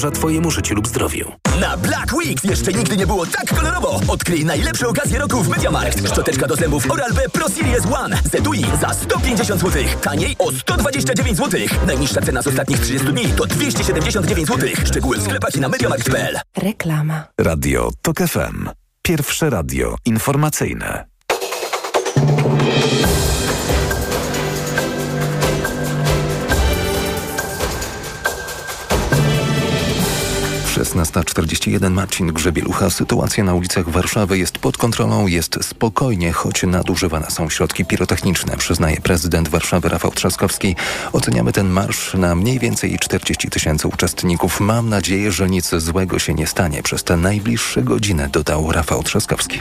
twojemu 0.09 0.51
życiu 0.51 0.75
lub 0.75 0.87
zdrowiu. 0.87 1.31
Na 1.59 1.77
Black 1.77 2.13
Week 2.13 2.43
jeszcze 2.43 2.73
nigdy 2.73 2.97
nie 2.97 3.07
było 3.07 3.25
tak 3.25 3.55
kolorowo. 3.55 4.01
Odkryj 4.07 4.45
najlepsze 4.45 4.87
okazje 4.87 5.19
roku 5.19 5.43
w 5.43 5.49
Mediamarkt. 5.49 6.09
Szczoteczka 6.09 6.47
do 6.47 6.55
zębów 6.55 6.91
Oral-B 6.91 7.29
Pro 7.29 7.49
Series 7.49 7.85
One 7.85 8.17
z 8.31 8.35
Etui 8.35 8.65
za 8.81 8.93
150 8.93 9.61
zł. 9.61 9.83
Taniej 10.01 10.35
o 10.39 10.51
129 10.51 11.37
zł. 11.37 11.61
Najniższa 11.87 12.21
cena 12.21 12.41
z 12.41 12.47
ostatnich 12.47 12.79
30 12.79 13.07
dni 13.07 13.25
to 13.37 13.45
279 13.45 14.47
zł. 14.47 14.69
Szczegóły 14.85 15.17
w 15.17 15.23
sklepach 15.23 15.55
i 15.55 15.59
na 15.59 15.69
mediamarkt.pl. 15.69 16.39
Reklama. 16.57 17.23
Radio 17.37 17.89
TOK 18.01 18.17
FM. 18.17 18.69
Pierwsze 19.01 19.49
radio 19.49 19.95
informacyjne. 20.05 21.05
16.41 30.81 31.91
Marcin 31.91 32.27
Grzebielucha. 32.27 32.89
Sytuacja 32.89 33.43
na 33.43 33.53
ulicach 33.53 33.89
Warszawy 33.89 34.37
jest 34.37 34.57
pod 34.57 34.77
kontrolą, 34.77 35.27
jest 35.27 35.57
spokojnie, 35.61 36.31
choć 36.31 36.63
nadużywane 36.63 37.31
są 37.31 37.49
środki 37.49 37.85
pirotechniczne, 37.85 38.57
przyznaje 38.57 39.01
prezydent 39.01 39.49
Warszawy 39.49 39.89
Rafał 39.89 40.11
Trzaskowski. 40.11 40.75
Oceniamy 41.13 41.51
ten 41.51 41.69
marsz 41.69 42.13
na 42.13 42.35
mniej 42.35 42.59
więcej 42.59 42.99
40 42.99 43.49
tysięcy 43.49 43.87
uczestników. 43.87 44.59
Mam 44.59 44.89
nadzieję, 44.89 45.31
że 45.31 45.49
nic 45.49 45.69
złego 45.69 46.19
się 46.19 46.33
nie 46.33 46.47
stanie 46.47 46.83
przez 46.83 47.03
te 47.03 47.17
najbliższe 47.17 47.81
godziny, 47.81 48.29
dodał 48.29 48.71
Rafał 48.71 49.03
Trzaskowski. 49.03 49.59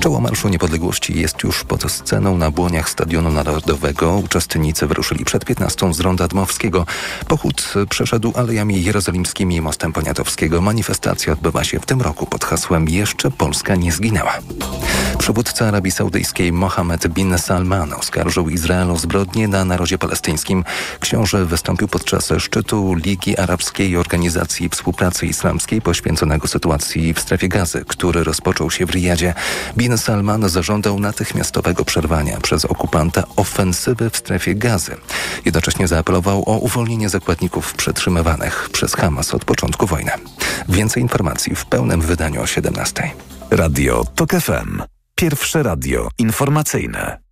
Czoło 0.00 0.20
Marszu 0.20 0.48
Niepodległości 0.48 1.20
jest 1.20 1.42
już 1.42 1.64
pod 1.64 1.92
sceną 1.92 2.38
na 2.38 2.50
błoniach 2.50 2.90
Stadionu 2.90 3.30
Narodowego. 3.30 4.16
Uczestnicy 4.16 4.86
wyruszyli 4.86 5.24
przed 5.24 5.44
15 5.44 5.94
z 5.94 6.00
Ronda 6.00 6.28
Dmowskiego. 6.28 6.86
Pochód 7.28 7.74
przeszedł 7.88 8.32
alejami 8.36 8.84
jerozolimskimi 8.84 9.56
i 9.56 9.60
mostem 9.60 9.92
Poniatowskiego. 9.92 10.53
Manifestacja 10.60 11.32
odbywa 11.32 11.64
się 11.64 11.80
w 11.80 11.86
tym 11.86 12.02
roku 12.02 12.26
pod 12.26 12.44
hasłem 12.44 12.88
Jeszcze 12.88 13.30
Polska 13.30 13.74
nie 13.74 13.92
zginęła. 13.92 14.38
Przywódca 15.18 15.66
Arabii 15.66 15.92
Saudyjskiej 15.92 16.52
Mohammed 16.52 17.08
bin 17.08 17.38
Salman 17.38 17.92
oskarżył 17.92 18.48
Izrael 18.48 18.90
o 18.90 18.96
zbrodnie 18.96 19.48
na 19.48 19.64
narodzie 19.64 19.98
palestyńskim. 19.98 20.64
Książę 21.00 21.44
wystąpił 21.44 21.88
podczas 21.88 22.32
szczytu 22.38 22.94
Ligi 22.94 23.38
Arabskiej 23.38 23.96
Organizacji 23.96 24.68
Współpracy 24.68 25.26
Islamskiej 25.26 25.82
poświęconego 25.82 26.48
sytuacji 26.48 27.14
w 27.14 27.20
strefie 27.20 27.48
gazy, 27.48 27.84
który 27.88 28.24
rozpoczął 28.24 28.70
się 28.70 28.86
w 28.86 28.90
Riyadzie. 28.90 29.34
Bin 29.76 29.98
Salman 29.98 30.48
zażądał 30.48 31.00
natychmiastowego 31.00 31.84
przerwania 31.84 32.40
przez 32.40 32.64
okupanta 32.64 33.24
ofensywy 33.36 34.10
w 34.10 34.16
strefie 34.16 34.54
gazy. 34.54 34.96
Jednocześnie 35.44 35.88
zaapelował 35.88 36.42
o 36.46 36.58
uwolnienie 36.58 37.08
zakładników 37.08 37.74
przetrzymywanych 37.74 38.68
przez 38.72 38.94
Hamas 38.94 39.34
od 39.34 39.44
początku 39.44 39.86
wojny. 39.86 40.10
Więcej 40.68 41.02
informacji 41.02 41.54
w 41.54 41.66
pełnym 41.66 42.00
wydaniu 42.00 42.42
o 42.42 42.46
17. 42.46 43.10
Radio 43.50 44.04
TOK 44.14 44.30
FM. 44.30 44.82
Pierwsze 45.14 45.62
radio 45.62 46.08
informacyjne. 46.18 47.23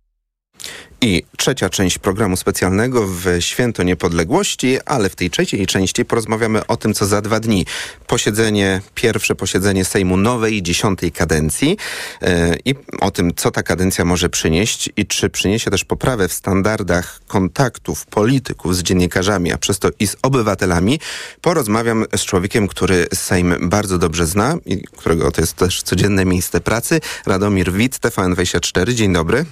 I 1.03 1.23
trzecia 1.37 1.69
część 1.69 1.97
programu 1.97 2.37
specjalnego 2.37 3.07
w 3.07 3.25
Święto 3.39 3.83
Niepodległości, 3.83 4.77
ale 4.85 5.09
w 5.09 5.15
tej 5.15 5.29
trzeciej 5.29 5.67
części 5.67 6.05
porozmawiamy 6.05 6.67
o 6.67 6.77
tym, 6.77 6.93
co 6.93 7.05
za 7.05 7.21
dwa 7.21 7.39
dni. 7.39 7.65
Posiedzenie, 8.07 8.81
pierwsze 8.95 9.35
posiedzenie 9.35 9.85
Sejmu 9.85 10.17
nowej, 10.17 10.63
dziesiątej 10.63 11.11
kadencji 11.11 11.77
yy, 12.21 12.27
i 12.65 12.75
o 13.01 13.11
tym, 13.11 13.31
co 13.35 13.51
ta 13.51 13.63
kadencja 13.63 14.05
może 14.05 14.29
przynieść 14.29 14.89
i 14.97 15.05
czy 15.05 15.29
przyniesie 15.29 15.71
też 15.71 15.85
poprawę 15.85 16.27
w 16.27 16.33
standardach 16.33 17.19
kontaktów 17.27 18.05
polityków 18.05 18.75
z 18.75 18.83
dziennikarzami, 18.83 19.51
a 19.51 19.57
przez 19.57 19.79
to 19.79 19.89
i 19.99 20.07
z 20.07 20.15
obywatelami. 20.21 20.99
Porozmawiam 21.41 22.05
z 22.15 22.21
człowiekiem, 22.21 22.67
który 22.67 23.07
Sejm 23.13 23.69
bardzo 23.69 23.97
dobrze 23.97 24.25
zna 24.25 24.57
i 24.65 24.83
którego 24.97 25.31
to 25.31 25.41
jest 25.41 25.55
też 25.55 25.83
codzienne 25.83 26.25
miejsce 26.25 26.61
pracy. 26.61 27.01
Radomir 27.25 27.73
Wit, 27.73 27.95
TVN24. 27.95 28.93
Dzień 28.93 29.13
dobry. 29.13 29.45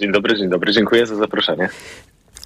Dzień 0.00 0.12
dobry, 0.12 0.36
dzień 0.36 0.48
dobry. 0.48 0.72
Dziękuję 0.72 1.06
za 1.06 1.16
zaproszenie. 1.16 1.68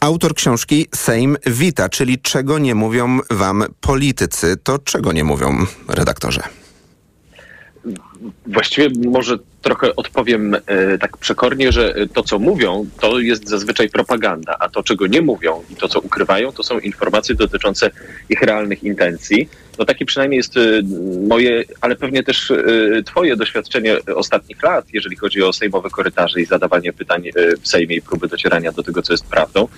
Autor 0.01 0.35
książki 0.35 0.87
Sejm 0.95 1.37
wita, 1.47 1.89
czyli 1.89 2.19
czego 2.19 2.59
nie 2.59 2.75
mówią 2.75 3.19
wam 3.31 3.65
politycy. 3.81 4.57
To 4.57 4.79
czego 4.79 5.13
nie 5.13 5.25
mówią 5.25 5.67
redaktorze? 5.89 6.41
Właściwie 8.47 8.89
może 9.11 9.39
trochę 9.63 9.97
odpowiem 9.97 10.55
e, 10.55 10.99
tak 10.99 11.17
przekornie, 11.17 11.73
że 11.73 11.95
to, 12.15 12.23
co 12.23 12.39
mówią, 12.39 12.87
to 13.01 13.21
jest 13.21 13.49
zazwyczaj 13.49 13.91
propaganda, 13.91 14.57
a 14.59 14.69
to, 14.69 14.83
czego 14.83 15.07
nie 15.07 15.23
mówią 15.23 15.63
i 15.71 15.77
to, 15.77 15.89
co 15.89 16.01
ukrywają, 16.01 16.53
to 16.53 16.63
są 16.63 16.79
informacje 16.79 17.35
dotyczące 17.35 17.91
ich 18.29 18.43
realnych 18.43 18.85
intencji. 18.85 19.49
No 19.79 19.85
takie 19.85 20.05
przynajmniej 20.05 20.37
jest 20.37 20.57
e, 20.57 20.61
moje, 21.29 21.64
ale 21.81 21.97
pewnie 21.97 22.23
też 22.23 22.51
e, 22.51 23.03
twoje 23.03 23.37
doświadczenie 23.37 23.97
ostatnich 24.14 24.62
lat, 24.62 24.87
jeżeli 24.93 25.16
chodzi 25.16 25.43
o 25.43 25.53
sejmowe 25.53 25.91
korytarze 25.91 26.41
i 26.41 26.45
zadawanie 26.45 26.93
pytań 26.93 27.29
e, 27.29 27.33
w 27.57 27.68
Sejmie 27.68 27.97
i 27.97 28.03
próby 28.03 28.29
docierania 28.29 28.73
do 28.73 28.83
tego, 28.83 29.03
co 29.03 29.12
jest 29.12 29.27
prawdą. 29.27 29.68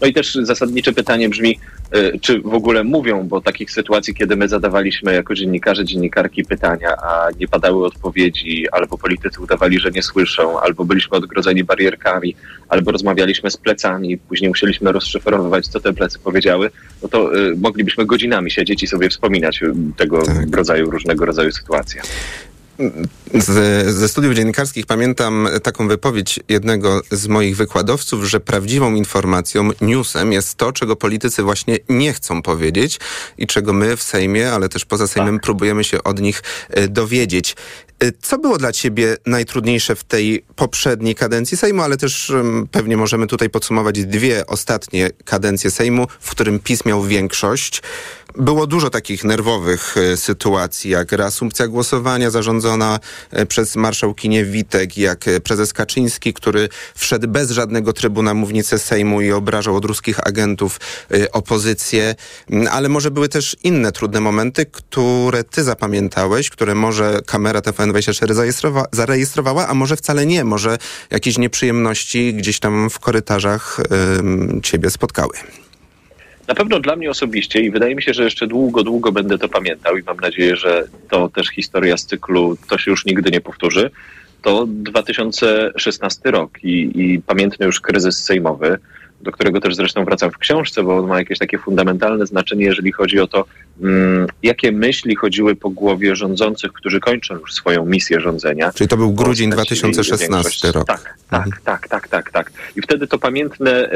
No 0.00 0.06
i 0.06 0.12
też 0.12 0.34
zasadnicze 0.34 0.92
pytanie 0.92 1.28
brzmi, 1.28 1.58
e, 1.90 2.18
czy 2.18 2.40
w 2.40 2.54
ogóle 2.54 2.84
mówią, 2.84 3.28
bo 3.28 3.40
takich 3.40 3.70
sytuacji, 3.70 4.14
kiedy 4.14 4.36
my 4.36 4.48
zadawaliśmy 4.48 5.14
jako 5.14 5.34
dziennikarze, 5.34 5.84
dziennikarki 5.84 6.44
pytania, 6.44 6.96
a 6.96 7.28
nie 7.40 7.48
padały 7.48 7.86
odpowiedzi, 7.86 8.66
albo 8.72 8.98
politycy 8.98 9.40
udawali, 9.40 9.78
że 9.78 9.90
nie 9.90 10.02
słyszą, 10.02 10.60
albo 10.60 10.84
byliśmy 10.84 11.16
odgrodzeni 11.16 11.64
barierkami, 11.64 12.36
albo 12.68 12.92
rozmawialiśmy 12.92 13.50
z 13.50 13.56
plecami, 13.56 14.18
później 14.18 14.48
musieliśmy 14.48 14.92
rozszyfrowywać, 14.92 15.66
co 15.66 15.80
te 15.80 15.92
plecy 15.92 16.18
powiedziały, 16.18 16.70
no 17.02 17.08
to 17.08 17.36
y, 17.36 17.56
moglibyśmy 17.56 18.06
godzinami 18.06 18.50
siedzieć 18.50 18.82
i 18.82 18.86
sobie 18.86 19.10
wspominać 19.10 19.62
y, 19.62 19.72
tego 19.96 20.22
rodzaju, 20.52 20.90
różnego 20.90 21.24
rodzaju 21.24 21.52
sytuacje. 21.52 22.02
Z, 23.34 23.86
ze 23.94 24.08
studiów 24.08 24.34
dziennikarskich 24.34 24.86
pamiętam 24.86 25.48
taką 25.62 25.88
wypowiedź 25.88 26.40
jednego 26.48 27.02
z 27.10 27.26
moich 27.26 27.56
wykładowców, 27.56 28.24
że 28.24 28.40
prawdziwą 28.40 28.94
informacją, 28.94 29.70
newsem 29.80 30.32
jest 30.32 30.54
to, 30.54 30.72
czego 30.72 30.96
politycy 30.96 31.42
właśnie 31.42 31.78
nie 31.88 32.12
chcą 32.12 32.42
powiedzieć 32.42 33.00
i 33.38 33.46
czego 33.46 33.72
my 33.72 33.96
w 33.96 34.02
Sejmie, 34.02 34.52
ale 34.52 34.68
też 34.68 34.84
poza 34.84 35.06
Sejmem 35.06 35.40
próbujemy 35.40 35.84
się 35.84 36.02
od 36.02 36.20
nich 36.20 36.42
e, 36.70 36.88
dowiedzieć. 36.88 37.56
E, 38.00 38.12
Co 38.22 38.38
było 38.38 38.58
dla 38.58 38.72
ciebie 38.72 39.16
najtrudniejsze 39.26 39.96
w 39.96 40.04
tej 40.04 40.44
poprzedniej 40.56 41.14
kadencji 41.14 41.56
Sejmu, 41.56 41.82
ale 41.82 41.96
też 41.96 42.32
pewnie 42.70 42.96
możemy 42.96 43.26
tutaj 43.26 43.50
podsumować 43.50 44.04
dwie 44.04 44.46
ostatnie 44.46 45.10
kadencje 45.24 45.70
Sejmu, 45.70 46.06
w 46.20 46.30
którym 46.30 46.60
PiS 46.60 46.84
miał 46.84 47.02
większość. 47.02 47.82
Było 48.38 48.66
dużo 48.66 48.90
takich 48.90 49.24
nerwowych 49.24 49.96
e, 49.96 50.16
sytuacji, 50.16 50.90
jak 50.90 51.12
reasumpcja 51.12 51.68
głosowania 51.68 52.30
zarządzona 52.30 53.00
e, 53.30 53.46
przez 53.46 53.76
marszałkinię 53.76 54.44
Witek, 54.44 54.98
jak 54.98 55.28
e, 55.28 55.40
prezes 55.40 55.72
Kaczyński, 55.72 56.34
który 56.34 56.68
wszedł 56.94 57.28
bez 57.28 57.50
żadnego 57.50 57.92
trybu 57.92 58.22
na 58.22 58.34
mównicę 58.34 58.78
Sejmu 58.78 59.20
i 59.20 59.32
obrażał 59.32 59.76
od 59.76 59.84
ruskich 59.84 60.26
agentów 60.26 60.80
opozycję. 61.32 62.14
Mm, 62.50 62.68
Ale 62.72 62.88
może 62.88 63.10
były 63.10 63.28
też 63.28 63.56
inne 63.62 63.92
trudne 63.92 64.20
momenty, 64.20 64.66
które 64.66 65.44
ty 65.44 65.64
zapamiętałeś, 65.64 66.50
które 66.50 66.74
może 66.74 67.20
kamera 67.26 67.60
TVN24 67.60 68.34
zarejestrowa- 68.34 68.84
zarejestrowała, 68.92 69.68
a 69.68 69.74
może 69.74 69.96
wcale 69.96 70.26
nie. 70.26 70.44
Może 70.44 70.78
jakieś 71.10 71.38
nieprzyjemności 71.38 72.34
gdzieś 72.34 72.60
tam 72.60 72.90
w 72.90 72.98
korytarzach 72.98 73.80
em, 74.18 74.60
ciebie 74.62 74.90
spotkały. 74.90 75.63
Na 76.48 76.54
pewno 76.54 76.80
dla 76.80 76.96
mnie 76.96 77.10
osobiście 77.10 77.60
i 77.60 77.70
wydaje 77.70 77.94
mi 77.94 78.02
się, 78.02 78.14
że 78.14 78.24
jeszcze 78.24 78.46
długo, 78.46 78.82
długo 78.82 79.12
będę 79.12 79.38
to 79.38 79.48
pamiętał 79.48 79.96
i 79.96 80.02
mam 80.02 80.16
nadzieję, 80.16 80.56
że 80.56 80.84
to 81.10 81.28
też 81.28 81.48
historia 81.48 81.96
z 81.96 82.06
cyklu, 82.06 82.56
to 82.68 82.78
się 82.78 82.90
już 82.90 83.06
nigdy 83.06 83.30
nie 83.30 83.40
powtórzy, 83.40 83.90
to 84.42 84.66
2016 84.68 86.30
rok 86.30 86.64
i, 86.64 86.90
i 86.94 87.22
pamiętny 87.22 87.66
już 87.66 87.80
kryzys 87.80 88.24
sejmowy, 88.24 88.78
do 89.20 89.32
którego 89.32 89.60
też 89.60 89.76
zresztą 89.76 90.04
wracam 90.04 90.30
w 90.30 90.38
książce, 90.38 90.82
bo 90.82 90.98
on 90.98 91.06
ma 91.06 91.18
jakieś 91.18 91.38
takie 91.38 91.58
fundamentalne 91.58 92.26
znaczenie, 92.26 92.64
jeżeli 92.64 92.92
chodzi 92.92 93.20
o 93.20 93.26
to, 93.26 93.44
mm, 93.82 94.26
jakie 94.42 94.72
myśli 94.72 95.16
chodziły 95.16 95.56
po 95.56 95.70
głowie 95.70 96.16
rządzących, 96.16 96.72
którzy 96.72 97.00
kończą 97.00 97.34
już 97.34 97.54
swoją 97.54 97.86
misję 97.86 98.20
rządzenia. 98.20 98.72
Czyli 98.72 98.88
to 98.88 98.96
był 98.96 99.12
grudzień 99.12 99.50
Bo 99.50 99.54
stracili 99.54 99.80
2016 99.80 100.28
większość. 100.34 100.74
rok. 100.74 100.86
Tak, 100.86 101.16
tak, 101.30 101.60
tak, 101.64 101.88
tak, 101.88 102.08
tak, 102.08 102.30
tak. 102.30 102.52
I 102.76 102.82
wtedy 102.82 103.06
to 103.06 103.18
pamiętne. 103.18 103.90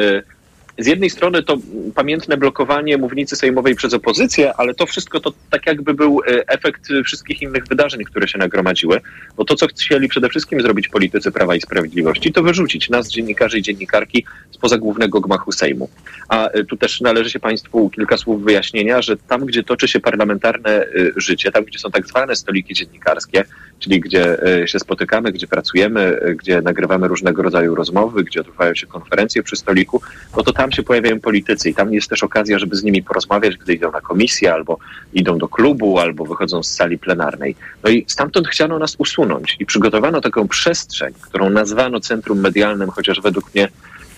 Z 0.79 0.87
jednej 0.87 1.11
strony 1.11 1.43
to 1.43 1.57
pamiętne 1.95 2.37
blokowanie 2.37 2.99
mównicy 2.99 3.37
sejmowej 3.37 3.75
przez 3.75 3.95
opozycję, 3.95 4.55
ale 4.57 4.75
to 4.75 4.87
wszystko 4.87 5.21
to 5.21 5.33
tak 5.51 5.67
jakby 5.67 5.95
był 5.95 6.21
y, 6.21 6.47
efekt 6.47 6.89
wszystkich 7.05 7.43
innych 7.43 7.67
wydarzeń, 7.67 8.05
które 8.05 8.29
się 8.29 8.39
nagromadziły. 8.39 9.01
Bo 9.37 9.45
to, 9.45 9.57
co 9.57 9.67
chcieli 9.67 10.09
przede 10.09 10.29
wszystkim 10.29 10.61
zrobić 10.61 10.89
politycy 10.89 11.33
Prawa 11.33 11.55
i 11.55 11.61
Sprawiedliwości, 11.61 12.33
to 12.33 12.43
wyrzucić 12.43 12.91
nas, 12.91 13.09
dziennikarzy 13.09 13.59
i 13.59 13.63
dziennikarki, 13.63 14.25
spoza 14.51 14.79
głównego 14.79 15.21
gmachu 15.21 15.53
Sejmu. 15.53 15.89
A 16.29 16.57
y, 16.59 16.65
tu 16.65 16.77
też 16.77 17.01
należy 17.01 17.31
się 17.31 17.41
Państwu 17.41 17.91
kilka 17.91 18.17
słów 18.17 18.45
wyjaśnienia, 18.45 19.03
że 19.03 19.17
tam, 19.17 19.47
gdzie 19.47 19.63
toczy 19.63 19.89
się 19.89 20.01
parlamentarne 20.01 20.83
y, 20.83 21.13
życie, 21.17 21.53
tam, 21.53 21.65
gdzie 21.65 21.79
są 21.79 21.91
tak 21.91 22.07
zwane 22.07 22.37
stoliki 22.37 22.75
dziennikarskie, 22.75 23.45
czyli 23.79 24.01
gdzie 24.01 24.49
y, 24.63 24.69
się 24.69 24.79
spotykamy, 24.79 25.33
gdzie 25.33 25.47
pracujemy, 25.47 26.21
y, 26.23 26.37
gdzie 26.37 26.63
nagrywamy 26.63 27.09
różnego 27.09 27.43
rodzaju 27.43 27.75
rozmowy, 27.75 28.25
gdzie 28.25 28.41
odbywają 28.41 28.75
się 28.75 28.87
konferencje 28.87 29.43
przy 29.43 29.57
stoliku, 29.57 30.03
no 30.37 30.43
to 30.43 30.53
tam 30.53 30.73
się 30.73 30.83
pojawiają 30.83 31.21
politycy 31.21 31.71
i 31.71 31.75
tam 31.75 31.93
jest 31.93 32.11
też 32.11 32.23
okazja, 32.23 32.59
żeby 32.59 32.77
z 32.77 32.83
nimi 32.83 33.03
porozmawiać, 33.03 33.57
gdy 33.57 33.75
idą 33.75 33.93
na 33.93 34.01
komisję, 34.01 34.53
albo 34.53 34.79
idą 35.13 35.39
do 35.39 35.49
klubu, 35.49 35.99
albo 35.99 36.25
wychodzą 36.25 36.63
z 36.63 36.71
sali 36.71 36.99
plenarnej. 36.99 37.57
No 37.85 37.91
i 37.91 38.05
stamtąd 38.09 38.49
chciano 38.49 38.79
nas 38.79 38.95
usunąć 38.99 39.57
i 39.61 39.67
przygotowano 39.67 40.21
taką 40.21 40.49
przestrzeń, 40.49 41.15
którą 41.21 41.51
nazwano 41.51 42.01
centrum 42.01 42.41
medialnym, 42.41 42.91
chociaż 42.91 43.21
według 43.21 43.55
mnie 43.55 43.69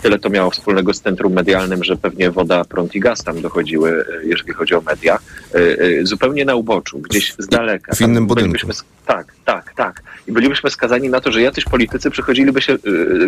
tyle 0.03 0.18
to 0.18 0.30
miało 0.30 0.51
wspólnego 0.51 0.94
z 0.94 1.01
centrum 1.01 1.32
medialnym, 1.32 1.84
że 1.84 1.96
pewnie 1.96 2.30
woda, 2.30 2.64
prąd 2.64 2.94
i 2.94 3.01
gaz 3.01 3.24
tam 3.24 3.42
dochodziły, 3.42 3.90
y, 3.90 4.26
jeżeli 4.26 4.53
chodzi 4.53 4.74
o 4.74 4.80
media, 4.80 5.18
y, 5.55 5.59
y, 5.59 6.07
zupełnie 6.07 6.44
na 6.44 6.55
uboczu, 6.55 6.98
gdzieś 6.98 7.34
z 7.38 7.46
daleka. 7.46 7.94
W 7.94 8.01
innym 8.01 8.14
Tam 8.14 8.26
budynku. 8.26 8.66
Tak, 9.07 9.34
tak, 9.44 9.74
tak. 9.74 10.03
I 10.26 10.32
bylibyśmy 10.32 10.70
skazani 10.70 11.09
na 11.09 11.20
to, 11.20 11.32
że 11.32 11.42
jacyś 11.42 11.64
politycy 11.64 12.11
przychodziliby, 12.11 12.62
się, 12.62 12.76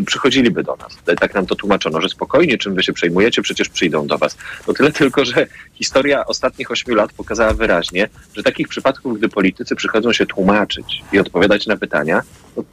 przychodziliby 0.06 0.62
do 0.62 0.76
nas. 0.76 1.16
Tak 1.20 1.34
nam 1.34 1.46
to 1.46 1.54
tłumaczono, 1.54 2.00
że 2.00 2.08
spokojnie, 2.08 2.58
czym 2.58 2.74
wy 2.74 2.82
się 2.82 2.92
przejmujecie, 2.92 3.42
przecież 3.42 3.68
przyjdą 3.68 4.06
do 4.06 4.18
was. 4.18 4.36
No 4.68 4.74
tyle 4.74 4.92
tylko, 4.92 5.24
że 5.24 5.46
historia 5.74 6.26
ostatnich 6.26 6.70
ośmiu 6.70 6.94
lat 6.94 7.12
pokazała 7.12 7.52
wyraźnie, 7.54 8.08
że 8.34 8.42
takich 8.42 8.68
przypadków, 8.68 9.18
gdy 9.18 9.28
politycy 9.28 9.76
przychodzą 9.76 10.12
się 10.12 10.26
tłumaczyć 10.26 11.02
i 11.12 11.18
odpowiadać 11.18 11.66
na 11.66 11.76
pytania, 11.76 12.22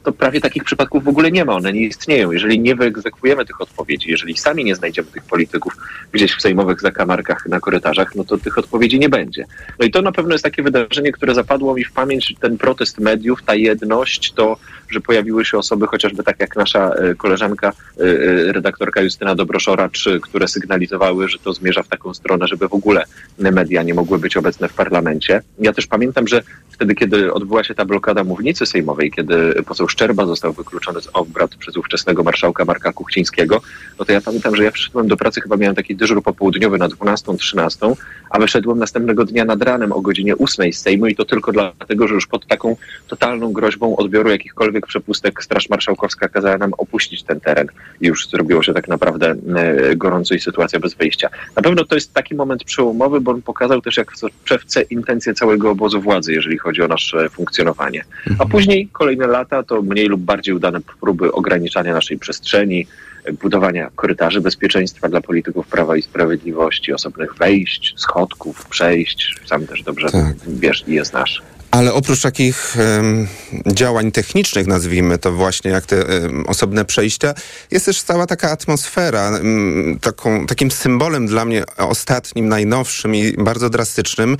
to 0.02 0.12
prawie 0.12 0.40
takich 0.40 0.64
przypadków 0.64 1.04
w 1.04 1.08
ogóle 1.08 1.30
nie 1.30 1.44
ma, 1.44 1.54
one 1.54 1.72
nie 1.72 1.80
istnieją. 1.80 2.30
Jeżeli 2.30 2.60
nie 2.60 2.74
wyegzekwujemy 2.74 3.46
tych 3.46 3.60
odpowiedzi, 3.60 4.10
jeżeli 4.10 4.36
sami 4.36 4.64
nie 4.64 4.74
znajdziemy 4.74 5.08
tych 5.08 5.24
polityków 5.24 5.76
gdzieś 6.12 6.34
w 6.34 6.42
sejmowych 6.42 6.80
zakamarkach, 6.80 7.46
na 7.46 7.60
korytarzach, 7.60 8.14
no 8.14 8.24
to 8.24 8.38
tych 8.38 8.58
odpowiedzi 8.58 8.98
nie 8.98 9.08
będzie. 9.08 9.46
No 9.78 9.86
i 9.86 9.90
to 9.90 10.02
na 10.02 10.12
pewno 10.12 10.32
jest 10.32 10.44
takie 10.44 10.62
wydarzenie, 10.62 11.12
które 11.12 11.34
zapadło 11.34 11.74
mi 11.74 11.84
w 11.84 11.92
pamięć, 11.92 12.34
ten 12.40 12.58
protest 12.58 12.98
mediów, 12.98 13.42
ta 13.42 13.54
jedność, 13.54 14.32
to, 14.32 14.56
że 14.90 15.00
pojawiły 15.00 15.44
się 15.44 15.58
osoby, 15.58 15.86
chociażby 15.86 16.22
tak 16.22 16.40
jak 16.40 16.56
nasza 16.56 16.90
e, 16.90 17.14
koleżanka, 17.14 17.68
e, 17.68 18.02
e, 18.02 18.52
redaktorka 18.52 19.02
Justyna 19.02 19.34
Dobroszoracz, 19.34 20.08
które 20.22 20.48
sygnalizowały, 20.48 21.28
że 21.28 21.38
to 21.38 21.52
zmierza 21.52 21.82
w 21.82 21.88
taką 21.88 22.14
stronę, 22.14 22.48
żeby 22.48 22.68
w 22.68 22.74
ogóle 22.74 23.04
media 23.38 23.82
nie 23.82 23.94
mogły 23.94 24.18
być 24.18 24.36
obecne 24.36 24.68
w 24.68 24.74
parlamencie. 24.74 25.42
Ja 25.58 25.72
też 25.72 25.86
pamiętam, 25.86 26.28
że 26.28 26.42
wtedy, 26.70 26.94
kiedy 26.94 27.32
odbyła 27.32 27.64
się 27.64 27.74
ta 27.74 27.84
blokada 27.84 28.24
mównicy 28.24 28.66
sejmowej, 28.66 29.10
kiedy 29.10 29.62
poseł 29.66 29.88
Szczerba 29.88 30.26
został 30.26 30.52
wykluczony 30.52 31.00
z 31.00 31.08
obrad 31.12 31.56
przez 31.56 31.76
ówczesnego 31.76 32.22
marszałka 32.22 32.64
Marka 32.64 32.92
Kuchcińskiego, 32.92 33.62
no 33.98 34.04
to 34.04 34.12
ja 34.12 34.20
pamiętam, 34.20 34.56
że 34.56 34.64
ja 34.64 34.72
przyszedłem 34.72 35.08
do 35.08 35.16
pracy, 35.16 35.40
chyba 35.40 35.56
miałem 35.56 35.76
taki 35.76 35.96
dyżur 35.96 36.22
popołudniowy 36.22 36.78
na 36.78 36.88
12-13, 36.88 37.94
a 38.30 38.38
wyszedłem 38.38 38.78
następnego 38.78 39.24
dnia 39.24 39.44
nad 39.44 39.62
ranem 39.62 39.92
o 39.92 40.00
godzinie 40.00 40.38
8 40.38 40.72
z 40.72 40.78
Sejmu 40.78 41.06
i 41.06 41.16
to 41.16 41.24
tylko 41.24 41.52
dlatego, 41.52 42.08
że 42.08 42.14
już 42.14 42.26
pod 42.26 42.46
taką 42.46 42.76
totalną 43.08 43.52
groźbą 43.52 43.96
odbioru 43.96 44.30
jakichkolwiek 44.30 44.79
przepustek 44.86 45.44
Straż 45.44 45.68
Marszałkowska 45.68 46.28
kazała 46.28 46.58
nam 46.58 46.72
opuścić 46.78 47.22
ten 47.22 47.40
teren 47.40 47.66
już 48.00 48.28
zrobiło 48.28 48.62
się 48.62 48.74
tak 48.74 48.88
naprawdę 48.88 49.34
e, 49.56 49.96
gorąco 49.96 50.34
i 50.34 50.40
sytuacja 50.40 50.80
bez 50.80 50.94
wyjścia. 50.94 51.28
Na 51.56 51.62
pewno 51.62 51.84
to 51.84 51.94
jest 51.94 52.14
taki 52.14 52.34
moment 52.34 52.64
przełomowy, 52.64 53.20
bo 53.20 53.30
on 53.30 53.42
pokazał 53.42 53.80
też 53.80 53.96
jak 53.96 54.12
w 54.12 54.18
soczewce 54.18 54.82
intencje 54.82 55.34
całego 55.34 55.70
obozu 55.70 56.00
władzy, 56.00 56.32
jeżeli 56.32 56.58
chodzi 56.58 56.82
o 56.82 56.88
nasze 56.88 57.28
funkcjonowanie. 57.28 58.04
A 58.38 58.46
później 58.46 58.88
kolejne 58.92 59.26
lata 59.26 59.62
to 59.62 59.82
mniej 59.82 60.06
lub 60.06 60.20
bardziej 60.20 60.54
udane 60.54 60.80
próby 61.00 61.32
ograniczania 61.32 61.94
naszej 61.94 62.18
przestrzeni, 62.18 62.86
e, 63.24 63.32
budowania 63.32 63.90
korytarzy 63.96 64.40
bezpieczeństwa 64.40 65.08
dla 65.08 65.20
polityków 65.20 65.66
Prawa 65.66 65.96
i 65.96 66.02
Sprawiedliwości, 66.02 66.92
osobnych 66.92 67.34
wejść, 67.34 67.94
schodków, 67.96 68.66
przejść. 68.66 69.36
Sam 69.46 69.66
też 69.66 69.82
dobrze 69.82 70.08
wiesz 70.46 70.84
i 70.88 70.94
je 70.94 71.04
znasz. 71.04 71.42
Ale 71.70 71.92
oprócz 71.92 72.22
takich 72.22 72.76
em, 72.78 73.28
działań 73.66 74.12
technicznych, 74.12 74.66
nazwijmy 74.66 75.18
to 75.18 75.32
właśnie 75.32 75.70
jak 75.70 75.86
te 75.86 76.06
em, 76.06 76.44
osobne 76.46 76.84
przejścia, 76.84 77.34
jest 77.70 77.86
też 77.86 78.02
cała 78.02 78.26
taka 78.26 78.50
atmosfera. 78.50 79.28
em, 79.28 79.98
taką, 80.00 80.46
takim 80.46 80.70
symbolem 80.70 81.26
dla 81.26 81.44
mnie 81.44 81.64
ostatnim, 81.76 82.48
najnowszym 82.48 83.14
i 83.14 83.32
bardzo 83.38 83.70
drastycznym 83.70 84.36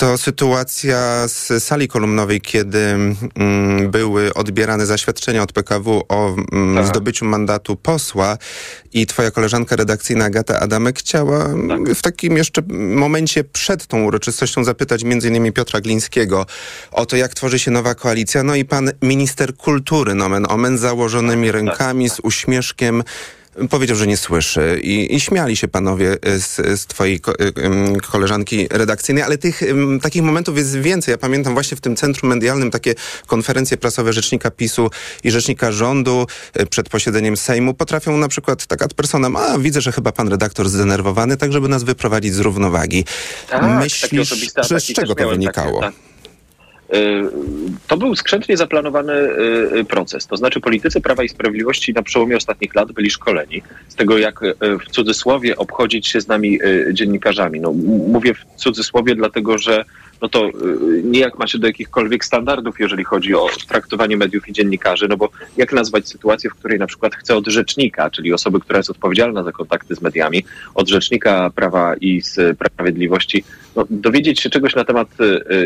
to 0.00 0.18
sytuacja 0.18 1.28
z 1.28 1.64
sali 1.64 1.88
kolumnowej, 1.88 2.40
kiedy 2.40 2.78
mm, 2.78 3.90
były 3.90 4.34
odbierane 4.34 4.86
zaświadczenia 4.86 5.42
od 5.42 5.52
PKW 5.52 6.02
o 6.08 6.36
mm, 6.52 6.76
Tak. 6.76 6.86
zdobyciu 6.86 7.24
mandatu 7.24 7.76
posła 7.76 8.38
i 8.92 9.06
twoja 9.06 9.30
koleżanka 9.30 9.76
redakcyjna 9.76 10.24
Agata 10.24 10.60
Adamek 10.60 10.98
chciała 10.98 11.44
mm, 11.44 11.94
w 11.94 12.02
takim 12.02 12.36
jeszcze 12.36 12.62
momencie 12.78 13.44
przed 13.44 13.86
tą 13.86 14.04
uroczystością 14.04 14.64
zapytać 14.64 15.02
innymi 15.02 15.52
Piotra 15.52 15.80
Glińskiego 15.80 16.46
o 16.92 17.06
to, 17.06 17.16
jak 17.16 17.34
tworzy 17.34 17.58
się 17.58 17.70
nowa 17.70 17.94
koalicja. 17.94 18.42
No 18.42 18.54
i 18.54 18.64
pan 18.64 18.90
minister 19.02 19.56
kultury, 19.56 20.14
nomen 20.14 20.46
omen, 20.48 20.78
założonymi 20.78 21.52
rękami, 21.52 22.10
z 22.10 22.20
uśmieszkiem, 22.20 23.02
powiedział, 23.68 23.96
że 23.96 24.06
nie 24.06 24.16
słyszy 24.16 24.80
i, 24.82 25.14
i 25.14 25.20
śmiali 25.20 25.56
się 25.56 25.68
panowie 25.68 26.16
y, 26.26 26.40
z, 26.40 26.56
z 26.80 26.86
twojej 26.86 27.20
ko, 27.20 27.32
ym, 27.58 28.00
koleżanki 28.00 28.68
redakcyjnej, 28.70 29.24
ale 29.24 29.38
tych 29.38 29.60
takich 30.02 30.22
momentów 30.22 30.56
jest 30.56 30.78
więcej. 30.78 31.12
Ja 31.12 31.18
pamiętam 31.18 31.54
właśnie 31.54 31.76
w 31.76 31.80
tym 31.80 31.96
centrum 31.96 32.30
medialnym 32.30 32.70
takie 32.70 32.94
konferencje 33.26 33.76
prasowe 33.76 34.12
rzecznika 34.12 34.50
PiSu 34.50 34.90
i 35.24 35.30
rzecznika 35.30 35.72
rządu 35.72 36.26
y, 36.60 36.66
przed 36.66 36.88
posiedzeniem 36.88 37.36
Sejmu 37.36 37.74
potrafią 37.74 38.16
na 38.16 38.28
przykład 38.28 38.66
tak 38.66 38.82
ad 38.82 38.94
personam, 38.94 39.36
a 39.36 39.58
widzę, 39.58 39.80
że 39.80 39.92
chyba 39.92 40.12
pan 40.12 40.28
redaktor 40.28 40.68
zdenerwowany, 40.68 41.36
tak 41.36 41.52
żeby 41.52 41.68
nas 41.68 41.82
wyprowadzić 41.82 42.34
z 42.34 42.38
równowagi. 42.38 43.04
Tak, 43.50 43.62
Myślisz, 43.62 44.28
z 44.78 44.92
czego 44.92 45.14
to 45.14 45.28
wynikało? 45.28 45.80
tak. 45.80 46.09
To 47.88 47.96
był 47.96 48.16
skrzętnie 48.16 48.56
zaplanowany 48.56 49.12
y, 49.12 49.78
y, 49.78 49.84
proces. 49.84 50.26
To 50.26 50.36
znaczy 50.36 50.60
politycy 50.60 51.00
Prawa 51.00 51.22
i 51.22 51.28
Sprawiedliwości 51.28 51.92
na 51.92 52.02
przełomie 52.02 52.36
ostatnich 52.36 52.74
lat 52.74 52.92
byli 52.92 53.10
szkoleni 53.10 53.62
z 53.88 53.94
tego, 53.94 54.18
jak 54.18 54.42
y, 54.42 54.54
w 54.86 54.90
cudzysłowie 54.90 55.56
obchodzić 55.56 56.08
się 56.08 56.20
z 56.20 56.28
nami 56.28 56.62
y, 56.62 56.90
dziennikarzami. 56.92 57.60
No, 57.60 57.72
mówię 58.08 58.34
w 58.34 58.44
cudzysłowie, 58.56 59.14
dlatego 59.14 59.58
że 59.58 59.84
no 60.22 60.28
to 60.28 60.48
y, 60.48 60.52
nie 61.04 61.20
jak 61.20 61.38
ma 61.38 61.46
się 61.46 61.58
do 61.58 61.66
jakichkolwiek 61.66 62.24
standardów, 62.24 62.80
jeżeli 62.80 63.04
chodzi 63.04 63.34
o 63.34 63.46
traktowanie 63.68 64.16
mediów 64.16 64.48
i 64.48 64.52
dziennikarzy, 64.52 65.08
no 65.08 65.16
bo 65.16 65.28
jak 65.56 65.72
nazwać 65.72 66.08
sytuację, 66.08 66.50
w 66.50 66.54
której 66.54 66.78
na 66.78 66.86
przykład 66.86 67.14
chcę 67.14 67.36
od 67.36 67.46
rzecznika, 67.46 68.10
czyli 68.10 68.32
osoby, 68.32 68.60
która 68.60 68.78
jest 68.78 68.90
odpowiedzialna 68.90 69.42
za 69.42 69.52
kontakty 69.52 69.94
z 69.94 70.00
mediami, 70.00 70.44
od 70.74 70.88
rzecznika 70.88 71.50
Prawa 71.54 71.94
i 71.96 72.22
Sprawiedliwości, 72.22 73.44
no, 73.76 73.86
dowiedzieć 73.90 74.40
się 74.40 74.50
czegoś 74.50 74.74
na 74.74 74.84
temat 74.84 75.08
y, 75.20 75.24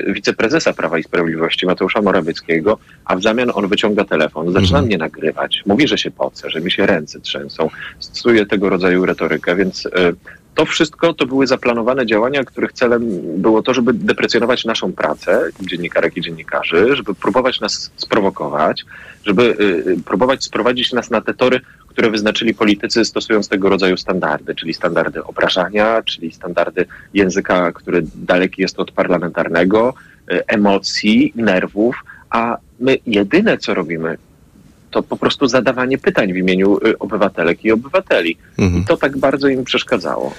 y, 0.08 0.12
wiceprezesa 0.12 0.72
Prawa 0.72 0.98
i 0.98 1.02
Sprawiedliwości, 1.02 1.66
Mateusza 1.66 2.02
Morawieckiego, 2.02 2.78
a 3.04 3.16
w 3.16 3.22
zamian 3.22 3.50
on 3.54 3.68
wyciąga 3.68 4.04
telefon, 4.04 4.52
zaczyna 4.52 4.82
mnie 4.82 4.98
nagrywać, 4.98 5.62
mówi, 5.66 5.88
że 5.88 5.98
się 5.98 6.10
poce, 6.10 6.50
że 6.50 6.60
mi 6.60 6.72
się 6.72 6.86
ręce 6.86 7.20
trzęsą, 7.20 7.70
stosuje 7.98 8.46
tego 8.46 8.68
rodzaju 8.68 9.06
retorykę, 9.06 9.56
więc 9.56 9.88
to 10.54 10.66
wszystko 10.66 11.14
to 11.14 11.26
były 11.26 11.46
zaplanowane 11.46 12.06
działania, 12.06 12.44
których 12.44 12.72
celem 12.72 13.02
było 13.36 13.62
to, 13.62 13.74
żeby 13.74 13.92
deprecjonować 13.92 14.64
naszą 14.64 14.92
pracę, 14.92 15.50
dziennikarek 15.60 16.16
i 16.16 16.20
dziennikarzy, 16.20 16.96
żeby 16.96 17.14
próbować 17.14 17.60
nas 17.60 17.90
sprowokować, 17.96 18.84
żeby 19.24 19.42
y, 19.42 19.90
y, 19.90 20.02
próbować 20.04 20.44
sprowadzić 20.44 20.92
nas 20.92 21.10
na 21.10 21.20
te 21.20 21.34
tory, 21.34 21.60
które 21.88 22.10
wyznaczyli 22.10 22.54
politycy 22.54 23.04
stosując 23.04 23.48
tego 23.48 23.68
rodzaju 23.68 23.96
standardy, 23.96 24.54
czyli 24.54 24.74
standardy 24.74 25.24
obrażania, 25.24 26.02
czyli 26.02 26.32
standardy 26.32 26.86
języka, 27.14 27.72
który 27.72 28.02
daleki 28.14 28.62
jest 28.62 28.80
od 28.80 28.90
parlamentarnego, 28.90 29.94
y, 30.32 30.46
emocji, 30.46 31.32
nerwów, 31.36 31.96
a 32.30 32.56
my 32.80 32.98
jedyne 33.06 33.58
co 33.58 33.74
robimy, 33.74 34.18
to 34.94 35.02
po 35.02 35.16
prostu 35.16 35.46
zadawanie 35.46 35.98
pytań 35.98 36.32
w 36.32 36.36
imieniu 36.36 36.78
y, 36.86 36.98
obywatelek 36.98 37.64
i 37.64 37.72
obywateli. 37.72 38.36
I 38.78 38.84
to 38.84 38.96
tak 38.96 39.18
bardzo 39.18 39.48
im 39.48 39.64
przeszkadzało. 39.64 40.34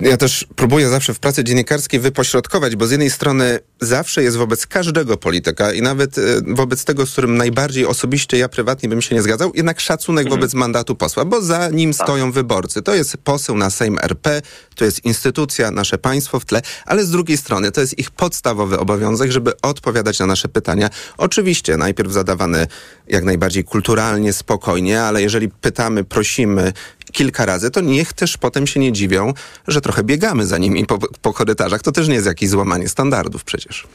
Ja 0.00 0.16
też 0.16 0.46
próbuję 0.56 0.88
zawsze 0.88 1.14
w 1.14 1.18
pracy 1.18 1.44
dziennikarskiej 1.44 2.00
wypośrodkować, 2.00 2.76
bo 2.76 2.86
z 2.86 2.90
jednej 2.90 3.10
strony 3.10 3.58
zawsze 3.80 4.22
jest 4.22 4.36
wobec 4.36 4.66
każdego 4.66 5.16
polityka 5.16 5.72
i 5.72 5.82
nawet 5.82 6.18
e, 6.18 6.22
wobec 6.46 6.84
tego, 6.84 7.06
z 7.06 7.12
którym 7.12 7.36
najbardziej 7.36 7.86
osobiście 7.86 8.38
ja 8.38 8.48
prywatnie 8.48 8.88
bym 8.88 9.02
się 9.02 9.14
nie 9.14 9.22
zgadzał, 9.22 9.52
jednak 9.54 9.80
szacunek 9.80 10.28
wobec 10.28 10.54
mandatu 10.54 10.94
posła, 10.94 11.24
bo 11.24 11.42
za 11.42 11.68
nim 11.68 11.94
stoją 11.94 12.32
wyborcy. 12.32 12.82
To 12.82 12.94
jest 12.94 13.16
poseł 13.16 13.56
na 13.56 13.70
Sejm 13.70 13.98
RP, 14.02 14.42
to 14.74 14.84
jest 14.84 15.04
instytucja, 15.04 15.70
nasze 15.70 15.98
państwo 15.98 16.40
w 16.40 16.44
tle, 16.44 16.62
ale 16.86 17.04
z 17.04 17.10
drugiej 17.10 17.36
strony 17.36 17.72
to 17.72 17.80
jest 17.80 17.98
ich 17.98 18.10
podstawowy 18.10 18.78
obowiązek, 18.78 19.30
żeby 19.30 19.52
odpowiadać 19.62 20.18
na 20.18 20.26
nasze 20.26 20.48
pytania. 20.48 20.90
Oczywiście 21.16 21.76
najpierw 21.76 22.12
zadawane 22.12 22.66
jak 23.08 23.24
najbardziej 23.24 23.64
kulturalnie, 23.64 24.32
spokojnie, 24.32 25.02
ale 25.02 25.22
jeżeli 25.22 25.48
pytamy, 25.48 26.04
prosimy 26.04 26.72
kilka 27.12 27.46
razy, 27.46 27.70
to 27.70 27.80
niech 27.80 28.12
też 28.12 28.36
potem 28.36 28.66
się 28.66 28.80
nie 28.80 28.92
dziwią, 28.92 29.32
że 29.66 29.80
trochę 29.80 30.04
biegamy 30.04 30.46
za 30.46 30.58
nimi 30.58 30.86
po, 30.86 30.98
po 30.98 31.32
korytarzach. 31.32 31.82
To 31.82 31.92
też 31.92 32.08
nie 32.08 32.14
jest 32.14 32.26
jakieś 32.26 32.50
złamanie 32.50 32.88
standardów 32.88 33.44
przecież. 33.44 33.86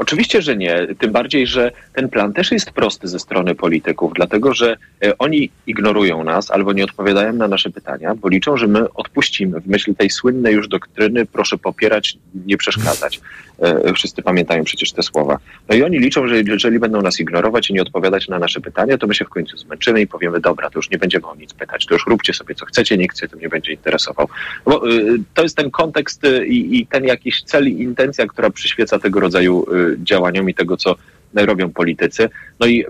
Oczywiście, 0.00 0.42
że 0.42 0.56
nie. 0.56 0.86
Tym 0.98 1.12
bardziej, 1.12 1.46
że 1.46 1.72
ten 1.94 2.08
plan 2.08 2.32
też 2.32 2.52
jest 2.52 2.70
prosty 2.70 3.08
ze 3.08 3.18
strony 3.18 3.54
polityków, 3.54 4.12
dlatego 4.14 4.54
że 4.54 4.76
e, 5.04 5.18
oni 5.18 5.50
ignorują 5.66 6.24
nas 6.24 6.50
albo 6.50 6.72
nie 6.72 6.84
odpowiadają 6.84 7.32
na 7.32 7.48
nasze 7.48 7.70
pytania, 7.70 8.14
bo 8.14 8.28
liczą, 8.28 8.56
że 8.56 8.66
my 8.66 8.92
odpuścimy. 8.94 9.60
W 9.60 9.66
myśl 9.66 9.94
tej 9.94 10.10
słynnej 10.10 10.54
już 10.54 10.68
doktryny 10.68 11.26
proszę 11.26 11.58
popierać, 11.58 12.16
nie 12.46 12.56
przeszkadzać. 12.56 13.20
E, 13.58 13.92
Wszyscy 13.94 14.22
pamiętają 14.22 14.64
przecież 14.64 14.92
te 14.92 15.02
słowa. 15.02 15.38
No 15.68 15.76
i 15.76 15.82
oni 15.82 15.98
liczą, 15.98 16.28
że 16.28 16.36
jeżeli 16.40 16.78
będą 16.78 17.02
nas 17.02 17.20
ignorować 17.20 17.70
i 17.70 17.74
nie 17.74 17.82
odpowiadać 17.82 18.28
na 18.28 18.38
nasze 18.38 18.60
pytania, 18.60 18.98
to 18.98 19.06
my 19.06 19.14
się 19.14 19.24
w 19.24 19.28
końcu 19.28 19.56
zmęczymy 19.56 20.00
i 20.00 20.06
powiemy, 20.06 20.40
dobra, 20.40 20.70
to 20.70 20.78
już 20.78 20.90
nie 20.90 20.98
będziemy 20.98 21.26
o 21.26 21.34
nic 21.34 21.54
pytać, 21.54 21.86
to 21.86 21.94
już 21.94 22.06
róbcie 22.06 22.34
sobie 22.34 22.54
co 22.54 22.66
chcecie, 22.66 22.98
nikt 22.98 23.18
się 23.18 23.28
tym 23.28 23.40
nie 23.40 23.48
będzie 23.48 23.72
interesował. 23.72 24.28
Bo 24.64 24.90
y, 24.90 25.18
to 25.34 25.42
jest 25.42 25.56
ten 25.56 25.70
kontekst 25.70 26.22
i, 26.46 26.80
i 26.80 26.86
ten 26.86 27.04
jakiś 27.04 27.42
cel 27.42 27.68
i 27.68 27.82
intencja, 27.82 28.26
która 28.26 28.50
przyświeca 28.50 28.98
tego 28.98 29.20
rodzaju 29.20 29.66
działaniom 29.98 30.50
i 30.50 30.54
tego, 30.54 30.76
co 30.76 30.94
robią 31.34 31.70
politycy. 31.70 32.30
No 32.60 32.66
i 32.66 32.84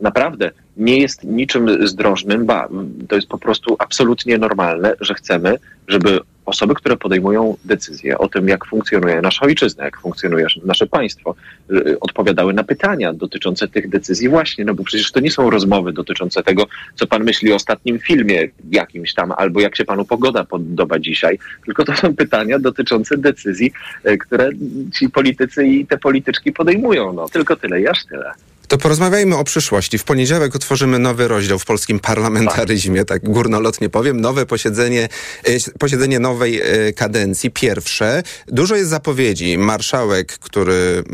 naprawdę 0.00 0.50
nie 0.76 0.98
jest 0.98 1.24
niczym 1.24 1.88
zdrożnym, 1.88 2.46
ba, 2.46 2.68
to 3.08 3.16
jest 3.16 3.28
po 3.28 3.38
prostu 3.38 3.76
absolutnie 3.78 4.38
normalne, 4.38 4.94
że 5.00 5.14
chcemy, 5.14 5.58
żeby 5.88 6.20
osoby, 6.46 6.74
które 6.74 6.96
podejmują 6.96 7.56
decyzje 7.64 8.18
o 8.18 8.28
tym, 8.28 8.48
jak 8.48 8.66
funkcjonuje 8.66 9.20
nasza 9.20 9.46
ojczyzna, 9.46 9.84
jak 9.84 10.00
funkcjonuje 10.00 10.46
nasze 10.64 10.86
państwo, 10.86 11.34
y, 11.70 12.00
odpowiadały 12.00 12.52
na 12.54 12.64
pytania 12.64 13.12
dotyczące 13.12 13.68
tych 13.68 13.88
decyzji 13.88 14.28
właśnie, 14.28 14.64
no 14.64 14.74
bo 14.74 14.84
przecież 14.84 15.12
to 15.12 15.20
nie 15.20 15.30
są 15.30 15.50
rozmowy 15.50 15.92
dotyczące 15.92 16.42
tego, 16.42 16.66
co 16.94 17.06
pan 17.06 17.24
myśli 17.24 17.52
o 17.52 17.54
ostatnim 17.54 17.98
filmie 17.98 18.48
jakimś 18.70 19.14
tam, 19.14 19.32
albo 19.36 19.60
jak 19.60 19.76
się 19.76 19.84
panu 19.84 20.04
pogoda 20.04 20.44
podoba 20.44 20.98
dzisiaj, 20.98 21.38
tylko 21.64 21.84
to 21.84 21.96
są 21.96 22.16
pytania 22.16 22.58
dotyczące 22.58 23.16
decyzji, 23.18 23.72
y, 24.06 24.18
które 24.18 24.50
ci 24.94 25.10
politycy 25.10 25.66
i 25.66 25.86
te 25.86 25.98
polityczki 25.98 26.52
podejmują, 26.52 27.12
no 27.12 27.28
tylko 27.28 27.56
tyle 27.56 27.80
i 27.80 27.88
aż 27.88 28.04
tyle. 28.04 28.32
To 28.72 28.78
porozmawiajmy 28.78 29.36
o 29.36 29.44
przyszłości. 29.44 29.98
W 29.98 30.04
poniedziałek 30.04 30.56
otworzymy 30.56 30.98
nowy 30.98 31.28
rozdział 31.28 31.58
w 31.58 31.64
polskim 31.64 32.00
parlamentaryzmie, 32.00 33.04
tak 33.04 33.22
górnolotnie 33.30 33.88
powiem. 33.88 34.20
Nowe 34.20 34.46
posiedzenie, 34.46 35.08
e, 35.44 35.78
posiedzenie 35.78 36.18
nowej 36.18 36.60
e, 36.60 36.92
kadencji, 36.92 37.50
pierwsze. 37.50 38.22
Dużo 38.46 38.76
jest 38.76 38.90
zapowiedzi. 38.90 39.58
Marszałek, 39.58 40.38
który, 40.38 41.04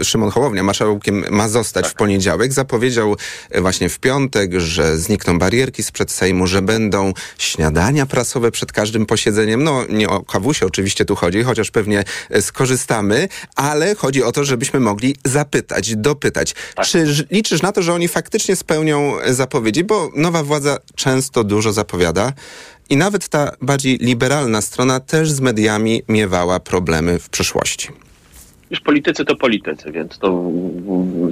e, 0.00 0.04
Szymon 0.04 0.30
Hołownia, 0.30 0.62
marszałkiem 0.62 1.24
ma 1.30 1.48
zostać 1.48 1.88
w 1.88 1.94
poniedziałek, 1.94 2.52
zapowiedział 2.52 3.16
właśnie 3.60 3.88
w 3.88 3.98
piątek, 3.98 4.60
że 4.60 4.98
znikną 4.98 5.38
barierki 5.38 5.82
sprzed 5.82 6.10
Sejmu, 6.10 6.46
że 6.46 6.62
będą 6.62 7.12
śniadania 7.38 8.06
prasowe 8.06 8.50
przed 8.50 8.72
każdym 8.72 9.06
posiedzeniem. 9.06 9.64
No, 9.64 9.84
nie 9.88 10.08
o 10.08 10.22
kawusie 10.22 10.66
oczywiście 10.66 11.04
tu 11.04 11.16
chodzi, 11.16 11.42
chociaż 11.42 11.70
pewnie 11.70 12.04
skorzystamy, 12.40 13.28
ale 13.56 13.94
chodzi 13.94 14.22
o 14.22 14.32
to, 14.32 14.44
żebyśmy 14.44 14.80
mogli 14.80 15.16
zapytać, 15.24 15.96
dopytać. 15.96 16.54
Czy 16.84 17.03
ż- 17.03 17.03
liczysz 17.30 17.62
na 17.62 17.72
to, 17.72 17.82
że 17.82 17.94
oni 17.94 18.08
faktycznie 18.08 18.56
spełnią 18.56 19.12
zapowiedzi? 19.26 19.84
Bo 19.84 20.10
nowa 20.16 20.42
władza 20.42 20.78
często 20.94 21.44
dużo 21.44 21.72
zapowiada 21.72 22.32
i 22.90 22.96
nawet 22.96 23.28
ta 23.28 23.52
bardziej 23.62 23.98
liberalna 23.98 24.60
strona 24.60 25.00
też 25.00 25.30
z 25.30 25.40
mediami 25.40 26.02
miewała 26.08 26.60
problemy 26.60 27.18
w 27.18 27.28
przeszłości. 27.28 28.03
Już 28.70 28.80
politycy 28.80 29.24
to 29.24 29.36
politycy, 29.36 29.92
więc 29.92 30.18
to 30.18 30.50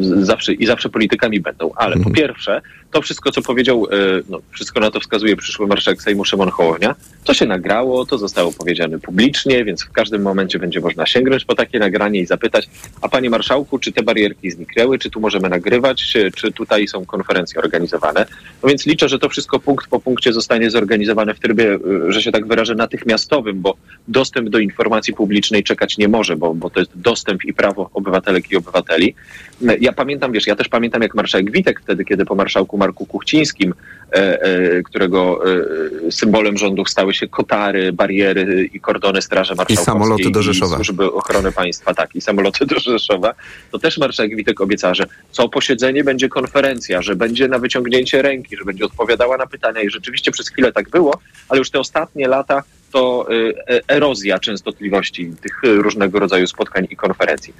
zawsze 0.00 0.52
i 0.52 0.66
zawsze 0.66 0.88
politykami 0.88 1.40
będą. 1.40 1.70
Ale 1.76 1.96
po 1.96 2.10
pierwsze, 2.10 2.62
to 2.90 3.02
wszystko, 3.02 3.30
co 3.30 3.42
powiedział, 3.42 3.86
e, 3.90 3.96
no, 4.28 4.38
wszystko 4.50 4.80
na 4.80 4.90
to 4.90 5.00
wskazuje 5.00 5.36
przyszły 5.36 5.66
marszałek 5.66 6.02
Sejmu 6.02 6.24
Szymon 6.24 6.50
Hołownia, 6.50 6.94
to 7.24 7.34
się 7.34 7.46
nagrało, 7.46 8.06
to 8.06 8.18
zostało 8.18 8.52
powiedziane 8.52 8.98
publicznie, 8.98 9.64
więc 9.64 9.84
w 9.84 9.92
każdym 9.92 10.22
momencie 10.22 10.58
będzie 10.58 10.80
można 10.80 11.06
sięgnąć 11.06 11.44
po 11.44 11.54
takie 11.54 11.78
nagranie 11.78 12.20
i 12.20 12.26
zapytać, 12.26 12.68
a 13.00 13.08
panie 13.08 13.30
marszałku, 13.30 13.78
czy 13.78 13.92
te 13.92 14.02
barierki 14.02 14.50
zniknęły, 14.50 14.98
czy 14.98 15.10
tu 15.10 15.20
możemy 15.20 15.48
nagrywać, 15.48 16.16
czy 16.36 16.52
tutaj 16.52 16.88
są 16.88 17.04
konferencje 17.04 17.60
organizowane. 17.60 18.26
No 18.62 18.68
więc 18.68 18.86
liczę, 18.86 19.08
że 19.08 19.18
to 19.18 19.28
wszystko 19.28 19.60
punkt 19.60 19.86
po 19.86 20.00
punkcie 20.00 20.32
zostanie 20.32 20.70
zorganizowane 20.70 21.34
w 21.34 21.40
trybie, 21.40 21.78
e, 22.08 22.12
że 22.12 22.22
się 22.22 22.32
tak 22.32 22.46
wyrażę, 22.46 22.74
natychmiastowym, 22.74 23.60
bo 23.60 23.76
dostęp 24.08 24.48
do 24.48 24.58
informacji 24.58 25.14
publicznej 25.14 25.64
czekać 25.64 25.98
nie 25.98 26.08
może, 26.08 26.36
bo, 26.36 26.54
bo 26.54 26.70
to 26.70 26.80
jest 26.80 26.92
dostęp 26.94 27.21
dostęp 27.22 27.44
i 27.44 27.54
prawo 27.54 27.90
obywatelek 27.94 28.50
i 28.50 28.56
obywateli. 28.56 29.14
Ja 29.80 29.92
pamiętam, 29.92 30.32
wiesz, 30.32 30.46
ja 30.46 30.56
też 30.56 30.68
pamiętam 30.68 31.02
jak 31.02 31.14
marszałek 31.14 31.50
Witek 31.50 31.80
wtedy, 31.80 32.04
kiedy 32.04 32.24
po 32.24 32.34
marszałku 32.34 32.78
Marku 32.78 33.06
Kuchcińskim, 33.06 33.74
e, 34.12 34.42
e, 34.42 34.82
którego 34.82 35.40
e, 36.06 36.10
symbolem 36.10 36.58
rządów 36.58 36.90
stały 36.90 37.14
się 37.14 37.28
kotary, 37.28 37.92
bariery 37.92 38.70
i 38.72 38.80
kordony 38.80 39.22
Straży 39.22 39.54
Marszałkowskiej. 39.54 39.82
I 39.82 39.86
samoloty 39.86 40.30
do 40.30 40.42
Rzeszowa. 40.42 40.76
Służby 40.76 41.12
ochrony 41.12 41.52
państwa, 41.52 41.94
tak, 41.94 42.16
i 42.16 42.20
samoloty 42.20 42.66
do 42.66 42.78
Rzeszowa. 42.78 43.34
To 43.70 43.78
też 43.78 43.98
marszałek 43.98 44.36
Witek 44.36 44.60
obiecała, 44.60 44.94
że 44.94 45.04
co 45.30 45.48
posiedzenie 45.48 46.04
będzie 46.04 46.28
konferencja, 46.28 47.02
że 47.02 47.16
będzie 47.16 47.48
na 47.48 47.58
wyciągnięcie 47.58 48.22
ręki, 48.22 48.56
że 48.56 48.64
będzie 48.64 48.84
odpowiadała 48.84 49.36
na 49.36 49.46
pytania 49.46 49.80
i 49.80 49.90
rzeczywiście 49.90 50.30
przez 50.30 50.48
chwilę 50.48 50.72
tak 50.72 50.90
było, 50.90 51.20
ale 51.48 51.58
już 51.58 51.70
te 51.70 51.80
ostatnie 51.80 52.28
lata 52.28 52.62
to 52.92 53.26
e, 53.68 53.80
erozja 53.88 54.38
częstotliwości 54.38 55.32
tych 55.42 55.60
różnego 55.62 56.18
rodzaju 56.18 56.46
spotkań 56.46 56.86
i 56.90 56.96
konferencji. 56.96 57.54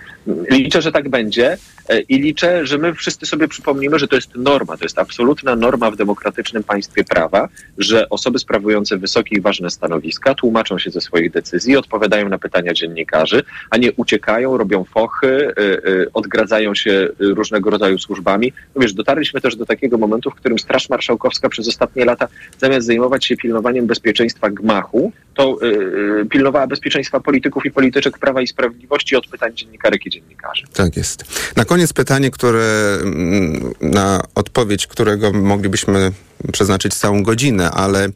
Liczę, 0.50 0.82
że 0.82 0.92
tak 0.92 1.08
będzie 1.08 1.56
e, 1.88 2.00
i 2.00 2.18
liczę, 2.18 2.66
że 2.66 2.78
my 2.78 2.94
wszyscy 2.94 3.26
sobie 3.26 3.48
przypomnimy, 3.48 3.98
że 3.98 4.08
to 4.08 4.16
jest 4.16 4.34
norma, 4.34 4.76
to 4.76 4.84
jest 4.84 4.98
absolutna 4.98 5.56
norma 5.56 5.90
w 5.90 5.96
demokratycznym 5.96 6.64
państwie 6.64 7.04
prawa, 7.04 7.48
że 7.78 8.08
osoby 8.08 8.38
sprawujące 8.38 8.98
wysokie 8.98 9.36
i 9.36 9.40
ważne 9.40 9.70
stanowiska 9.70 10.34
tłumaczą 10.34 10.78
się 10.78 10.90
ze 10.90 11.00
swoich 11.00 11.30
decyzji, 11.30 11.76
odpowiadają 11.76 12.28
na 12.28 12.38
pytania 12.38 12.74
dziennikarzy, 12.74 13.42
a 13.70 13.76
nie 13.76 13.92
uciekają, 13.92 14.56
robią 14.56 14.84
fochy, 14.84 15.48
e, 15.48 16.12
odgradzają 16.12 16.74
się 16.74 17.08
różnego 17.18 17.70
rodzaju 17.70 17.98
służbami. 17.98 18.52
No 18.74 18.82
wiesz, 18.82 18.94
dotarliśmy 18.94 19.40
też 19.40 19.56
do 19.56 19.66
takiego 19.66 19.98
momentu, 19.98 20.30
w 20.30 20.34
którym 20.34 20.58
Straż 20.58 20.88
Marszałkowska 20.88 21.48
przez 21.48 21.68
ostatnie 21.68 22.04
lata, 22.04 22.28
zamiast 22.58 22.86
zajmować 22.86 23.24
się 23.24 23.36
pilnowaniem 23.36 23.86
bezpieczeństwa 23.86 24.50
gmachu, 24.50 25.12
to 25.34 25.58
yy, 25.62 26.26
pilnowała 26.30 26.66
bezpieczeństwa 26.66 27.20
polityków 27.20 27.66
i 27.66 27.70
polityczek 27.70 28.18
Prawa 28.18 28.42
i 28.42 28.46
Sprawiedliwości 28.46 29.16
od 29.16 29.26
pytań 29.26 29.56
dziennikarek 29.56 30.06
i 30.06 30.10
dziennikarzy. 30.10 30.64
Tak 30.72 30.96
jest. 30.96 31.24
Na 31.56 31.64
koniec 31.64 31.92
pytanie, 31.92 32.30
które 32.30 32.98
mm, 33.02 33.72
na 33.80 34.22
odpowiedź, 34.34 34.86
którego 34.86 35.32
moglibyśmy 35.32 36.12
przeznaczyć 36.52 36.94
całą 36.94 37.22
godzinę, 37.22 37.70
ale 37.70 38.08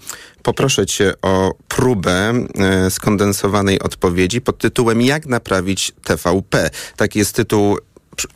poproszę 0.43 0.87
cię 0.87 1.13
o 1.23 1.55
próbę 1.69 2.33
e, 2.59 2.91
skondensowanej 2.91 3.81
odpowiedzi 3.81 4.41
pod 4.41 4.59
tytułem 4.59 5.03
Jak 5.03 5.27
naprawić 5.27 5.93
TVP? 6.05 6.71
Taki 6.97 7.19
jest 7.19 7.37
tytuł 7.37 7.79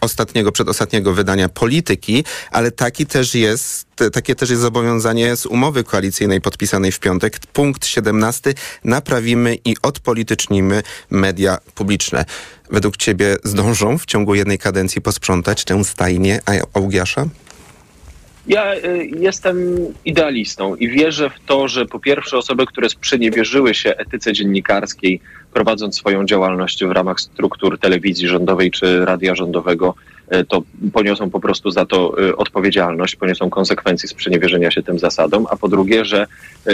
ostatniego, 0.01 0.53
przedostatniego 0.53 1.14
wydania 1.14 1.49
polityki, 1.49 2.24
ale 2.51 2.70
taki 2.70 3.07
też 3.07 3.35
jest, 3.35 3.87
takie 4.12 4.35
też 4.35 4.51
jest 4.51 4.62
zobowiązanie 4.62 5.37
z 5.37 5.47
umowy 5.47 5.85
koalicyjnej 5.85 6.41
podpisanej 6.41 6.93
w 6.93 7.01
piątek. 7.01 7.39
Punkt 7.53 7.87
17. 7.87 8.55
Naprawimy 8.85 9.57
i 9.64 9.76
odpolitycznimy 9.83 10.83
media 11.11 11.59
publiczne. 11.74 12.24
Według 12.70 12.97
ciebie 12.97 13.37
zdążą 13.45 13.99
w 13.99 14.07
ciągu 14.07 14.35
jednej 14.35 14.59
kadencji 14.59 15.03
posprzątać 15.03 15.64
tę 15.64 15.85
stajnię 15.85 16.41
Augiasza? 16.74 17.26
Ja 18.47 18.74
y, 18.74 19.11
jestem 19.18 19.76
idealistą 20.05 20.76
i 20.76 20.89
wierzę 20.89 21.31
w 21.31 21.47
to, 21.47 21.68
że 21.68 21.87
po 21.87 22.01
pierwsze 22.01 22.39
osoby, 22.39 22.66
które 22.66 22.89
sprzeniewierzyły 22.89 23.74
się 23.74 23.97
etyce 23.97 24.33
dziennikarskiej, 24.33 25.20
prowadząc 25.53 25.96
swoją 25.96 26.24
działalność 26.24 26.84
w 26.84 26.90
ramach 26.90 27.20
struktur 27.20 27.78
telewizji 27.78 28.28
rządowej 28.28 28.70
czy 28.70 29.05
radia 29.05 29.34
rządowego, 29.34 29.94
E, 30.30 30.44
to 30.44 30.62
poniosą 30.92 31.30
po 31.30 31.40
prostu 31.40 31.70
za 31.70 31.86
to 31.86 32.28
e, 32.28 32.36
odpowiedzialność, 32.36 33.16
poniosą 33.16 33.51
konsekwencje 33.51 34.09
sprzeniewierzenia 34.09 34.70
się 34.70 34.82
tym 34.82 34.98
zasadom, 34.98 35.46
a 35.51 35.57
po 35.57 35.68
drugie, 35.68 36.05
że 36.05 36.26
e, 36.66 36.72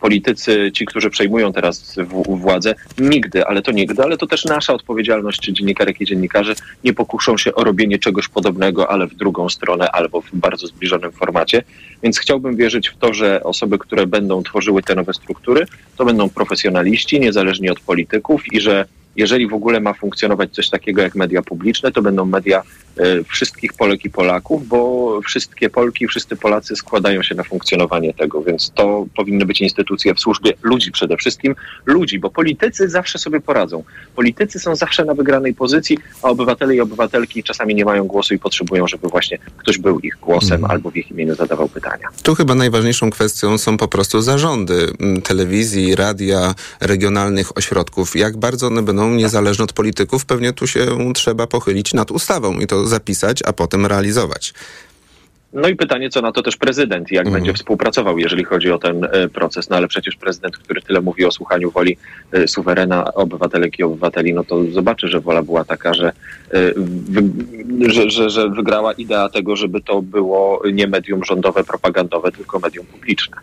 politycy, 0.00 0.70
ci, 0.74 0.86
którzy 0.86 1.10
przejmują 1.10 1.52
teraz 1.52 1.96
władzę, 2.28 2.74
nigdy, 2.98 3.46
ale 3.46 3.62
to 3.62 3.72
nigdy, 3.72 4.02
ale 4.02 4.16
to 4.16 4.26
też 4.26 4.44
nasza 4.44 4.74
odpowiedzialność 4.74 5.50
dziennikarek 5.52 6.00
i 6.00 6.06
dziennikarzy, 6.06 6.54
nie 6.84 6.92
pokuszą 6.92 7.38
się 7.38 7.54
o 7.54 7.64
robienie 7.64 7.98
czegoś 7.98 8.28
podobnego, 8.28 8.90
ale 8.90 9.06
w 9.06 9.14
drugą 9.14 9.48
stronę 9.48 9.90
albo 9.90 10.20
w 10.20 10.28
bardzo 10.32 10.66
zbliżonym 10.66 11.12
formacie. 11.12 11.62
Więc 12.02 12.18
chciałbym 12.18 12.56
wierzyć 12.56 12.88
w 12.88 12.96
to, 12.96 13.14
że 13.14 13.42
osoby, 13.42 13.78
które 13.78 14.06
będą 14.06 14.42
tworzyły 14.42 14.82
te 14.82 14.94
nowe 14.94 15.14
struktury, 15.14 15.66
to 15.96 16.04
będą 16.04 16.28
profesjonaliści, 16.28 17.20
niezależni 17.20 17.70
od 17.70 17.80
polityków 17.80 18.52
i 18.52 18.60
że 18.60 18.86
jeżeli 19.18 19.48
w 19.48 19.54
ogóle 19.54 19.80
ma 19.80 19.94
funkcjonować 19.94 20.54
coś 20.54 20.70
takiego 20.70 21.02
jak 21.02 21.14
media 21.14 21.42
publiczne, 21.42 21.92
to 21.92 22.02
będą 22.02 22.24
media 22.24 22.62
e, 22.96 23.24
wszystkich 23.24 23.72
Polek 23.72 24.04
i 24.04 24.10
Polaków, 24.10 24.68
bo 24.68 25.20
wszystkie 25.20 25.70
Polki 25.70 26.04
i 26.04 26.08
wszyscy 26.08 26.36
Polacy 26.36 26.76
składają 26.76 27.22
się 27.22 27.34
na 27.34 27.44
funkcjonowanie 27.44 28.14
tego, 28.14 28.42
więc 28.42 28.72
to 28.74 29.06
powinny 29.16 29.46
być 29.46 29.60
instytucje 29.60 30.14
w 30.14 30.20
służbie 30.20 30.52
ludzi 30.62 30.92
przede 30.92 31.16
wszystkim, 31.16 31.54
ludzi, 31.86 32.18
bo 32.18 32.30
politycy 32.30 32.88
zawsze 32.88 33.18
sobie 33.18 33.40
poradzą. 33.40 33.84
Politycy 34.16 34.58
są 34.58 34.76
zawsze 34.76 35.04
na 35.04 35.14
wygranej 35.14 35.54
pozycji, 35.54 35.98
a 36.22 36.28
obywatele 36.28 36.74
i 36.74 36.80
obywatelki 36.80 37.42
czasami 37.42 37.74
nie 37.74 37.84
mają 37.84 38.06
głosu 38.06 38.34
i 38.34 38.38
potrzebują, 38.38 38.86
żeby 38.86 39.08
właśnie 39.08 39.38
ktoś 39.56 39.78
był 39.78 40.00
ich 40.00 40.16
głosem 40.22 40.54
mhm. 40.54 40.70
albo 40.70 40.90
w 40.90 40.96
ich 40.96 41.10
imieniu 41.10 41.34
zadawał 41.34 41.68
pytania. 41.68 42.08
Tu 42.22 42.34
chyba 42.34 42.54
najważniejszą 42.54 43.10
kwestią 43.10 43.58
są 43.58 43.76
po 43.76 43.88
prostu 43.88 44.22
zarządy 44.22 44.86
telewizji, 45.24 45.94
radia, 45.94 46.54
regionalnych 46.80 47.56
ośrodków. 47.56 48.16
Jak 48.16 48.36
bardzo 48.36 48.66
one 48.66 48.82
będą 48.82 49.07
niezależne 49.16 49.64
od 49.64 49.72
polityków, 49.72 50.24
pewnie 50.24 50.52
tu 50.52 50.66
się 50.66 50.86
trzeba 51.14 51.46
pochylić 51.46 51.94
nad 51.94 52.10
ustawą 52.10 52.58
i 52.58 52.66
to 52.66 52.86
zapisać, 52.86 53.42
a 53.46 53.52
potem 53.52 53.86
realizować. 53.86 54.54
No 55.52 55.68
i 55.68 55.76
pytanie, 55.76 56.10
co 56.10 56.22
na 56.22 56.32
to 56.32 56.42
też 56.42 56.56
prezydent, 56.56 57.10
jak 57.10 57.26
mhm. 57.26 57.42
będzie 57.42 57.58
współpracował, 57.58 58.18
jeżeli 58.18 58.44
chodzi 58.44 58.70
o 58.70 58.78
ten 58.78 59.04
e, 59.04 59.28
proces. 59.28 59.70
No 59.70 59.76
ale 59.76 59.88
przecież 59.88 60.16
prezydent, 60.16 60.56
który 60.56 60.82
tyle 60.82 61.00
mówi 61.00 61.24
o 61.24 61.30
słuchaniu 61.30 61.70
woli 61.70 61.96
e, 62.32 62.48
suwerena, 62.48 63.14
obywatelek 63.14 63.78
i 63.78 63.82
obywateli, 63.82 64.34
no 64.34 64.44
to 64.44 64.64
zobaczy, 64.64 65.08
że 65.08 65.20
wola 65.20 65.42
była 65.42 65.64
taka, 65.64 65.94
że, 65.94 66.12
e, 66.54 66.72
że, 67.88 68.10
że, 68.10 68.30
że 68.30 68.48
wygrała 68.50 68.92
idea 68.92 69.28
tego, 69.28 69.56
żeby 69.56 69.80
to 69.80 70.02
było 70.02 70.62
nie 70.72 70.86
medium 70.86 71.24
rządowe, 71.24 71.64
propagandowe, 71.64 72.32
tylko 72.32 72.58
medium 72.58 72.86
publiczne. 72.86 73.36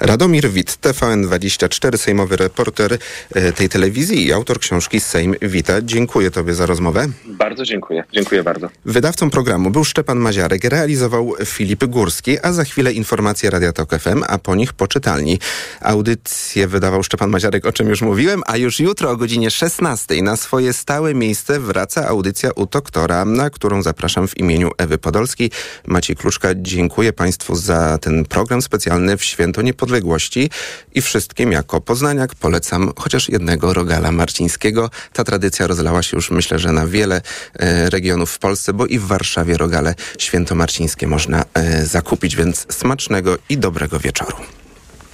Radomir 0.00 0.50
Wit, 0.50 0.78
TVN24, 0.82 1.96
sejmowy 1.96 2.36
reporter 2.36 2.98
e, 3.34 3.52
tej 3.52 3.68
telewizji 3.68 4.26
i 4.26 4.32
autor 4.32 4.60
książki 4.60 5.00
Sejm 5.00 5.34
Wita. 5.42 5.82
Dziękuję 5.82 6.30
Tobie 6.30 6.54
za 6.54 6.66
rozmowę. 6.66 7.06
Bardzo 7.24 7.64
dziękuję. 7.64 8.04
Dziękuję 8.12 8.42
bardzo. 8.42 8.68
Wydawcą 8.84 9.30
programu 9.30 9.70
był 9.70 9.84
Szczepan 9.84 10.18
Maziarek, 10.18 10.64
realizował 10.64 11.32
Filip 11.44 11.84
Górski, 11.84 12.38
a 12.42 12.52
za 12.52 12.64
chwilę 12.64 12.92
informacje 12.92 13.50
Radia 13.50 13.72
Tok 13.72 13.98
FM, 13.98 14.22
a 14.28 14.38
po 14.38 14.54
nich 14.54 14.72
poczytalni. 14.72 15.38
Audycję 15.80 16.68
wydawał 16.68 17.02
Szczepan 17.02 17.30
Maziarek, 17.30 17.66
o 17.66 17.72
czym 17.72 17.88
już 17.88 18.02
mówiłem, 18.02 18.42
a 18.46 18.56
już 18.56 18.80
jutro 18.80 19.10
o 19.10 19.16
godzinie 19.16 19.50
16 19.50 20.22
na 20.22 20.36
swoje 20.36 20.72
stałe 20.72 21.14
miejsce 21.14 21.60
wraca 21.60 22.08
audycja 22.08 22.50
u 22.50 22.66
doktora, 22.66 23.24
na 23.24 23.50
którą 23.50 23.82
zapraszam 23.82 24.28
w 24.28 24.38
imieniu 24.38 24.70
Ewy 24.78 24.98
Podolskiej. 24.98 25.50
Maciej 25.86 26.16
Kluczka, 26.16 26.48
dziękuję 26.56 27.12
Państwu 27.12 27.56
za 27.56 27.98
ten 27.98 28.24
program 28.24 28.62
specjalny 28.62 29.16
w 29.16 29.24
Święto 29.24 29.49
Niepodległości 29.52 30.00
Niepodległości 30.00 30.50
i 30.94 31.02
wszystkim 31.02 31.52
jako 31.52 31.80
poznaniak 31.80 32.34
polecam 32.34 32.92
chociaż 32.96 33.28
jednego 33.28 33.74
rogala 33.74 34.12
marcińskiego. 34.12 34.90
Ta 35.12 35.24
tradycja 35.24 35.66
rozlała 35.66 36.02
się 36.02 36.16
już 36.16 36.30
myślę, 36.30 36.58
że 36.58 36.72
na 36.72 36.86
wiele 36.86 37.20
e, 37.54 37.90
regionów 37.90 38.30
w 38.30 38.38
Polsce, 38.38 38.72
bo 38.72 38.86
i 38.86 38.98
w 38.98 39.06
Warszawie 39.06 39.56
rogale 39.56 39.94
świętomarcińskie 40.18 41.06
można 41.06 41.44
e, 41.54 41.86
zakupić, 41.86 42.36
więc 42.36 42.66
smacznego 42.68 43.38
i 43.48 43.58
dobrego 43.58 43.98
wieczoru. 43.98 44.36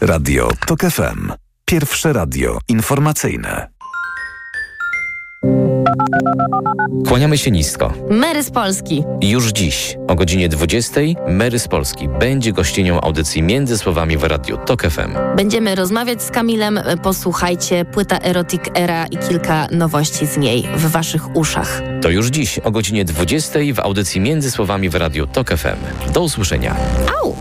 Radio 0.01 0.51
TOK 0.67 0.81
FM. 0.81 1.33
Pierwsze 1.65 2.13
radio 2.13 2.59
informacyjne. 2.69 3.76
Kłaniamy 7.09 7.39
się 7.39 7.51
nisko. 7.51 7.93
Mary 8.11 8.43
z 8.43 8.51
Polski. 8.51 9.05
Już 9.21 9.53
dziś 9.53 9.97
o 10.09 10.15
godzinie 10.15 10.49
20 10.49 11.01
Mary 11.29 11.59
z 11.59 11.69
Polski 11.69 12.09
będzie 12.09 12.53
gościnią 12.53 13.01
audycji 13.01 13.43
Między 13.43 13.79
Słowami 13.79 14.17
w 14.17 14.25
Radiu 14.25 14.59
TOK 14.67 14.83
FM. 14.83 15.37
Będziemy 15.37 15.75
rozmawiać 15.75 16.23
z 16.23 16.31
Kamilem. 16.31 16.81
Posłuchajcie, 17.03 17.85
płyta 17.85 18.19
Erotic 18.19 18.63
Era 18.75 19.07
i 19.07 19.17
kilka 19.17 19.69
nowości 19.71 20.27
z 20.27 20.37
niej 20.37 20.69
w 20.77 20.91
waszych 20.91 21.37
uszach. 21.37 21.83
To 22.03 22.11
już 22.11 22.27
dziś 22.27 22.59
o 22.59 22.71
godzinie 22.71 23.05
20 23.05 23.59
w 23.75 23.81
audycji 23.81 24.21
Między 24.21 24.51
Słowami 24.51 24.89
w 24.89 24.95
Radiu 24.95 25.27
TOK 25.27 25.49
FM. 25.49 26.13
Do 26.13 26.21
usłyszenia. 26.21 26.77
Au! 27.23 27.37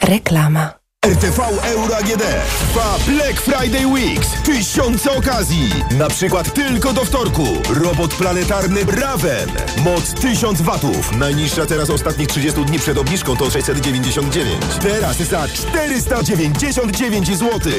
Reklama. 0.00 0.79
RTV 1.06 1.40
Euro 1.64 1.96
AGD 1.96 2.22
trwa 2.58 2.98
Black 3.06 3.40
Friday 3.40 3.86
Weeks. 3.86 4.28
Tysiące 4.44 5.12
okazji. 5.12 5.70
Na 5.98 6.08
przykład 6.08 6.54
tylko 6.54 6.92
do 6.92 7.04
wtorku. 7.04 7.46
Robot 7.84 8.14
planetarny 8.14 8.84
Raven. 8.84 9.50
Moc 9.84 10.14
1000 10.14 10.62
watów. 10.62 11.16
Najniższa 11.16 11.66
teraz 11.66 11.90
ostatnich 11.90 12.28
30 12.28 12.64
dni 12.64 12.78
przed 12.78 12.98
obniżką 12.98 13.36
to 13.36 13.50
699. 13.50 14.64
Teraz 14.82 15.16
za 15.16 15.48
499 15.48 17.38
zł. 17.38 17.72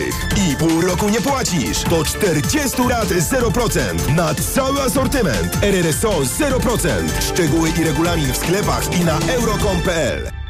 I 0.51 0.55
pół 0.55 0.81
roku 0.81 1.09
nie 1.09 1.21
płacisz. 1.21 1.83
Do 1.83 2.03
40 2.03 2.81
lat 2.89 3.07
0%. 3.07 4.15
Na 4.15 4.35
cały 4.35 4.81
asortyment. 4.81 5.57
RRSO 5.61 6.09
0%. 6.09 6.87
Szczegóły 7.29 7.69
i 7.81 7.83
regulamin 7.83 8.33
w 8.33 8.37
sklepach 8.37 8.99
i 8.99 9.05
na 9.05 9.19
euro.com.pl 9.19 10.40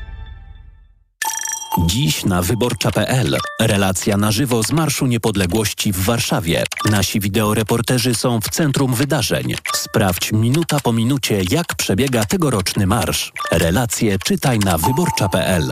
Dziś 1.78 2.26
na 2.26 2.41
wyborcza.pl. 2.41 3.38
Relacja 3.61 4.17
na 4.17 4.32
żywo 4.32 4.63
z 4.63 4.72
Marszu 4.72 5.07
Niepodległości 5.07 5.91
w 5.93 5.99
Warszawie. 5.99 6.63
Nasi 6.89 7.19
wideoreporterzy 7.19 8.15
są 8.15 8.41
w 8.41 8.49
centrum 8.49 8.93
wydarzeń. 8.93 9.55
Sprawdź 9.76 10.32
minuta 10.32 10.80
po 10.80 10.93
minucie, 10.93 11.41
jak 11.49 11.76
przebiega 11.76 12.26
tegoroczny 12.26 12.88
marsz. 12.88 13.32
Relacje 13.51 14.17
czytaj 14.19 14.59
na 14.59 14.78
wyborcza.pl. 14.78 15.72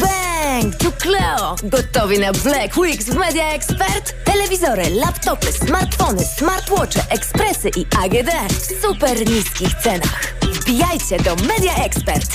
Bang! 0.00 0.76
Tu 0.78 0.92
Cleo! 0.92 1.56
Gotowi 1.64 2.18
na 2.18 2.32
Black 2.32 2.76
Weeks 2.76 3.04
w 3.04 3.14
Media 3.16 3.52
Expert? 3.52 4.14
Telewizory, 4.24 4.90
laptopy, 4.90 5.52
smartfony, 5.52 6.24
smartwatche, 6.24 7.02
ekspresy 7.10 7.68
i 7.76 7.86
AGD 8.04 8.30
w 8.48 8.82
super 8.82 9.26
niskich 9.30 9.74
cenach. 9.74 10.34
Wbijajcie 10.42 11.18
do 11.18 11.36
Media 11.36 11.74
Expert! 11.74 12.32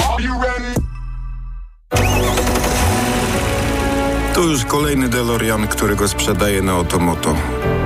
To 4.33 4.41
już 4.41 4.65
kolejny 4.65 5.09
DeLorean, 5.09 5.67
którego 5.67 6.07
sprzedaję 6.07 6.61
na 6.61 6.77
Otomoto. 6.77 7.35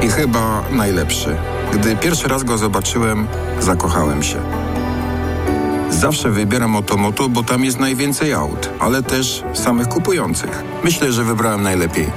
I 0.01 0.09
chyba 0.09 0.63
najlepszy. 0.71 1.35
Gdy 1.73 1.95
pierwszy 1.95 2.27
raz 2.27 2.43
go 2.43 2.57
zobaczyłem, 2.57 3.27
zakochałem 3.59 4.23
się. 4.23 4.68
Zawsze 5.99 6.29
wybieram 6.29 6.75
Otomoto, 6.75 7.29
bo 7.29 7.43
tam 7.43 7.65
jest 7.65 7.79
najwięcej 7.79 8.33
aut, 8.33 8.69
ale 8.79 9.03
też 9.03 9.43
samych 9.53 9.87
kupujących. 9.87 10.63
Myślę, 10.83 11.11
że 11.11 11.23
wybrałem 11.23 11.63
najlepiej. 11.63 12.11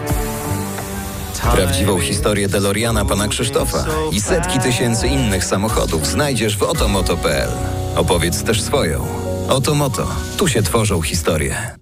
Prawdziwą 1.53 1.99
historię 1.99 2.49
DeLoreana 2.49 3.05
pana 3.05 3.29
Krzysztofa 3.29 3.85
i 4.13 4.21
setki 4.21 4.59
tysięcy 4.59 5.09
innych 5.09 5.45
samochodów 5.45 6.07
znajdziesz 6.07 6.57
w 6.57 6.63
otomoto.pl. 6.63 7.49
Opowiedz 7.97 8.43
też 8.43 8.63
swoją. 8.63 9.07
Otomoto. 9.49 10.07
Tu 10.37 10.49
się 10.49 10.63
tworzą 10.63 11.03
historie. 11.03 11.82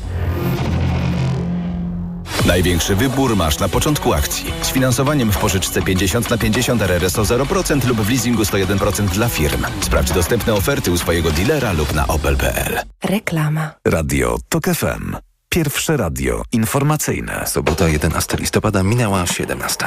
Największy 2.45 2.95
wybór 2.95 3.35
masz 3.35 3.59
na 3.59 3.69
początku 3.69 4.13
akcji. 4.13 4.53
Z 4.61 4.71
finansowaniem 4.71 5.31
w 5.31 5.37
pożyczce 5.37 5.81
50 5.81 6.29
na 6.29 6.37
50 6.37 6.81
RRSO 6.81 7.21
0% 7.21 7.87
lub 7.87 8.01
w 8.01 8.09
leasingu 8.09 8.43
101% 8.43 9.09
dla 9.09 9.29
firm. 9.29 9.65
Sprawdź 9.81 10.11
dostępne 10.11 10.53
oferty 10.53 10.91
u 10.91 10.97
swojego 10.97 11.31
dealera 11.31 11.71
lub 11.71 11.93
na 11.93 12.07
opel.pl. 12.07 12.79
Reklama. 13.03 13.71
Radio 13.85 14.37
TOK 14.49 14.65
FM. 14.65 15.15
Pierwsze 15.49 15.97
radio 15.97 16.43
informacyjne. 16.51 17.43
Sobota 17.47 17.87
11 17.87 18.37
listopada 18.37 18.83
minęła 18.83 19.27
17. 19.27 19.85